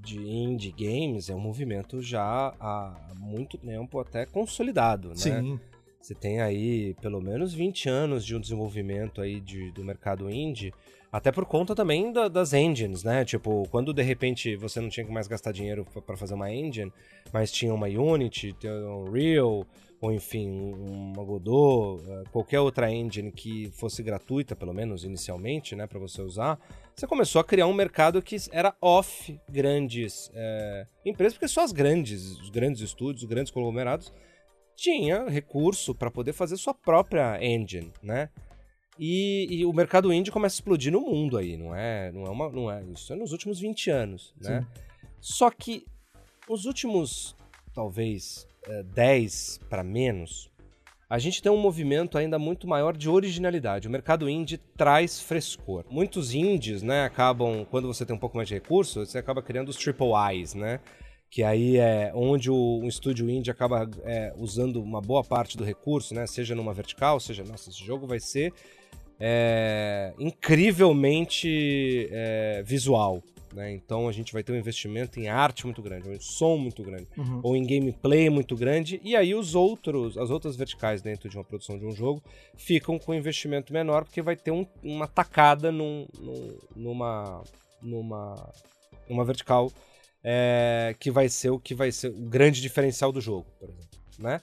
de 0.00 0.18
indie 0.18 0.72
games 0.72 1.28
é 1.28 1.34
um 1.34 1.40
movimento 1.40 2.00
já 2.00 2.54
há 2.60 3.12
muito 3.18 3.58
tempo 3.58 3.98
até 3.98 4.24
consolidado, 4.24 5.08
né? 5.08 5.16
Sim. 5.16 5.60
Você 6.00 6.14
tem 6.14 6.40
aí 6.40 6.94
pelo 7.02 7.20
menos 7.20 7.52
20 7.52 7.88
anos 7.88 8.24
de 8.24 8.34
um 8.34 8.40
desenvolvimento 8.40 9.20
aí 9.20 9.40
de, 9.40 9.70
do 9.72 9.84
mercado 9.84 10.30
indie, 10.30 10.72
até 11.12 11.32
por 11.32 11.44
conta 11.44 11.74
também 11.74 12.12
da, 12.12 12.28
das 12.28 12.52
engines, 12.52 13.02
né? 13.02 13.24
Tipo, 13.24 13.66
quando 13.70 13.92
de 13.92 14.02
repente 14.02 14.54
você 14.56 14.80
não 14.80 14.88
tinha 14.88 15.04
que 15.04 15.12
mais 15.12 15.26
gastar 15.26 15.52
dinheiro 15.52 15.84
para 16.06 16.16
fazer 16.16 16.34
uma 16.34 16.52
engine, 16.52 16.92
mas 17.32 17.50
tinha 17.50 17.74
uma 17.74 17.86
Unity, 17.86 18.54
um 18.64 19.08
Unreal, 19.08 19.66
ou 20.00 20.12
enfim, 20.12 20.48
uma 20.48 21.22
Godot, 21.22 22.02
eh, 22.08 22.22
qualquer 22.32 22.60
outra 22.60 22.90
engine 22.90 23.30
que 23.30 23.70
fosse 23.72 24.02
gratuita, 24.02 24.56
pelo 24.56 24.72
menos 24.72 25.04
inicialmente, 25.04 25.76
né, 25.76 25.86
para 25.86 25.98
você 25.98 26.22
usar, 26.22 26.58
você 26.96 27.06
começou 27.06 27.40
a 27.40 27.44
criar 27.44 27.66
um 27.66 27.74
mercado 27.74 28.22
que 28.22 28.36
era 28.50 28.74
off 28.80 29.38
grandes 29.48 30.30
é, 30.32 30.86
empresas, 31.04 31.34
porque 31.34 31.48
só 31.48 31.62
as 31.62 31.72
grandes, 31.72 32.38
os 32.40 32.48
grandes 32.48 32.80
estúdios, 32.80 33.22
os 33.22 33.28
grandes 33.28 33.52
conglomerados 33.52 34.12
tinha 34.74 35.28
recurso 35.28 35.94
para 35.94 36.10
poder 36.10 36.32
fazer 36.32 36.56
sua 36.56 36.72
própria 36.72 37.38
engine, 37.44 37.92
né? 38.02 38.30
E, 39.02 39.46
e, 39.48 39.64
o 39.64 39.72
mercado 39.72 40.12
indie 40.12 40.30
começa 40.30 40.56
a 40.56 40.58
explodir 40.58 40.92
no 40.92 41.00
mundo 41.00 41.38
aí, 41.38 41.56
não 41.56 41.74
é? 41.74 42.12
Não 42.12 42.26
é 42.26 42.28
uma, 42.28 42.50
não 42.50 42.70
é 42.70 42.84
isso 42.84 43.10
é 43.14 43.16
nos 43.16 43.32
últimos 43.32 43.58
20 43.58 43.90
anos, 43.90 44.34
né? 44.38 44.66
Só 45.18 45.50
que 45.50 45.86
nos 46.46 46.66
últimos 46.66 47.34
talvez 47.72 48.46
é, 48.66 48.82
10 48.82 49.60
para 49.70 49.82
menos, 49.82 50.50
a 51.08 51.18
gente 51.18 51.40
tem 51.40 51.50
um 51.50 51.56
movimento 51.56 52.18
ainda 52.18 52.38
muito 52.38 52.68
maior 52.68 52.94
de 52.94 53.08
originalidade. 53.08 53.88
O 53.88 53.90
mercado 53.90 54.28
indie 54.28 54.58
traz 54.76 55.18
frescor. 55.18 55.86
Muitos 55.88 56.34
indies, 56.34 56.82
né, 56.82 57.04
acabam 57.04 57.64
quando 57.70 57.88
você 57.88 58.04
tem 58.04 58.14
um 58.14 58.18
pouco 58.18 58.36
mais 58.36 58.48
de 58.48 58.54
recurso, 58.54 59.06
você 59.06 59.16
acaba 59.16 59.42
criando 59.42 59.70
os 59.70 59.76
triple 59.76 60.10
I's, 60.34 60.52
né? 60.54 60.78
que 61.30 61.44
aí 61.44 61.76
é 61.76 62.10
onde 62.12 62.50
o, 62.50 62.80
um 62.82 62.88
estúdio 62.88 63.30
indie 63.30 63.52
acaba 63.52 63.88
é, 64.02 64.34
usando 64.36 64.82
uma 64.82 65.00
boa 65.00 65.22
parte 65.22 65.56
do 65.56 65.62
recurso, 65.62 66.12
né? 66.12 66.26
Seja 66.26 66.56
numa 66.56 66.74
vertical, 66.74 67.20
seja, 67.20 67.44
nossa, 67.44 67.70
esse 67.70 67.84
jogo 67.84 68.04
vai 68.04 68.18
ser 68.18 68.52
é, 69.20 70.14
incrivelmente 70.18 72.08
é, 72.10 72.62
visual. 72.64 73.22
Né? 73.52 73.72
Então 73.72 74.08
a 74.08 74.12
gente 74.12 74.32
vai 74.32 74.42
ter 74.42 74.52
um 74.52 74.56
investimento 74.56 75.18
em 75.18 75.28
arte 75.28 75.66
muito 75.66 75.82
grande, 75.82 76.08
um 76.08 76.20
som 76.20 76.56
muito 76.56 76.82
grande, 76.82 77.08
uhum. 77.16 77.40
ou 77.42 77.56
em 77.56 77.66
gameplay 77.66 78.30
muito 78.30 78.56
grande, 78.56 79.00
e 79.02 79.16
aí 79.16 79.34
os 79.34 79.54
outros, 79.54 80.16
as 80.16 80.30
outras 80.30 80.56
verticais 80.56 81.02
dentro 81.02 81.28
de 81.28 81.36
uma 81.36 81.44
produção 81.44 81.78
de 81.78 81.84
um 81.84 81.92
jogo 81.92 82.22
ficam 82.56 82.98
com 82.98 83.12
investimento 83.12 83.72
menor, 83.72 84.04
porque 84.04 84.22
vai 84.22 84.36
ter 84.36 84.52
um, 84.52 84.66
uma 84.82 85.08
tacada 85.08 85.72
num, 85.72 86.06
num, 86.18 86.58
numa, 86.76 87.42
numa, 87.82 88.52
numa 89.08 89.24
vertical 89.24 89.72
é, 90.22 90.94
que 90.98 91.10
vai 91.10 91.28
ser 91.28 91.50
o 91.50 91.58
que 91.58 91.74
vai 91.74 91.90
ser 91.90 92.08
o 92.08 92.28
grande 92.28 92.60
diferencial 92.60 93.10
do 93.10 93.20
jogo, 93.20 93.46
por 93.58 93.68
exemplo, 93.68 93.98
né? 94.18 94.40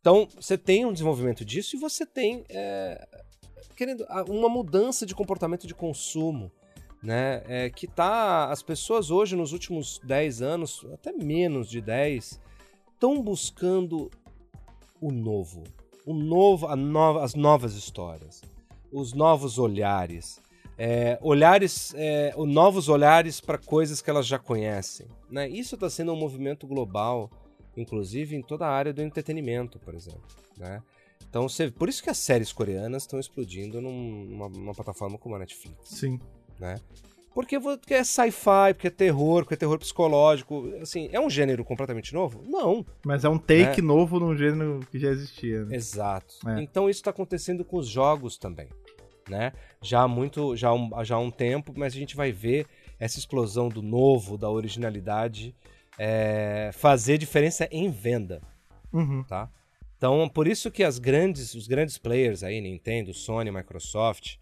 Então 0.00 0.28
você 0.34 0.56
tem 0.56 0.84
um 0.84 0.92
desenvolvimento 0.92 1.44
disso 1.44 1.76
e 1.76 1.80
você 1.80 2.06
tem 2.06 2.44
é, 2.48 3.06
querendo 3.76 4.06
uma 4.28 4.48
mudança 4.48 5.04
de 5.04 5.14
comportamento 5.14 5.66
de 5.66 5.74
consumo, 5.74 6.50
né? 7.02 7.42
É, 7.46 7.70
que 7.70 7.86
tá 7.86 8.50
as 8.50 8.62
pessoas 8.62 9.10
hoje 9.10 9.36
nos 9.36 9.52
últimos 9.52 10.00
10 10.02 10.42
anos, 10.42 10.84
até 10.92 11.12
menos 11.12 11.68
de 11.68 11.80
10, 11.80 12.40
estão 12.92 13.22
buscando 13.22 14.10
o 15.00 15.12
novo, 15.12 15.62
o 16.06 16.14
novo, 16.14 16.66
as 17.20 17.34
novas 17.34 17.74
histórias, 17.74 18.42
os 18.90 19.12
novos 19.12 19.58
olhares, 19.58 20.40
é, 20.78 21.18
olhares, 21.22 21.94
é, 21.96 22.34
novos 22.36 22.88
olhares 22.88 23.40
para 23.40 23.58
coisas 23.58 24.00
que 24.00 24.10
elas 24.10 24.26
já 24.26 24.38
conhecem. 24.38 25.06
Né? 25.30 25.48
Isso 25.48 25.74
está 25.74 25.88
sendo 25.88 26.12
um 26.12 26.16
movimento 26.16 26.66
global, 26.66 27.30
inclusive 27.76 28.34
em 28.34 28.42
toda 28.42 28.66
a 28.66 28.70
área 28.70 28.92
do 28.92 29.02
entretenimento, 29.02 29.78
por 29.78 29.94
exemplo. 29.94 30.24
Né? 30.56 30.82
Então, 31.28 31.48
você, 31.48 31.70
por 31.70 31.88
isso 31.88 32.02
que 32.02 32.10
as 32.10 32.18
séries 32.18 32.52
coreanas 32.52 33.02
estão 33.02 33.18
explodindo 33.18 33.80
numa, 33.80 34.48
numa, 34.48 34.74
plataforma 34.74 35.18
como 35.18 35.34
a 35.34 35.38
Netflix. 35.38 35.88
Sim. 35.88 36.20
Né? 36.58 36.76
Porque, 37.34 37.60
porque 37.60 37.94
é 37.94 38.02
sci-fi, 38.02 38.72
porque 38.72 38.86
é 38.86 38.90
terror, 38.90 39.42
porque 39.42 39.54
é 39.54 39.56
terror 39.58 39.78
psicológico. 39.78 40.72
Assim, 40.80 41.10
é 41.12 41.20
um 41.20 41.28
gênero 41.28 41.64
completamente 41.64 42.14
novo? 42.14 42.42
Não. 42.46 42.86
Mas 43.04 43.24
é 43.24 43.28
um 43.28 43.38
take 43.38 43.82
né? 43.82 43.86
novo 43.88 44.18
num 44.18 44.34
gênero 44.34 44.80
que 44.90 44.98
já 44.98 45.10
existia. 45.10 45.64
Né? 45.66 45.76
Exato. 45.76 46.34
É. 46.48 46.62
Então 46.62 46.88
isso 46.88 47.00
está 47.00 47.10
acontecendo 47.10 47.64
com 47.64 47.76
os 47.76 47.86
jogos 47.86 48.38
também 48.38 48.68
né? 49.28 49.52
Já 49.82 50.02
há 50.02 50.08
muito, 50.08 50.56
já 50.56 50.68
há 50.68 50.74
um, 50.74 51.04
já 51.04 51.16
há 51.16 51.18
um 51.18 51.30
tempo, 51.30 51.72
mas 51.76 51.94
a 51.94 51.96
gente 51.96 52.16
vai 52.16 52.32
ver 52.32 52.66
essa 52.98 53.18
explosão 53.18 53.68
do 53.68 53.82
novo, 53.82 54.38
da 54.38 54.48
originalidade, 54.48 55.54
é, 55.98 56.70
fazer 56.72 57.18
diferença 57.18 57.68
em 57.70 57.90
venda, 57.90 58.40
uhum. 58.92 59.22
tá? 59.24 59.50
Então, 59.96 60.28
por 60.28 60.46
isso 60.46 60.70
que 60.70 60.82
as 60.82 60.98
grandes, 60.98 61.54
os 61.54 61.66
grandes 61.66 61.96
players 61.98 62.42
aí, 62.42 62.60
Nintendo, 62.60 63.14
Sony, 63.14 63.50
Microsoft, 63.50 64.36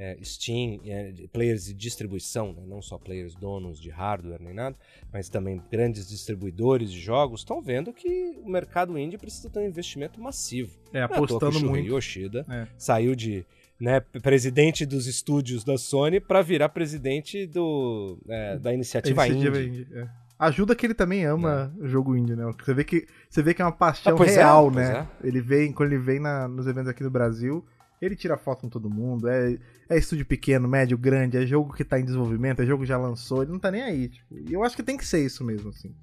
é, 0.00 0.16
Steam, 0.22 0.80
é, 0.86 1.12
players 1.30 1.66
de 1.66 1.74
distribuição, 1.74 2.54
né? 2.54 2.62
não 2.66 2.80
só 2.80 2.96
players 2.96 3.34
donos 3.34 3.78
de 3.78 3.90
hardware 3.90 4.40
nem 4.40 4.54
nada, 4.54 4.74
mas 5.12 5.28
também 5.28 5.60
grandes 5.70 6.08
distribuidores 6.08 6.90
de 6.90 6.98
jogos, 6.98 7.40
estão 7.40 7.60
vendo 7.60 7.92
que 7.92 8.08
o 8.42 8.48
mercado 8.48 8.98
indie 8.98 9.18
precisa 9.18 9.50
ter 9.50 9.58
um 9.58 9.66
investimento 9.66 10.18
massivo. 10.18 10.78
É, 10.90 11.02
apostando 11.02 11.58
é 11.58 11.62
muito. 11.62 11.94
Yoshida 11.94 12.46
é. 12.48 12.66
saiu 12.78 13.14
de 13.14 13.44
né, 13.78 14.00
presidente 14.00 14.86
dos 14.86 15.06
estúdios 15.06 15.64
da 15.64 15.76
Sony 15.76 16.18
para 16.18 16.40
virar 16.40 16.70
presidente 16.70 17.46
do, 17.46 18.18
é, 18.26 18.58
da 18.58 18.72
iniciativa, 18.72 19.26
iniciativa 19.26 19.62
indie. 19.62 19.82
indie 19.82 19.98
é. 19.98 20.08
Ajuda 20.40 20.74
que 20.74 20.86
ele 20.86 20.94
também 20.94 21.26
ama 21.26 21.70
o 21.78 21.84
é. 21.84 21.88
jogo 21.88 22.16
indie, 22.16 22.34
né? 22.34 22.50
Você 22.64 22.72
vê 22.72 22.82
que, 22.82 23.06
você 23.28 23.42
vê 23.42 23.52
que 23.52 23.60
é 23.60 23.64
uma 23.64 23.70
paixão 23.70 24.16
ah, 24.18 24.24
é, 24.24 24.30
real, 24.30 24.70
né? 24.70 25.06
É. 25.22 25.28
Ele 25.28 25.38
vem, 25.38 25.70
quando 25.70 25.92
ele 25.92 26.00
vem 26.00 26.18
na, 26.18 26.48
nos 26.48 26.66
eventos 26.66 26.88
aqui 26.88 27.02
no 27.02 27.10
Brasil, 27.10 27.62
ele 28.00 28.16
tira 28.16 28.38
foto 28.38 28.62
com 28.62 28.68
todo 28.70 28.88
mundo. 28.88 29.28
É, 29.28 29.58
é 29.90 29.98
estúdio 29.98 30.24
pequeno, 30.24 30.66
médio, 30.66 30.96
grande, 30.96 31.36
é 31.36 31.44
jogo 31.44 31.74
que 31.74 31.84
tá 31.84 32.00
em 32.00 32.06
desenvolvimento, 32.06 32.62
é 32.62 32.64
jogo 32.64 32.84
que 32.84 32.88
já 32.88 32.96
lançou, 32.96 33.42
ele 33.42 33.52
não 33.52 33.58
tá 33.58 33.70
nem 33.70 33.82
aí. 33.82 34.08
Tipo, 34.08 34.38
e 34.38 34.54
eu 34.54 34.64
acho 34.64 34.74
que 34.74 34.82
tem 34.82 34.96
que 34.96 35.06
ser 35.06 35.22
isso 35.22 35.44
mesmo, 35.44 35.68
assim. 35.68 35.94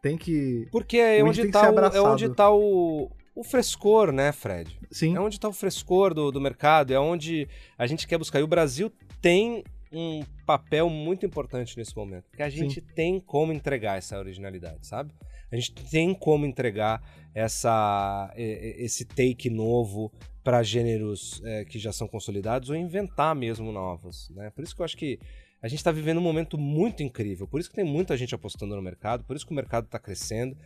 Tem 0.00 0.16
que. 0.16 0.66
Porque 0.72 0.96
é 0.96 1.22
onde, 1.22 1.46
tá 1.48 1.70
o, 1.70 1.78
é 1.78 2.00
onde 2.00 2.28
tá 2.30 2.50
o, 2.50 3.10
o 3.34 3.44
frescor, 3.44 4.10
né, 4.10 4.32
Fred? 4.32 4.74
Sim. 4.90 5.14
É 5.14 5.20
onde 5.20 5.36
está 5.36 5.48
o 5.48 5.52
frescor 5.52 6.14
do, 6.14 6.32
do 6.32 6.40
mercado, 6.40 6.94
é 6.94 6.98
onde 6.98 7.46
a 7.76 7.86
gente 7.86 8.06
quer 8.06 8.16
buscar. 8.16 8.40
E 8.40 8.42
o 8.42 8.48
Brasil 8.48 8.90
tem 9.20 9.62
um 9.92 10.24
papel 10.46 10.88
muito 10.88 11.26
importante 11.26 11.76
nesse 11.76 11.96
momento, 11.96 12.24
porque 12.30 12.42
a 12.42 12.48
gente 12.48 12.80
Sim. 12.80 12.86
tem 12.94 13.20
como 13.20 13.52
entregar 13.52 13.98
essa 13.98 14.18
originalidade, 14.18 14.86
sabe? 14.86 15.12
A 15.50 15.56
gente 15.56 15.74
tem 15.74 16.14
como 16.14 16.46
entregar 16.46 17.02
essa, 17.34 18.32
esse 18.36 19.04
take 19.04 19.50
novo 19.50 20.10
para 20.42 20.62
gêneros 20.62 21.42
é, 21.44 21.64
que 21.64 21.78
já 21.78 21.92
são 21.92 22.08
consolidados 22.08 22.70
ou 22.70 22.76
inventar 22.76 23.34
mesmo 23.34 23.70
novos, 23.70 24.30
né? 24.30 24.50
Por 24.50 24.64
isso 24.64 24.74
que 24.74 24.80
eu 24.80 24.84
acho 24.84 24.96
que 24.96 25.20
a 25.60 25.68
gente 25.68 25.78
está 25.78 25.92
vivendo 25.92 26.18
um 26.18 26.22
momento 26.22 26.58
muito 26.58 27.02
incrível, 27.02 27.46
por 27.46 27.60
isso 27.60 27.68
que 27.68 27.76
tem 27.76 27.84
muita 27.84 28.16
gente 28.16 28.34
apostando 28.34 28.74
no 28.74 28.82
mercado, 28.82 29.24
por 29.24 29.36
isso 29.36 29.46
que 29.46 29.52
o 29.52 29.54
mercado 29.56 29.84
está 29.84 29.98
crescendo, 29.98 30.56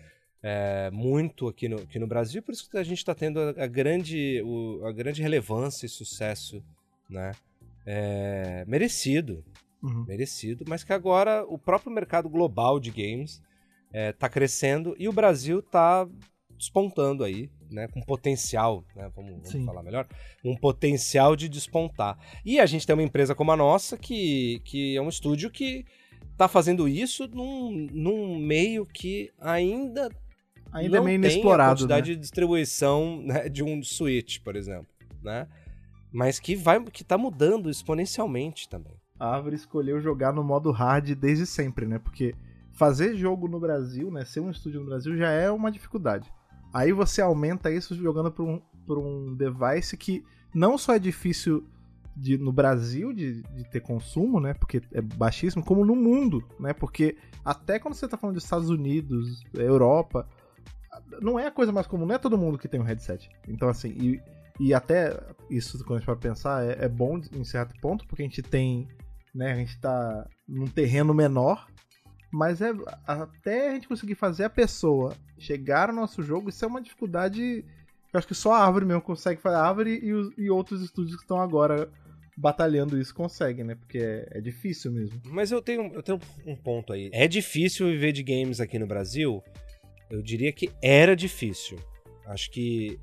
é, 0.42 0.90
muito 0.92 1.48
aqui 1.48 1.68
no, 1.68 1.76
aqui 1.76 1.98
no 1.98 2.06
Brasil, 2.06 2.42
por 2.42 2.52
isso 2.52 2.70
que 2.70 2.78
a 2.78 2.84
gente 2.84 2.98
está 2.98 3.14
tendo 3.14 3.40
a, 3.40 3.64
a 3.64 3.66
grande, 3.66 4.40
o, 4.44 4.86
a 4.86 4.92
grande 4.92 5.20
relevância 5.20 5.84
e 5.84 5.88
sucesso, 5.88 6.62
né? 7.10 7.32
É, 7.86 8.64
merecido, 8.66 9.44
uhum. 9.82 10.04
merecido, 10.06 10.64
mas 10.68 10.82
que 10.82 10.92
agora 10.92 11.44
o 11.48 11.56
próprio 11.56 11.92
mercado 11.92 12.28
global 12.28 12.80
de 12.80 12.90
games 12.90 13.40
está 13.92 14.26
é, 14.26 14.30
crescendo 14.30 14.96
e 14.98 15.08
o 15.08 15.12
Brasil 15.12 15.60
está 15.60 16.06
despontando 16.56 17.22
aí, 17.22 17.50
né, 17.70 17.86
com 17.88 18.00
potencial, 18.00 18.84
né, 18.94 19.10
vamos, 19.14 19.52
vamos 19.52 19.66
falar 19.66 19.82
melhor, 19.82 20.06
um 20.44 20.56
potencial 20.56 21.36
de 21.36 21.48
despontar. 21.48 22.18
E 22.44 22.58
a 22.58 22.66
gente 22.66 22.86
tem 22.86 22.94
uma 22.94 23.02
empresa 23.02 23.34
como 23.34 23.52
a 23.52 23.56
nossa 23.56 23.96
que, 23.96 24.60
que 24.64 24.96
é 24.96 25.02
um 25.02 25.08
estúdio 25.08 25.50
que 25.50 25.84
está 26.32 26.48
fazendo 26.48 26.88
isso 26.88 27.26
num, 27.28 27.86
num 27.92 28.38
meio 28.38 28.84
que 28.84 29.30
ainda 29.38 30.10
ainda 30.72 30.96
é 30.96 31.00
não 31.00 31.08
é 31.08 31.10
meio 31.12 31.20
tem 31.20 31.30
inexplorado, 31.30 31.70
a 31.70 31.74
quantidade 31.74 32.10
né? 32.10 32.14
de 32.14 32.20
distribuição 32.20 33.22
né, 33.22 33.48
de 33.48 33.62
um 33.62 33.82
Switch, 33.82 34.40
por 34.40 34.56
exemplo, 34.56 34.88
né? 35.22 35.46
Mas 36.12 36.38
que 36.38 36.56
vai 36.56 36.82
que 36.84 37.04
tá 37.04 37.18
mudando 37.18 37.70
exponencialmente 37.70 38.68
também. 38.68 38.94
A 39.18 39.34
Árvore 39.34 39.56
escolheu 39.56 40.00
jogar 40.00 40.32
no 40.32 40.44
modo 40.44 40.70
hard 40.70 41.14
desde 41.14 41.46
sempre, 41.46 41.86
né? 41.86 41.98
Porque 41.98 42.34
fazer 42.72 43.16
jogo 43.16 43.48
no 43.48 43.58
Brasil, 43.58 44.10
né, 44.10 44.24
ser 44.24 44.40
um 44.40 44.50
estúdio 44.50 44.80
no 44.80 44.86
Brasil 44.86 45.16
já 45.16 45.30
é 45.30 45.50
uma 45.50 45.70
dificuldade. 45.70 46.30
Aí 46.72 46.92
você 46.92 47.22
aumenta 47.22 47.70
isso 47.70 47.94
jogando 47.94 48.30
por 48.30 48.46
um, 48.46 48.60
por 48.86 48.98
um 48.98 49.34
device 49.34 49.96
que 49.96 50.22
não 50.54 50.76
só 50.76 50.94
é 50.94 50.98
difícil 50.98 51.66
de, 52.14 52.36
no 52.36 52.52
Brasil 52.52 53.12
de, 53.12 53.42
de, 53.42 53.64
ter 53.70 53.80
consumo, 53.80 54.40
né? 54.40 54.54
Porque 54.54 54.82
é 54.92 55.00
baixíssimo, 55.00 55.64
como 55.64 55.84
no 55.84 55.96
mundo, 55.96 56.44
né? 56.58 56.72
Porque 56.72 57.16
até 57.44 57.78
quando 57.78 57.94
você 57.94 58.08
tá 58.08 58.16
falando 58.16 58.36
dos 58.36 58.44
Estados 58.44 58.68
Unidos, 58.70 59.42
Europa, 59.54 60.28
não 61.20 61.38
é 61.38 61.46
a 61.46 61.50
coisa 61.50 61.72
mais 61.72 61.86
comum, 61.86 62.06
não 62.06 62.14
é 62.14 62.18
todo 62.18 62.38
mundo 62.38 62.58
que 62.58 62.68
tem 62.68 62.80
um 62.80 62.84
headset. 62.84 63.28
Então, 63.46 63.68
assim, 63.68 63.90
e, 63.90 64.20
e 64.58 64.72
até 64.72 65.18
isso, 65.50 65.78
quando 65.84 65.96
a 65.96 65.98
gente 65.98 66.06
vai 66.06 66.16
pensar, 66.16 66.64
é, 66.64 66.84
é, 66.84 66.88
bom 66.88 67.20
em 67.32 67.44
certo 67.44 67.78
ponto, 67.80 68.06
porque 68.06 68.22
a 68.22 68.26
gente 68.26 68.42
tem, 68.42 68.88
né? 69.34 69.52
A 69.52 69.56
gente 69.56 69.78
tá 69.78 70.26
num 70.48 70.66
terreno 70.66 71.12
menor, 71.12 71.68
mas 72.32 72.60
é 72.60 72.72
até 73.06 73.70
a 73.70 73.74
gente 73.74 73.88
conseguir 73.88 74.14
fazer 74.14 74.44
a 74.44 74.50
pessoa 74.50 75.14
chegar 75.38 75.88
no 75.88 76.00
nosso 76.00 76.22
jogo, 76.22 76.48
isso 76.48 76.64
é 76.64 76.68
uma 76.68 76.80
dificuldade. 76.80 77.64
Eu 78.12 78.18
acho 78.18 78.26
que 78.26 78.34
só 78.34 78.54
a 78.54 78.64
Árvore 78.64 78.86
mesmo 78.86 79.02
consegue 79.02 79.40
fazer. 79.40 79.56
A 79.56 79.66
Árvore 79.66 80.00
e, 80.02 80.12
os, 80.12 80.32
e 80.38 80.50
outros 80.50 80.82
estúdios 80.82 81.16
que 81.16 81.22
estão 81.22 81.40
agora 81.40 81.90
batalhando 82.36 83.00
isso 83.00 83.14
conseguem, 83.14 83.64
né? 83.64 83.74
Porque 83.74 83.98
é, 83.98 84.28
é, 84.32 84.40
difícil 84.40 84.90
mesmo. 84.90 85.20
Mas 85.26 85.50
eu 85.50 85.60
tenho, 85.60 85.92
eu 85.94 86.02
tenho 86.02 86.18
um 86.46 86.56
ponto 86.56 86.92
aí. 86.92 87.10
É 87.12 87.28
difícil 87.28 87.86
viver 87.88 88.12
de 88.12 88.22
games 88.22 88.60
aqui 88.60 88.78
no 88.78 88.86
Brasil? 88.86 89.42
Eu 90.10 90.22
diria 90.22 90.52
que 90.52 90.70
era 90.82 91.14
difícil. 91.14 91.78
Acho 92.26 92.50
que 92.50 92.98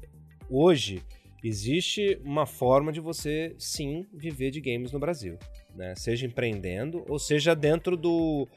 hoje 0.49 1.01
existe 1.43 2.19
uma 2.23 2.45
forma 2.45 2.91
de 2.91 2.99
você 2.99 3.53
sim 3.57 4.05
viver 4.13 4.51
de 4.51 4.61
games 4.61 4.91
no 4.91 4.99
Brasil. 4.99 5.37
Né? 5.75 5.93
Seja 5.95 6.25
empreendendo 6.25 7.03
ou 7.09 7.19
seja 7.19 7.55
dentro 7.55 7.97
do 7.97 8.47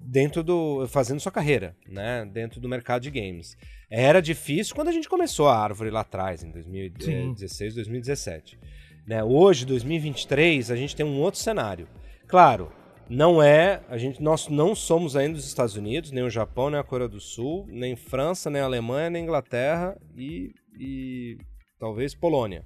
dentro 0.00 0.42
do 0.42 0.86
fazendo 0.88 1.20
sua 1.20 1.30
carreira, 1.30 1.76
né? 1.86 2.24
Dentro 2.24 2.60
do 2.60 2.68
mercado 2.68 3.02
de 3.02 3.10
games. 3.10 3.56
Era 3.88 4.20
difícil 4.20 4.74
quando 4.74 4.88
a 4.88 4.92
gente 4.92 5.08
começou 5.08 5.48
a 5.48 5.56
árvore 5.56 5.90
lá 5.90 6.00
atrás 6.00 6.42
em 6.42 6.50
2016, 6.50 7.72
Sim. 7.72 7.76
2017. 7.76 8.58
Né? 9.06 9.22
Hoje, 9.22 9.66
2023, 9.66 10.70
a 10.70 10.76
gente 10.76 10.96
tem 10.96 11.04
um 11.04 11.20
outro 11.20 11.40
cenário. 11.40 11.86
Claro, 12.26 12.72
não 13.08 13.42
é, 13.42 13.82
a 13.88 13.98
gente 13.98 14.22
nós 14.22 14.48
não 14.48 14.74
somos 14.74 15.16
ainda 15.16 15.36
os 15.36 15.46
Estados 15.46 15.76
Unidos, 15.76 16.10
nem 16.10 16.24
o 16.24 16.30
Japão, 16.30 16.70
nem 16.70 16.80
a 16.80 16.84
Coreia 16.84 17.08
do 17.08 17.20
Sul, 17.20 17.66
nem 17.68 17.94
França, 17.94 18.48
nem 18.48 18.62
a 18.62 18.64
Alemanha, 18.64 19.10
nem 19.10 19.22
a 19.22 19.24
Inglaterra 19.24 19.98
e, 20.16 20.54
e 20.78 21.36
talvez 21.82 22.14
Polônia. 22.14 22.64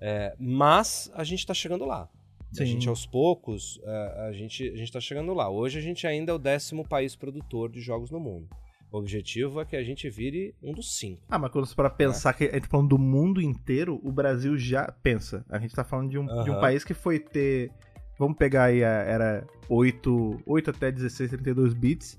É, 0.00 0.32
mas 0.38 1.10
a 1.12 1.24
gente 1.24 1.40
está 1.40 1.52
chegando 1.52 1.84
lá. 1.84 2.08
Sim. 2.52 2.62
A 2.62 2.66
gente, 2.66 2.88
aos 2.88 3.04
poucos, 3.04 3.80
é, 3.82 4.28
a 4.28 4.32
gente 4.32 4.70
a 4.70 4.76
está 4.80 5.00
chegando 5.00 5.34
lá. 5.34 5.50
Hoje 5.50 5.76
a 5.76 5.82
gente 5.82 6.06
ainda 6.06 6.30
é 6.30 6.34
o 6.36 6.38
décimo 6.38 6.86
país 6.86 7.16
produtor 7.16 7.68
de 7.68 7.80
jogos 7.80 8.12
no 8.12 8.20
mundo. 8.20 8.48
O 8.92 8.98
objetivo 8.98 9.60
é 9.60 9.64
que 9.64 9.74
a 9.74 9.82
gente 9.82 10.08
vire 10.08 10.54
um 10.62 10.72
dos 10.72 10.96
cinco. 10.96 11.20
Ah, 11.28 11.36
mas 11.36 11.50
quando 11.50 11.66
você 11.66 11.74
para 11.74 11.90
pensar 11.90 12.30
é. 12.30 12.32
que 12.32 12.44
a 12.44 12.52
gente 12.52 12.62
tá 12.62 12.68
falando 12.68 12.90
do 12.90 12.98
mundo 12.98 13.42
inteiro, 13.42 14.00
o 14.04 14.12
Brasil 14.12 14.56
já 14.56 14.86
pensa. 15.02 15.44
A 15.50 15.58
gente 15.58 15.74
tá 15.74 15.82
falando 15.82 16.08
de 16.08 16.18
um, 16.18 16.44
de 16.44 16.50
um 16.50 16.60
país 16.60 16.84
que 16.84 16.94
foi 16.94 17.18
ter. 17.18 17.72
Vamos 18.16 18.38
pegar 18.38 18.66
aí, 18.66 18.84
a, 18.84 18.88
era 18.88 19.46
8, 19.68 20.42
8 20.46 20.70
até 20.70 20.92
16, 20.92 21.30
32 21.30 21.74
bits. 21.74 22.16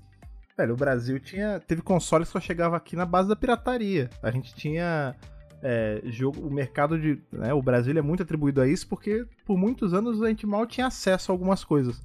Velho, 0.56 0.74
o 0.74 0.76
Brasil 0.76 1.18
tinha 1.18 1.58
teve 1.60 1.80
consoles 1.80 2.28
que 2.28 2.32
só 2.32 2.40
chegava 2.40 2.76
aqui 2.76 2.94
na 2.94 3.06
base 3.06 3.26
da 3.26 3.34
pirataria. 3.34 4.10
A 4.22 4.30
gente 4.30 4.54
tinha 4.54 5.16
é, 5.62 6.00
jogo, 6.04 6.40
o 6.46 6.50
mercado 6.50 6.98
de. 6.98 7.20
Né, 7.32 7.52
o 7.52 7.62
Brasil 7.62 7.96
é 7.96 8.02
muito 8.02 8.22
atribuído 8.22 8.60
a 8.60 8.66
isso 8.66 8.88
porque 8.88 9.26
por 9.44 9.56
muitos 9.56 9.92
anos 9.92 10.22
a 10.22 10.28
gente 10.28 10.46
mal 10.46 10.66
tinha 10.66 10.86
acesso 10.86 11.30
a 11.30 11.34
algumas 11.34 11.64
coisas. 11.64 12.02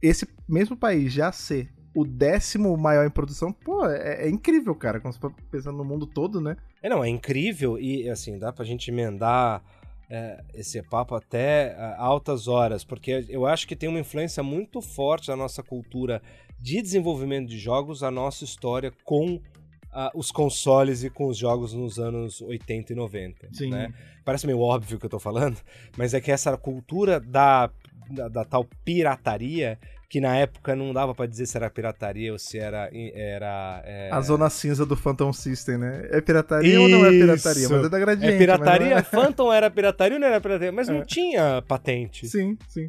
Esse 0.00 0.28
mesmo 0.48 0.76
país 0.76 1.12
já 1.12 1.32
ser 1.32 1.72
o 1.94 2.04
décimo 2.04 2.76
maior 2.76 3.06
em 3.06 3.10
produção, 3.10 3.52
pô, 3.52 3.84
é, 3.86 4.26
é 4.26 4.30
incrível, 4.30 4.74
cara, 4.74 5.00
quando 5.00 5.14
você 5.14 5.20
tá 5.20 5.30
pensando 5.50 5.78
no 5.78 5.84
mundo 5.84 6.06
todo, 6.06 6.40
né? 6.40 6.56
É, 6.82 6.88
não, 6.88 7.02
é 7.02 7.08
incrível 7.08 7.78
e, 7.78 8.08
assim, 8.08 8.38
dá 8.38 8.52
pra 8.52 8.64
gente 8.64 8.88
emendar 8.90 9.62
é, 10.08 10.42
esse 10.54 10.80
papo 10.82 11.14
até 11.14 11.72
é, 11.72 11.94
altas 11.98 12.46
horas, 12.46 12.84
porque 12.84 13.26
eu 13.28 13.46
acho 13.46 13.66
que 13.66 13.74
tem 13.74 13.88
uma 13.88 13.98
influência 13.98 14.42
muito 14.42 14.80
forte 14.80 15.26
da 15.26 15.36
nossa 15.36 15.62
cultura 15.62 16.22
de 16.60 16.80
desenvolvimento 16.80 17.48
de 17.48 17.58
jogos, 17.58 18.02
a 18.02 18.10
nossa 18.10 18.44
história 18.44 18.92
com 19.04 19.40
Uh, 19.88 20.18
os 20.18 20.30
consoles 20.30 21.02
e 21.02 21.08
com 21.08 21.28
os 21.28 21.36
jogos 21.36 21.72
nos 21.72 21.98
anos 21.98 22.42
80 22.42 22.92
e 22.92 22.96
90. 22.96 23.48
Sim. 23.52 23.70
Né? 23.70 23.92
Parece 24.24 24.46
meio 24.46 24.60
óbvio 24.60 24.98
que 24.98 25.06
eu 25.06 25.10
tô 25.10 25.18
falando, 25.18 25.56
mas 25.96 26.12
é 26.12 26.20
que 26.20 26.30
essa 26.30 26.56
cultura 26.58 27.18
da, 27.18 27.70
da, 28.10 28.28
da 28.28 28.44
tal 28.44 28.66
pirataria 28.84 29.78
que 30.08 30.20
na 30.20 30.34
época 30.36 30.74
não 30.74 30.92
dava 30.92 31.14
para 31.14 31.26
dizer 31.26 31.46
se 31.46 31.56
era 31.56 31.68
pirataria 31.68 32.32
ou 32.32 32.38
se 32.38 32.58
era. 32.58 32.88
era 32.92 33.82
é... 33.84 34.08
A 34.10 34.20
zona 34.22 34.48
cinza 34.48 34.86
do 34.86 34.96
Phantom 34.96 35.32
System, 35.32 35.76
né? 35.76 36.08
É 36.10 36.20
pirataria 36.20 36.72
Isso. 36.72 36.82
ou 36.82 36.88
não 36.88 37.04
é 37.04 37.10
pirataria? 37.10 37.68
Mas 37.68 37.84
é 37.84 37.88
da 37.88 37.98
gradiente. 37.98 38.34
É 38.34 38.38
pirataria? 38.38 38.94
É... 38.94 39.02
Phantom 39.02 39.52
era 39.52 39.70
pirataria 39.70 40.16
ou 40.16 40.20
não 40.20 40.28
era 40.28 40.40
pirataria? 40.40 40.72
Mas 40.72 40.88
é. 40.88 40.92
não 40.92 41.04
tinha 41.04 41.62
patente. 41.68 42.26
Sim, 42.26 42.56
sim. 42.68 42.86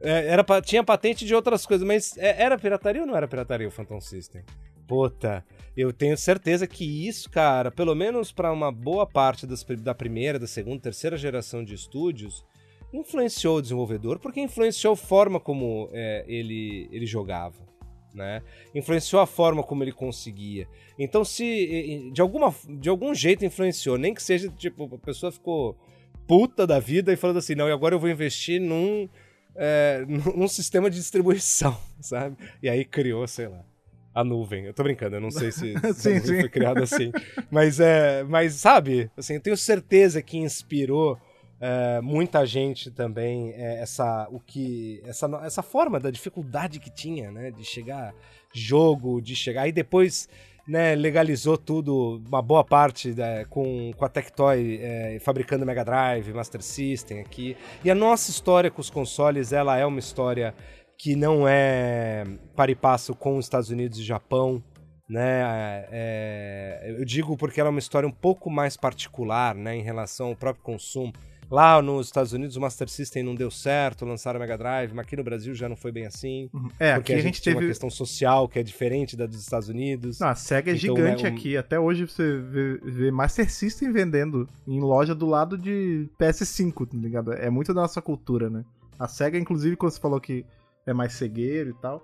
É, 0.00 0.28
era, 0.28 0.44
tinha 0.62 0.82
patente 0.82 1.26
de 1.26 1.34
outras 1.34 1.66
coisas, 1.66 1.86
mas 1.86 2.16
é, 2.16 2.42
era 2.42 2.58
pirataria 2.58 3.02
ou 3.02 3.06
não 3.06 3.14
era 3.14 3.28
pirataria 3.28 3.68
o 3.68 3.70
Phantom 3.70 4.00
System? 4.00 4.42
Puta, 4.88 5.44
eu 5.76 5.92
tenho 5.92 6.16
certeza 6.16 6.66
que 6.66 7.06
isso, 7.06 7.30
cara, 7.30 7.70
pelo 7.70 7.94
menos 7.94 8.32
para 8.32 8.52
uma 8.52 8.72
boa 8.72 9.06
parte 9.06 9.46
das, 9.46 9.64
da 9.64 9.94
primeira, 9.94 10.38
da 10.38 10.46
segunda, 10.46 10.80
terceira 10.80 11.16
geração 11.16 11.64
de 11.64 11.74
estúdios, 11.74 12.44
influenciou 12.92 13.58
o 13.58 13.62
desenvolvedor 13.62 14.18
porque 14.18 14.40
influenciou 14.40 14.94
a 14.94 14.96
forma 14.96 15.38
como 15.38 15.88
é, 15.92 16.24
ele, 16.26 16.88
ele 16.90 17.06
jogava. 17.06 17.68
Né? 18.12 18.42
Influenciou 18.74 19.22
a 19.22 19.26
forma 19.26 19.62
como 19.62 19.84
ele 19.84 19.92
conseguia. 19.92 20.66
Então, 20.98 21.24
se 21.24 22.10
de, 22.12 22.20
alguma, 22.20 22.52
de 22.68 22.88
algum 22.88 23.14
jeito 23.14 23.44
influenciou, 23.44 23.96
nem 23.96 24.12
que 24.12 24.22
seja 24.22 24.48
tipo, 24.48 24.92
a 24.92 24.98
pessoa 24.98 25.30
ficou 25.30 25.78
puta 26.26 26.66
da 26.66 26.80
vida 26.80 27.12
e 27.12 27.16
falando 27.16 27.38
assim: 27.38 27.54
não, 27.54 27.68
e 27.68 27.72
agora 27.72 27.94
eu 27.94 28.00
vou 28.00 28.10
investir 28.10 28.60
num, 28.60 29.08
é, 29.54 30.04
num 30.36 30.48
sistema 30.48 30.90
de 30.90 30.96
distribuição, 30.96 31.76
sabe? 32.00 32.36
E 32.60 32.68
aí 32.68 32.84
criou, 32.84 33.26
sei 33.28 33.46
lá. 33.46 33.64
A 34.12 34.24
nuvem. 34.24 34.64
Eu 34.64 34.74
tô 34.74 34.82
brincando, 34.82 35.16
eu 35.16 35.20
não 35.20 35.30
sei 35.30 35.52
se 35.52 35.74
sim, 35.94 36.18
sim. 36.18 36.40
foi 36.40 36.48
criado 36.48 36.82
assim. 36.82 37.12
Mas 37.50 37.78
é. 37.78 38.24
Mas 38.24 38.54
sabe, 38.54 39.10
assim, 39.16 39.34
eu 39.34 39.40
tenho 39.40 39.56
certeza 39.56 40.20
que 40.20 40.36
inspirou 40.36 41.16
é, 41.60 42.00
muita 42.00 42.46
gente 42.46 42.90
também 42.90 43.52
é, 43.54 43.82
essa 43.82 44.26
o 44.30 44.40
que 44.40 45.02
essa, 45.04 45.26
essa 45.44 45.62
forma 45.62 46.00
da 46.00 46.10
dificuldade 46.10 46.80
que 46.80 46.90
tinha 46.90 47.30
né 47.30 47.50
de 47.50 47.64
chegar 47.64 48.14
jogo 48.52 49.20
de 49.20 49.36
chegar 49.36 49.68
e 49.68 49.72
depois 49.72 50.26
né, 50.66 50.94
legalizou 50.94 51.58
tudo 51.58 52.22
uma 52.26 52.40
boa 52.40 52.64
parte 52.64 53.10
né, 53.10 53.44
com, 53.46 53.92
com 53.96 54.04
a 54.04 54.08
Tectoy 54.08 54.78
é, 54.80 55.18
fabricando 55.20 55.66
Mega 55.66 55.84
Drive 55.84 56.32
Master 56.32 56.62
System 56.62 57.20
aqui 57.20 57.56
e 57.84 57.90
a 57.90 57.94
nossa 57.94 58.30
história 58.30 58.70
com 58.70 58.80
os 58.80 58.88
consoles 58.88 59.52
ela 59.52 59.76
é 59.76 59.84
uma 59.84 59.98
história 59.98 60.54
que 61.00 61.16
não 61.16 61.48
é 61.48 62.26
para 62.54 62.70
e 62.70 62.74
passo 62.74 63.14
com 63.14 63.38
os 63.38 63.46
Estados 63.46 63.70
Unidos 63.70 63.98
e 63.98 64.02
Japão 64.02 64.62
né? 65.08 65.86
É, 65.90 66.94
eu 66.96 67.04
digo 67.04 67.36
porque 67.36 67.58
ela 67.58 67.68
é 67.68 67.72
uma 67.72 67.80
história 67.80 68.08
um 68.08 68.12
pouco 68.12 68.48
mais 68.48 68.76
particular, 68.76 69.56
né, 69.56 69.74
em 69.74 69.82
relação 69.82 70.28
ao 70.28 70.36
próprio 70.36 70.62
consumo. 70.62 71.12
Lá 71.50 71.82
nos 71.82 72.06
Estados 72.06 72.32
Unidos 72.32 72.54
o 72.54 72.60
Master 72.60 72.88
System 72.88 73.24
não 73.24 73.34
deu 73.34 73.50
certo, 73.50 74.04
lançaram 74.04 74.38
o 74.38 74.40
Mega 74.40 74.56
Drive, 74.56 74.92
mas 74.94 75.04
aqui 75.04 75.16
no 75.16 75.24
Brasil 75.24 75.52
já 75.52 75.68
não 75.68 75.74
foi 75.74 75.90
bem 75.90 76.06
assim. 76.06 76.48
Uhum. 76.54 76.68
É, 76.78 76.94
porque 76.94 77.12
aqui 77.12 77.20
a 77.20 77.24
gente, 77.24 77.42
tem 77.42 77.54
teve 77.54 77.64
uma 77.64 77.68
questão 77.68 77.90
social 77.90 78.48
que 78.48 78.60
é 78.60 78.62
diferente 78.62 79.16
da 79.16 79.26
dos 79.26 79.40
Estados 79.40 79.68
Unidos. 79.68 80.20
Não, 80.20 80.28
a 80.28 80.36
SEGA 80.36 80.70
é 80.70 80.76
então, 80.76 80.94
gigante 80.94 81.26
é 81.26 81.28
um... 81.28 81.34
aqui. 81.34 81.56
Até 81.56 81.80
hoje 81.80 82.06
você 82.06 82.38
vê, 82.38 82.78
vê 82.84 83.10
Master 83.10 83.50
System 83.50 83.90
vendendo 83.90 84.46
em 84.64 84.78
loja 84.78 85.12
do 85.12 85.26
lado 85.26 85.58
de 85.58 86.08
PS5, 86.20 86.86
tá 86.86 86.96
ligado? 86.96 87.32
É 87.32 87.50
muito 87.50 87.74
da 87.74 87.80
nossa 87.80 88.00
cultura, 88.00 88.48
né? 88.48 88.64
A 88.96 89.08
SEGA, 89.08 89.38
inclusive, 89.38 89.74
quando 89.74 89.90
você 89.90 90.00
falou 90.00 90.20
que 90.20 90.44
é 90.90 90.94
mais 90.94 91.12
cegueiro 91.14 91.70
e 91.70 91.74
tal, 91.74 92.02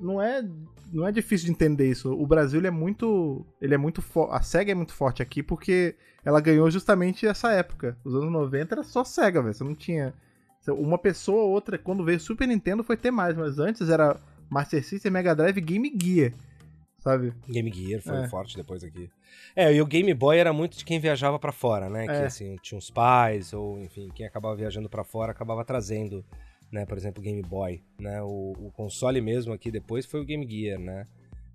não 0.00 0.20
é 0.20 0.42
não 0.92 1.06
é 1.06 1.12
difícil 1.12 1.46
de 1.46 1.52
entender 1.52 1.88
isso. 1.90 2.12
O 2.12 2.26
Brasil 2.26 2.60
é 2.64 2.70
muito 2.70 3.44
ele 3.60 3.74
é 3.74 3.78
muito 3.78 4.02
a 4.30 4.40
Sega 4.42 4.72
é 4.72 4.74
muito 4.74 4.92
forte 4.94 5.22
aqui 5.22 5.42
porque 5.42 5.94
ela 6.24 6.40
ganhou 6.40 6.70
justamente 6.70 7.26
essa 7.26 7.52
época. 7.52 7.96
Os 8.04 8.14
anos 8.14 8.30
90 8.32 8.74
era 8.74 8.82
só 8.82 9.04
Sega, 9.04 9.40
velho. 9.42 9.54
Você 9.54 9.64
não 9.64 9.74
tinha 9.74 10.12
uma 10.68 10.98
pessoa 10.98 11.42
ou 11.44 11.50
outra 11.50 11.78
quando 11.78 12.04
veio 12.04 12.20
Super 12.20 12.46
Nintendo 12.48 12.82
foi 12.84 12.96
ter 12.96 13.10
mais, 13.10 13.36
mas 13.36 13.58
antes 13.58 13.88
era 13.88 14.16
Master 14.48 14.84
System, 14.84 15.10
Mega 15.12 15.34
Drive, 15.34 15.60
Game 15.60 15.92
Gear. 16.00 16.32
sabe? 16.98 17.32
Game 17.48 17.72
Gear 17.72 18.02
foi 18.02 18.16
É. 18.24 18.28
forte 18.28 18.54
depois 18.56 18.84
aqui. 18.84 19.08
É, 19.56 19.72
e 19.72 19.80
o 19.80 19.86
Game 19.86 20.12
Boy 20.12 20.36
era 20.36 20.52
muito 20.52 20.76
de 20.76 20.84
quem 20.84 21.00
viajava 21.00 21.38
pra 21.38 21.50
fora, 21.50 21.88
né? 21.88 22.04
Que 22.04 22.12
É. 22.12 22.26
assim, 22.26 22.56
tinha 22.62 22.76
uns 22.76 22.90
pais, 22.90 23.54
ou 23.54 23.80
enfim, 23.80 24.10
quem 24.14 24.26
acabava 24.26 24.54
viajando 24.54 24.86
pra 24.86 25.02
fora 25.02 25.32
acabava 25.32 25.64
trazendo, 25.64 26.22
né? 26.70 26.86
Por 26.86 26.96
exemplo, 26.96 27.22
Game 27.22 27.42
Boy, 27.42 27.82
né? 27.98 28.22
O, 28.22 28.52
o 28.58 28.70
console 28.72 29.20
mesmo 29.20 29.52
aqui 29.52 29.70
depois 29.70 30.06
foi 30.06 30.20
o 30.20 30.24
Game 30.24 30.46
Gear, 30.48 30.78
né? 30.78 31.04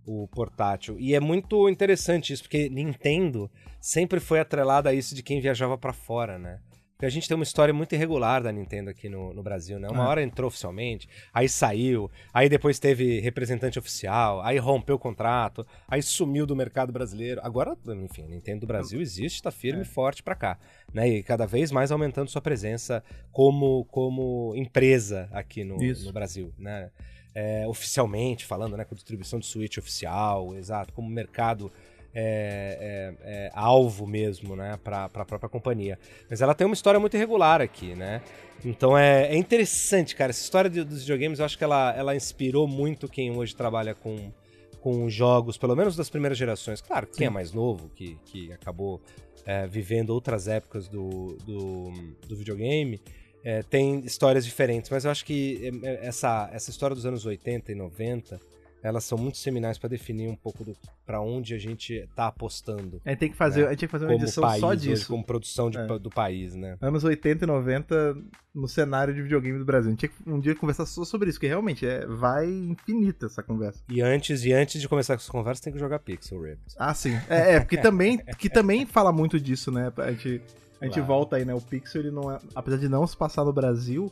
O 0.06 0.28
portátil. 0.28 1.00
E 1.00 1.16
é 1.16 1.20
muito 1.20 1.68
interessante 1.70 2.32
isso, 2.34 2.44
porque 2.44 2.70
Nintendo 2.70 3.50
sempre 3.82 4.20
foi 4.20 4.40
atrelada 4.40 4.90
a 4.90 4.94
isso 4.94 5.16
de 5.16 5.24
quem 5.24 5.42
viajava 5.42 5.78
pra 5.78 5.94
fora, 5.94 6.38
né? 6.38 6.60
Porque 7.06 7.14
a 7.18 7.20
gente 7.20 7.28
tem 7.28 7.36
uma 7.36 7.44
história 7.44 7.72
muito 7.72 7.94
irregular 7.94 8.42
da 8.42 8.52
Nintendo 8.52 8.90
aqui 8.90 9.08
no, 9.08 9.32
no 9.32 9.44
Brasil, 9.44 9.78
né? 9.80 9.88
Uma 9.90 10.06
É. 10.06 10.08
hora 10.08 10.24
entrou 10.24 10.48
oficialmente, 10.48 11.08
aí 11.32 11.48
saiu, 11.48 12.10
aí 12.34 12.50
depois 12.50 12.80
teve 12.80 13.20
representante 13.20 13.78
oficial, 13.78 14.42
aí 14.42 14.58
rompeu 14.58 14.96
o 14.96 15.00
contrato, 15.00 15.64
aí 15.88 16.02
sumiu 16.02 16.48
do 16.48 16.56
mercado 16.56 16.92
brasileiro. 16.92 17.40
Agora, 17.44 17.78
enfim, 18.04 18.24
a 18.24 18.28
Nintendo 18.28 18.62
do 18.62 18.68
Brasil 18.68 19.00
existe, 19.00 19.44
tá 19.44 19.52
firme 19.52 19.84
e 19.84 19.86
forte 19.86 20.24
pra 20.24 20.34
cá, 20.34 20.58
né? 20.92 21.08
E 21.08 21.22
cada 21.22 21.46
vez 21.46 21.72
mais 21.72 21.92
aumentando 21.92 22.28
sua 22.28 22.42
presença 22.42 23.04
como, 23.32 23.86
como 23.86 24.54
empresa 24.56 25.30
aqui 25.32 25.64
no, 25.64 25.78
no 25.78 26.12
Brasil, 26.12 26.52
né? 26.58 26.90
É, 27.36 27.68
oficialmente 27.68 28.46
falando, 28.46 28.76
né? 28.76 28.84
Com 28.84 28.96
distribuição 28.96 29.38
de 29.38 29.46
Switch 29.46 29.78
oficial, 29.78 30.56
exato, 30.56 30.92
como 30.92 31.08
mercado 31.08 31.72
é, 32.18 33.14
é, 33.22 33.48
é, 33.48 33.52
alvo 33.54 34.08
mesmo, 34.08 34.56
né, 34.56 34.80
para 34.82 35.06
a 35.06 35.26
própria 35.26 35.50
companhia. 35.50 36.00
Mas 36.30 36.42
ela 36.42 36.56
tem 36.56 36.66
uma 36.66 36.74
história 36.74 37.00
muito 37.00 37.16
irregular 37.18 37.62
aqui, 37.62 37.94
né? 37.94 38.22
Então 38.64 38.98
é, 38.98 39.28
é 39.28 39.36
interessante, 39.36 40.16
cara. 40.16 40.30
Essa 40.30 40.42
história 40.42 40.70
de- 40.70 40.84
dos 40.84 41.02
videogames, 41.02 41.40
eu 41.40 41.46
acho 41.46 41.58
que 41.58 41.64
ela, 41.64 41.94
ela 41.96 42.16
inspirou 42.16 42.68
muito 42.68 43.10
quem 43.10 43.36
hoje 43.36 43.54
trabalha 43.54 43.94
com, 43.94 44.32
com 44.80 45.10
jogos, 45.10 45.58
pelo 45.58 45.76
menos 45.76 45.96
das 45.96 46.10
primeiras 46.10 46.38
gerações. 46.38 46.80
Claro, 46.80 47.06
quem 47.06 47.28
é 47.28 47.30
mais 47.30 47.52
novo, 47.52 47.90
que, 47.90 48.18
que 48.26 48.52
acabou 48.54 49.02
é, 49.46 49.68
vivendo 49.68 50.12
outras 50.12 50.48
épocas 50.48 50.88
do, 50.88 51.38
do, 51.46 51.92
do 52.28 52.36
videogame, 52.36 53.00
é, 53.44 53.62
tem 53.62 54.00
histórias 54.00 54.46
diferentes. 54.46 54.90
Mas 54.90 55.04
eu 55.04 55.12
acho 55.12 55.26
que 55.26 55.70
é, 55.84 55.88
é, 55.90 56.08
essa, 56.08 56.50
essa 56.54 56.70
história 56.70 56.96
dos 56.96 57.06
anos 57.06 57.26
80 57.26 57.74
e 57.74 57.76
90 57.76 58.40
elas 58.86 59.04
são 59.04 59.18
muito 59.18 59.38
seminais 59.38 59.78
para 59.78 59.90
definir 59.90 60.28
um 60.30 60.36
pouco 60.36 60.64
para 61.06 61.20
onde 61.22 61.54
a 61.54 61.58
gente 61.58 62.08
tá 62.16 62.28
apostando 62.28 63.02
A 63.04 63.10
gente 63.10 63.20
tem 63.20 63.30
que 63.32 63.36
fazer, 63.38 63.62
É. 63.62 63.66
a 63.68 63.70
gente 63.72 63.80
tem 63.80 63.88
que 63.88 63.92
fazer 63.92 64.06
uma 64.06 64.12
como 64.14 64.24
edição 64.24 64.44
país 64.44 64.60
só 64.60 64.68
hoje, 64.70 64.90
disso. 64.90 65.08
como 65.08 65.24
produção 65.26 65.70
de 65.70 65.78
É. 65.78 65.88
do 66.00 66.10
país, 66.10 66.54
né? 66.56 66.78
Anos 66.82 67.04
80 67.04 67.44
e 67.44 67.48
90 67.48 68.16
no 68.54 68.68
cenário 68.68 69.14
de 69.14 69.22
videogame 69.22 69.58
do 69.60 69.66
Brasil. 69.66 69.88
A 69.88 69.92
gente 69.92 70.00
tinha 70.00 70.10
que 70.10 70.30
um 70.30 70.40
dia 70.40 70.56
conversar 70.56 70.86
só 70.86 71.04
sobre 71.04 71.30
isso, 71.30 71.38
porque 71.38 71.48
realmente 71.48 71.86
é, 71.86 72.06
vai 72.06 72.48
infinita 72.50 73.26
essa 73.26 73.42
conversa. 73.44 73.82
E 73.90 74.02
antes 74.02 74.46
e 74.46 74.54
antes 74.54 74.80
de 74.80 74.88
começar 74.88 75.16
com 75.16 75.22
essa 75.22 75.32
conversa, 75.32 75.64
tem 75.64 75.74
que 75.74 75.80
jogar 75.80 76.00
Pixel 76.00 76.40
Ripped. 76.42 76.76
Ah, 76.78 76.94
sim. 76.94 77.16
É, 77.30 77.56
é 77.56 77.60
porque 77.60 77.78
também, 77.78 78.18
que 78.38 78.50
também 78.50 78.86
fala 78.88 79.12
muito 79.12 79.40
disso, 79.40 79.72
né? 79.72 79.92
A 79.98 80.12
gente, 80.12 80.42
a 80.80 80.86
gente 80.86 80.94
Claro. 80.94 81.08
volta 81.08 81.36
aí, 81.38 81.44
né? 81.46 81.54
O 81.54 81.62
Pixel, 81.62 82.02
ele 82.02 82.12
não 82.12 82.32
é, 82.32 82.38
apesar 82.54 82.78
de 82.78 82.88
não 82.88 83.06
se 83.08 83.18
passar 83.18 83.44
no 83.44 83.52
Brasil, 83.52 84.12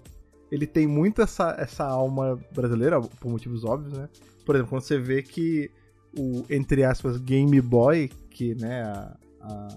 ele 0.51 0.67
tem 0.67 0.85
muito 0.85 1.21
essa, 1.21 1.55
essa 1.57 1.83
alma 1.85 2.37
brasileira, 2.53 2.99
por 3.01 3.31
motivos 3.31 3.63
óbvios, 3.63 3.97
né? 3.97 4.09
Por 4.45 4.55
exemplo, 4.55 4.69
quando 4.71 4.81
você 4.83 4.97
vê 4.97 5.21
que 5.21 5.69
o, 6.17 6.43
entre 6.49 6.83
aspas, 6.83 7.17
Game 7.17 7.59
Boy, 7.61 8.09
que, 8.29 8.53
né, 8.55 8.83
a, 8.83 9.17
a, 9.41 9.67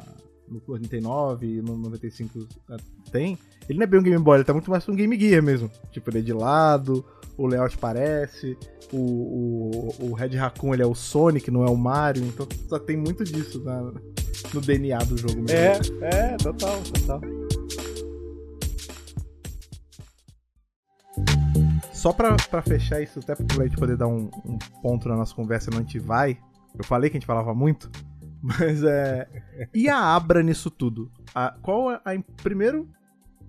no 0.48 0.60
99 0.66 1.46
e 1.46 1.62
no 1.62 1.76
95 1.78 2.46
né, 2.68 2.76
tem, 3.10 3.38
ele 3.68 3.78
não 3.78 3.84
é 3.84 3.86
bem 3.86 4.00
um 4.00 4.02
Game 4.02 4.22
Boy, 4.22 4.36
ele 4.38 4.44
tá 4.44 4.52
muito 4.52 4.70
mais 4.70 4.88
um 4.88 4.94
Game 4.94 5.18
Gear 5.18 5.42
mesmo. 5.42 5.70
Tipo, 5.90 6.10
ele 6.10 6.18
é 6.18 6.22
de 6.22 6.32
lado, 6.32 7.04
o 7.36 7.46
layout 7.46 7.76
parece, 7.78 8.56
o, 8.92 8.98
o, 8.98 10.10
o 10.10 10.12
Red 10.14 10.36
Raccoon 10.36 10.74
ele 10.74 10.82
é 10.82 10.86
o 10.86 10.94
Sonic, 10.94 11.50
não 11.50 11.64
é 11.64 11.70
o 11.70 11.76
Mario, 11.76 12.24
então 12.24 12.46
só 12.68 12.78
tem 12.78 12.96
muito 12.96 13.24
disso 13.24 13.62
na- 13.64 13.92
no 14.54 14.60
DNA 14.60 14.98
do 14.98 15.16
jogo 15.16 15.42
mesmo. 15.42 16.04
é, 16.04 16.36
total, 16.36 16.80
total. 16.82 17.20
Só 21.96 22.12
pra, 22.12 22.36
fechar 22.62 23.00
isso, 23.00 23.20
até 23.20 23.34
pra 23.34 23.64
gente 23.64 23.78
poder 23.78 23.96
dar 23.96 24.06
um, 24.06 24.30
um 24.44 24.58
ponto 24.82 25.08
na 25.08 25.16
nossa 25.16 25.34
conversa, 25.34 25.70
não 25.70 25.78
a 25.78 25.80
gente 25.80 25.98
vai. 25.98 26.38
Eu 26.78 26.84
falei 26.84 27.08
que 27.08 27.16
a 27.16 27.18
gente 27.18 27.26
falava 27.26 27.54
muito, 27.54 27.90
mas 28.42 28.84
é. 28.84 29.26
E 29.74 29.88
a 29.88 30.14
Abra 30.14 30.42
nisso 30.42 30.70
tudo? 30.70 31.10
A, 31.34 31.56
qual 31.62 31.90
é 31.90 32.00
a. 32.04 32.22
Primeiro, 32.42 32.86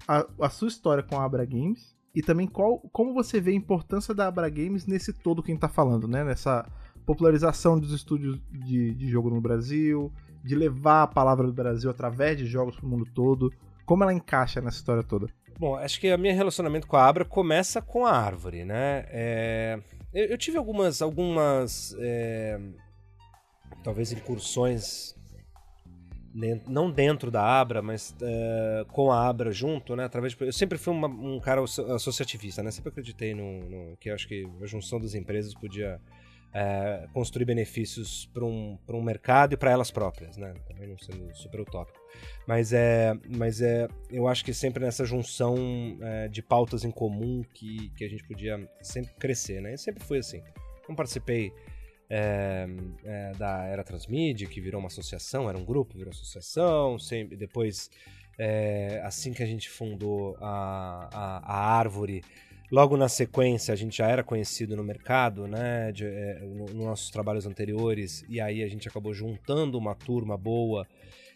a, 0.08 0.26
a 0.40 0.50
sua 0.50 0.70
história 0.70 1.04
com 1.04 1.20
a 1.20 1.26
Abra 1.26 1.44
Games 1.44 1.94
e 2.16 2.22
também 2.22 2.48
qual, 2.48 2.80
como 2.94 3.14
você 3.14 3.42
vê 3.42 3.52
a 3.52 3.56
importância 3.56 4.16
da 4.16 4.28
Abra 4.28 4.50
Games 4.50 4.88
nesse 4.88 5.12
todo 5.12 5.44
que 5.44 5.52
a 5.52 5.54
gente 5.54 5.62
tá 5.62 5.70
falando, 5.70 6.08
né? 6.08 6.24
Nessa 6.24 6.66
popularização 7.06 7.78
dos 7.78 7.92
estúdios 7.92 8.42
de, 8.50 8.96
de 8.96 9.10
jogo 9.10 9.30
no 9.30 9.42
Brasil, 9.42 10.12
de 10.42 10.56
levar 10.56 11.04
a 11.04 11.08
palavra 11.08 11.46
do 11.46 11.54
Brasil 11.54 11.90
através 11.90 12.38
de 12.38 12.46
jogos 12.46 12.78
pro 12.78 12.88
mundo 12.88 13.06
todo. 13.14 13.52
Como 13.86 14.04
ela 14.04 14.14
encaixa 14.14 14.62
nessa 14.62 14.78
história 14.78 15.04
toda? 15.04 15.28
Bom, 15.60 15.76
acho 15.76 16.00
que 16.00 16.14
o 16.14 16.18
meu 16.20 16.34
relacionamento 16.36 16.88
com 16.88 16.96
a 16.98 17.06
Abra 17.08 17.26
começa 17.26 17.82
com 17.82 18.06
a 18.06 18.12
árvore, 18.12 18.64
né? 18.64 19.06
É, 19.10 19.80
eu, 20.14 20.26
eu 20.28 20.38
tive 20.38 20.58
algumas, 20.58 21.02
algumas 21.02 21.96
é, 22.00 22.60
talvez 23.84 24.12
incursões, 24.12 25.16
não 26.68 26.92
dentro 26.92 27.32
da 27.32 27.42
Abra, 27.44 27.82
mas 27.82 28.16
é, 28.22 28.86
com 28.92 29.12
a 29.12 29.28
Abra 29.28 29.52
junto, 29.52 29.96
né? 29.96 30.04
Através 30.06 30.34
de, 30.36 30.46
eu 30.46 30.54
sempre 30.54 30.78
fui 30.78 30.94
uma- 30.94 31.08
um 31.08 31.40
cara 31.40 31.64
asso- 31.64 31.92
associativista, 31.92 32.62
né? 32.62 32.70
Sempre 32.70 32.90
acreditei 32.90 33.34
no, 33.34 33.68
no- 33.68 33.98
que 33.98 34.12
acho 34.12 34.28
que 34.28 34.48
a 34.62 34.66
junção 34.68 35.00
das 35.00 35.16
empresas 35.16 35.56
podia 35.56 36.00
é, 36.54 37.08
construir 37.14 37.46
benefícios 37.46 38.30
para 38.34 38.44
um, 38.46 38.78
um 38.90 39.02
mercado 39.02 39.54
e 39.54 39.58
para 39.58 39.72
elas 39.72 39.92
próprias, 39.92 40.38
né? 40.38 40.54
Também 40.68 40.88
não 40.88 40.98
sendo 40.98 41.34
super 41.36 41.62
utópico. 41.62 42.00
Mas 42.48 42.74
é, 42.74 43.14
mas 43.30 43.62
é, 43.62 43.88
eu 44.10 44.28
acho 44.28 44.44
que 44.44 44.54
sempre 44.54 44.84
nessa 44.84 45.06
junção 45.06 45.56
é, 46.02 46.28
de 46.28 46.42
pautas 46.42 46.84
em 46.84 46.92
comum 46.92 47.44
que, 47.54 47.90
que 47.90 48.04
a 48.04 48.10
gente 48.10 48.24
podia 48.24 48.70
sempre 48.82 49.14
crescer, 49.20 49.62
né? 49.62 49.74
Eu 49.74 49.78
sempre 49.78 50.04
fui 50.04 50.18
assim. 50.18 50.42
Não 50.88 50.96
participei 50.96 51.52
é, 52.10 52.68
é, 53.04 53.32
da 53.34 53.66
Era 53.66 53.84
Transmídia, 53.84 54.48
que 54.48 54.62
virou 54.62 54.80
uma 54.80 54.88
associação, 54.88 55.50
era 55.50 55.58
um 55.58 55.66
grupo, 55.66 55.98
virou 55.98 56.12
associação. 56.12 56.98
Sempre, 56.98 57.36
depois, 57.36 57.90
é, 58.38 59.02
assim 59.04 59.34
que 59.34 59.44
a 59.44 59.46
gente 59.46 59.70
fundou 59.70 60.38
a, 60.40 61.10
a, 61.12 61.38
a 61.40 61.78
Árvore, 61.78 62.24
logo 62.72 62.98
na 62.98 63.08
sequência 63.10 63.74
a 63.74 63.78
gente 63.78 63.98
já 63.98 64.08
era 64.08 64.24
conhecido 64.24 64.76
no 64.76 64.84
mercado, 64.84 65.48
né? 65.48 65.92
De, 65.92 66.06
é, 66.06 66.40
no- 66.42 66.66
nos 66.66 66.74
nossos 66.86 67.10
trabalhos 67.10 67.46
anteriores, 67.46 68.24
e 68.30 68.40
aí 68.42 68.64
a 68.64 68.68
gente 68.68 68.88
acabou 68.88 69.14
juntando 69.14 69.78
uma 69.78 69.96
turma 69.96 70.38
boa 70.38 70.88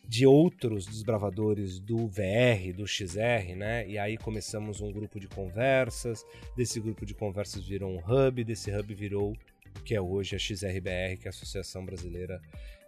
de 0.08 0.26
outros 0.26 0.86
desbravadores 0.86 1.80
do 1.80 2.08
VR, 2.08 2.74
do 2.76 2.86
XR, 2.88 3.56
né? 3.56 3.88
E 3.88 3.98
aí 3.98 4.18
começamos 4.18 4.82
um 4.82 4.92
grupo 4.92 5.20
de 5.20 5.28
conversas. 5.28 6.26
Desse 6.58 6.80
grupo 6.80 7.06
de 7.06 7.14
conversas 7.14 7.66
virou 7.66 7.90
um 7.92 8.00
hub, 8.00 8.44
desse 8.44 8.72
hub 8.76 8.94
virou 8.94 9.32
o 9.32 9.84
que 9.84 9.96
é 9.96 10.02
hoje 10.02 10.36
a 10.36 10.40
XRBR, 10.40 11.18
que 11.18 11.28
é 11.28 11.28
a 11.28 11.30
Associação 11.30 11.86
Brasileira 11.86 12.42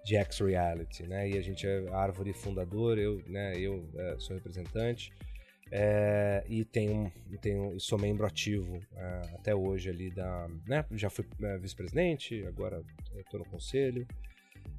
de 0.03 0.17
X-Reality, 0.17 1.03
né? 1.03 1.29
E 1.29 1.37
a 1.37 1.41
gente 1.41 1.65
é 1.65 1.85
a 1.91 1.97
árvore 1.97 2.33
fundadora, 2.33 2.99
eu, 2.99 3.21
né, 3.25 3.57
eu 3.57 3.87
eh, 3.95 4.15
sou 4.19 4.35
representante. 4.35 5.13
É, 5.76 6.43
e 6.47 6.63
tenho, 6.63 7.11
tenho, 7.41 7.80
sou 7.80 7.97
membro 7.97 8.28
ativo 8.28 8.80
é, 8.95 9.21
até 9.34 9.55
hoje 9.55 9.89
ali 9.89 10.11
da. 10.11 10.47
Né, 10.67 10.86
já 10.91 11.09
fui 11.09 11.26
é, 11.41 11.57
vice-presidente, 11.57 12.45
agora 12.45 12.84
estou 13.17 13.39
no 13.39 13.45
conselho. 13.45 14.05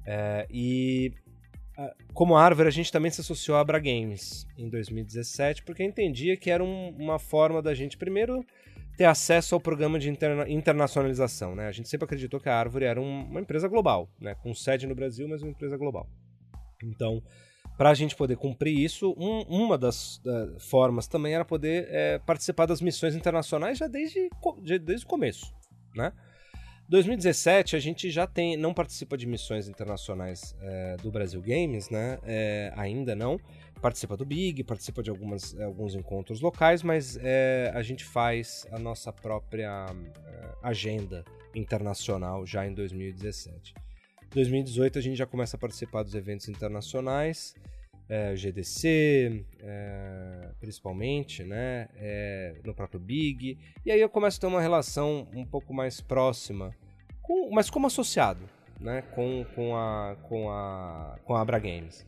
É, 0.05 0.47
e 0.49 1.11
como 2.13 2.37
árvore, 2.37 2.69
a 2.69 2.71
gente 2.71 2.89
também 2.93 3.11
se 3.11 3.19
associou 3.19 3.57
à 3.57 3.59
Abra 3.59 3.77
Games 3.77 4.47
em 4.57 4.69
2017, 4.69 5.63
porque 5.63 5.83
entendia 5.83 6.37
que 6.37 6.49
era 6.49 6.63
um- 6.63 6.95
uma 6.97 7.19
forma 7.19 7.61
da 7.61 7.73
gente, 7.73 7.97
primeiro, 7.97 8.45
ter 8.95 9.03
acesso 9.03 9.53
ao 9.53 9.59
programa 9.59 9.99
de 9.99 10.09
interna- 10.09 10.49
internacionalização. 10.49 11.53
Né? 11.53 11.67
A 11.67 11.73
gente 11.73 11.89
sempre 11.89 12.05
acreditou 12.05 12.39
que 12.39 12.47
a 12.47 12.55
Árvore 12.55 12.85
era 12.85 13.01
um- 13.01 13.25
uma 13.25 13.41
empresa 13.41 13.67
global, 13.67 14.09
né? 14.21 14.33
com 14.35 14.53
sede 14.53 14.87
no 14.87 14.95
Brasil, 14.95 15.27
mas 15.27 15.41
uma 15.41 15.51
empresa 15.51 15.75
global. 15.75 16.07
Então, 16.81 17.21
para 17.77 17.89
a 17.89 17.93
gente 17.93 18.15
poder 18.15 18.37
cumprir 18.37 18.77
isso, 18.77 19.13
um- 19.17 19.41
uma 19.49 19.77
das 19.77 20.21
eh, 20.25 20.59
formas 20.59 21.07
também 21.07 21.33
era 21.35 21.43
poder 21.43 21.87
eh, 21.89 22.19
participar 22.25 22.65
das 22.65 22.81
missões 22.81 23.15
internacionais 23.15 23.77
já 23.77 23.87
desde, 23.87 24.29
desde 24.81 25.05
o 25.05 25.09
começo. 25.09 25.53
Né? 25.95 26.11
2017 26.87 27.75
a 27.75 27.79
gente 27.79 28.11
já 28.11 28.27
tem, 28.27 28.55
não 28.55 28.73
participa 28.73 29.17
de 29.17 29.25
missões 29.25 29.67
internacionais 29.67 30.55
eh, 30.61 30.97
do 31.01 31.11
Brasil 31.11 31.41
Games, 31.41 31.89
né? 31.89 32.19
Eh, 32.23 32.71
ainda 32.75 33.15
não. 33.15 33.39
Participa 33.81 34.15
do 34.15 34.23
Big, 34.25 34.63
participa 34.63 35.01
de 35.03 35.09
algumas, 35.09 35.59
alguns 35.59 35.95
encontros 35.95 36.41
locais, 36.41 36.83
mas 36.83 37.17
eh, 37.21 37.71
a 37.73 37.81
gente 37.81 38.03
faz 38.05 38.67
a 38.71 38.77
nossa 38.79 39.11
própria 39.11 39.85
eh, 39.87 40.55
agenda 40.61 41.25
internacional 41.55 42.45
já 42.45 42.65
em 42.67 42.73
2017. 42.73 43.73
2018 44.35 44.99
a 44.99 45.01
gente 45.01 45.15
já 45.15 45.25
começa 45.25 45.55
a 45.55 45.59
participar 45.59 46.03
dos 46.03 46.13
eventos 46.13 46.49
internacionais, 46.49 47.55
eh, 48.09 48.35
GDC, 48.35 49.45
eh, 49.61 50.51
principalmente, 50.59 51.41
né? 51.43 51.87
eh, 51.95 52.59
no 52.65 52.75
próprio 52.75 52.99
Big. 52.99 53.57
E 53.85 53.91
aí 53.91 54.01
eu 54.01 54.09
começo 54.09 54.37
a 54.37 54.41
ter 54.41 54.47
uma 54.47 54.61
relação 54.61 55.25
um 55.33 55.45
pouco 55.45 55.73
mais 55.73 56.01
próxima, 56.01 56.75
com, 57.21 57.49
mas 57.51 57.69
como 57.69 57.87
associado. 57.87 58.41
né, 58.79 59.01
com, 59.15 59.45
com, 59.55 59.75
a, 59.75 60.17
com, 60.23 60.49
a, 60.49 61.17
com 61.23 61.33
a 61.33 61.41
Abra 61.41 61.57
Games. 61.57 62.05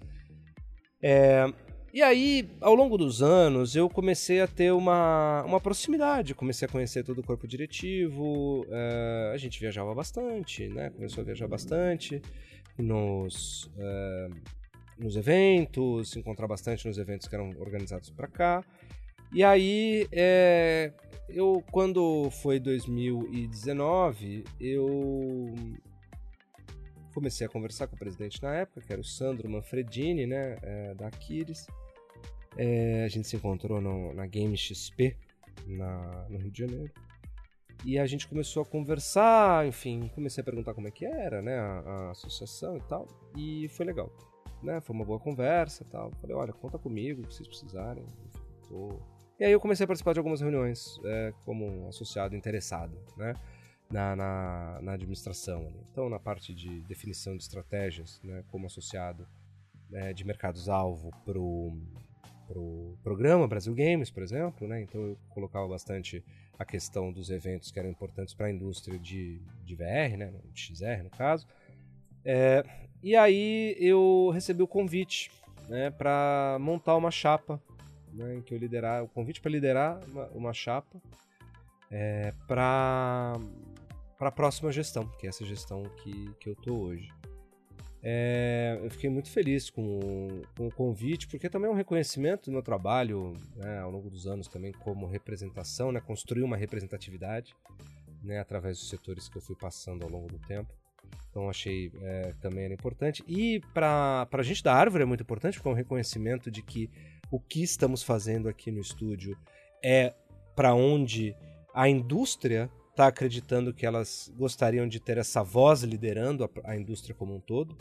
É, 1.01 1.45
e 1.93 2.01
aí, 2.01 2.49
ao 2.59 2.75
longo 2.75 2.97
dos 2.97 3.21
anos, 3.21 3.75
eu 3.75 3.89
comecei 3.89 4.41
a 4.41 4.47
ter 4.47 4.71
uma, 4.71 5.43
uma 5.43 5.59
proximidade, 5.59 6.35
comecei 6.35 6.67
a 6.67 6.71
conhecer 6.71 7.03
todo 7.03 7.19
o 7.19 7.23
corpo 7.23 7.47
diretivo, 7.47 8.65
é, 8.69 9.31
a 9.33 9.37
gente 9.37 9.59
viajava 9.59 9.93
bastante, 9.95 10.67
né? 10.67 10.89
Começou 10.89 11.21
a 11.21 11.25
viajar 11.25 11.47
bastante 11.47 12.21
nos, 12.77 13.71
é, 13.77 14.29
nos 14.99 15.15
eventos, 15.15 16.11
se 16.11 16.19
encontrar 16.19 16.47
bastante 16.47 16.85
nos 16.87 16.97
eventos 16.97 17.27
que 17.27 17.35
eram 17.35 17.51
organizados 17.59 18.09
para 18.09 18.27
cá. 18.27 18.63
E 19.33 19.43
aí, 19.43 20.07
é, 20.11 20.91
eu 21.29 21.63
quando 21.71 22.29
foi 22.31 22.59
2019, 22.59 24.43
eu 24.59 25.53
comecei 27.17 27.47
a 27.47 27.49
conversar 27.49 27.87
com 27.87 27.95
o 27.95 27.99
presidente 27.99 28.43
na 28.43 28.53
época, 28.53 28.79
que 28.79 28.93
era 28.93 29.01
o 29.01 29.03
Sandro 29.03 29.49
Manfredini, 29.49 30.27
né, 30.27 30.55
é, 30.61 30.93
da 30.93 31.07
Aquiles. 31.07 31.65
É, 32.55 33.03
a 33.05 33.07
gente 33.07 33.27
se 33.27 33.35
encontrou 33.35 33.81
no, 33.81 34.13
na 34.13 34.27
Game 34.27 34.55
XP, 34.55 35.17
na, 35.65 36.27
no 36.29 36.37
Rio 36.37 36.51
de 36.51 36.59
Janeiro. 36.59 36.93
E 37.83 37.97
a 37.97 38.05
gente 38.05 38.27
começou 38.27 38.61
a 38.61 38.65
conversar, 38.67 39.65
enfim, 39.65 40.11
comecei 40.13 40.43
a 40.43 40.45
perguntar 40.45 40.75
como 40.75 40.87
é 40.87 40.91
que 40.91 41.05
era, 41.05 41.41
né, 41.41 41.57
a, 41.57 41.79
a 41.79 42.11
associação 42.11 42.77
e 42.77 42.81
tal, 42.81 43.07
e 43.35 43.67
foi 43.69 43.87
legal, 43.87 44.11
né, 44.61 44.79
foi 44.79 44.95
uma 44.95 45.05
boa 45.05 45.19
conversa 45.19 45.83
e 45.83 45.87
tal. 45.87 46.11
Falei, 46.21 46.35
olha, 46.35 46.53
conta 46.53 46.77
comigo, 46.77 47.23
se 47.31 47.37
vocês 47.37 47.47
precisarem, 47.47 48.03
enfim, 48.03 48.45
tô 48.69 48.99
e 49.39 49.45
aí 49.45 49.51
eu 49.51 49.59
comecei 49.59 49.83
a 49.83 49.87
participar 49.87 50.13
de 50.13 50.19
algumas 50.19 50.41
reuniões 50.41 50.99
é, 51.05 51.31
como 51.45 51.87
associado 51.87 52.35
interessado, 52.35 52.97
né? 53.15 53.35
Na, 53.89 54.17
na, 54.17 54.79
na 54.81 54.93
administração. 54.93 55.73
Então, 55.89 56.09
na 56.09 56.19
parte 56.19 56.53
de 56.53 56.81
definição 56.81 57.37
de 57.37 57.43
estratégias, 57.43 58.19
né, 58.21 58.43
como 58.51 58.65
associado 58.65 59.25
né, 59.89 60.11
de 60.11 60.25
mercados-alvo 60.25 61.09
para 61.23 61.39
o 61.39 61.79
pro 62.47 62.97
programa 63.03 63.47
Brasil 63.47 63.75
Games, 63.75 64.09
por 64.09 64.23
exemplo. 64.23 64.67
Né? 64.67 64.81
Então, 64.81 65.01
eu 65.01 65.17
colocava 65.29 65.67
bastante 65.67 66.23
a 66.57 66.65
questão 66.65 67.11
dos 67.11 67.29
eventos 67.29 67.71
que 67.71 67.77
eram 67.77 67.89
importantes 67.89 68.33
para 68.33 68.47
a 68.47 68.51
indústria 68.51 68.97
de, 68.97 69.39
de 69.63 69.75
VR, 69.75 70.17
né, 70.17 70.33
de 70.51 70.59
XR 70.59 71.03
no 71.03 71.09
caso. 71.09 71.45
É, 72.25 72.63
e 73.03 73.15
aí 73.15 73.75
eu 73.79 74.31
recebi 74.33 74.63
o 74.63 74.67
convite 74.67 75.29
né, 75.69 75.91
para 75.91 76.57
montar 76.59 76.95
uma 76.95 77.11
chapa 77.11 77.61
né, 78.11 78.35
em 78.35 78.41
que 78.41 78.53
eu 78.53 78.57
liderar, 78.57 79.03
o 79.03 79.07
convite 79.07 79.39
para 79.39 79.51
liderar 79.51 79.99
uma, 80.09 80.27
uma 80.29 80.53
chapa 80.53 80.99
é, 81.91 82.33
para 82.47 83.35
para 84.17 84.29
a 84.29 84.31
próxima 84.31 84.71
gestão, 84.71 85.07
que 85.19 85.27
é 85.27 85.29
essa 85.29 85.45
gestão 85.45 85.83
que, 86.03 86.33
que 86.39 86.49
eu 86.49 86.55
tô 86.55 86.75
hoje. 86.75 87.09
É, 88.01 88.79
eu 88.83 88.89
fiquei 88.91 89.09
muito 89.09 89.29
feliz 89.29 89.69
com, 89.69 90.41
com, 90.55 90.67
o 90.67 90.71
convite, 90.71 91.27
porque 91.27 91.49
também 91.49 91.69
é 91.69 91.73
um 91.73 91.75
reconhecimento 91.75 92.45
do 92.45 92.51
meu 92.51 92.61
trabalho 92.61 93.33
né, 93.55 93.79
ao 93.79 93.91
longo 93.91 94.09
dos 94.09 94.27
anos 94.27 94.47
também 94.47 94.71
como 94.71 95.07
representação, 95.07 95.91
né, 95.91 95.99
construir 95.99 96.43
uma 96.43 96.55
representatividade 96.55 97.55
né, 98.23 98.39
através 98.39 98.77
dos 98.77 98.89
setores 98.89 99.27
que 99.27 99.37
eu 99.37 99.41
fui 99.41 99.55
passando 99.55 100.03
ao 100.03 100.09
longo 100.09 100.27
do 100.27 100.39
tempo. 100.39 100.73
Então 101.29 101.49
achei 101.49 101.91
é, 102.01 102.33
também 102.39 102.65
era 102.65 102.73
importante. 102.73 103.23
E 103.27 103.61
para 103.73 104.27
a 104.31 104.43
gente 104.43 104.63
da 104.63 104.73
Árvore 104.73 105.03
é 105.03 105.05
muito 105.05 105.21
importante, 105.21 105.55
porque 105.55 105.67
é 105.67 105.71
um 105.71 105.75
reconhecimento 105.75 106.49
de 106.51 106.61
que 106.61 106.89
o 107.31 107.39
que 107.39 107.61
estamos 107.61 108.03
fazendo 108.03 108.47
aqui 108.47 108.71
no 108.71 108.79
estúdio 108.79 109.37
é 109.83 110.13
para 110.55 110.73
onde 110.73 111.35
a 111.73 111.87
indústria 111.87 112.69
está 112.97 113.07
acreditando 113.07 113.71
que 113.71 113.85
elas 113.85 114.33
gostariam 114.35 114.87
de 114.87 114.99
ter 114.99 115.19
essa 115.19 115.43
voz 115.43 115.83
liderando 115.83 116.43
a, 116.43 116.71
a 116.71 116.75
indústria 116.75 117.13
como 117.13 117.35
um 117.35 117.39
todo. 117.39 117.77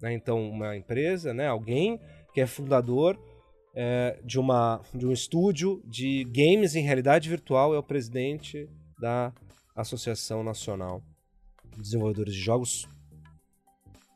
Né? 0.00 0.12
Então, 0.12 0.46
uma 0.48 0.76
empresa, 0.76 1.32
né? 1.32 1.48
alguém 1.48 1.98
que 2.34 2.40
é 2.40 2.46
fundador 2.46 3.18
é, 3.74 4.18
de, 4.22 4.38
uma, 4.38 4.82
de 4.94 5.06
um 5.06 5.12
estúdio 5.12 5.82
de 5.86 6.24
games 6.24 6.74
em 6.74 6.82
realidade 6.82 7.28
virtual 7.30 7.74
é 7.74 7.78
o 7.78 7.82
presidente 7.82 8.68
da 9.00 9.32
Associação 9.74 10.44
Nacional 10.44 11.02
de 11.72 11.80
Desenvolvedores 11.80 12.34
de 12.34 12.40
Jogos, 12.40 12.86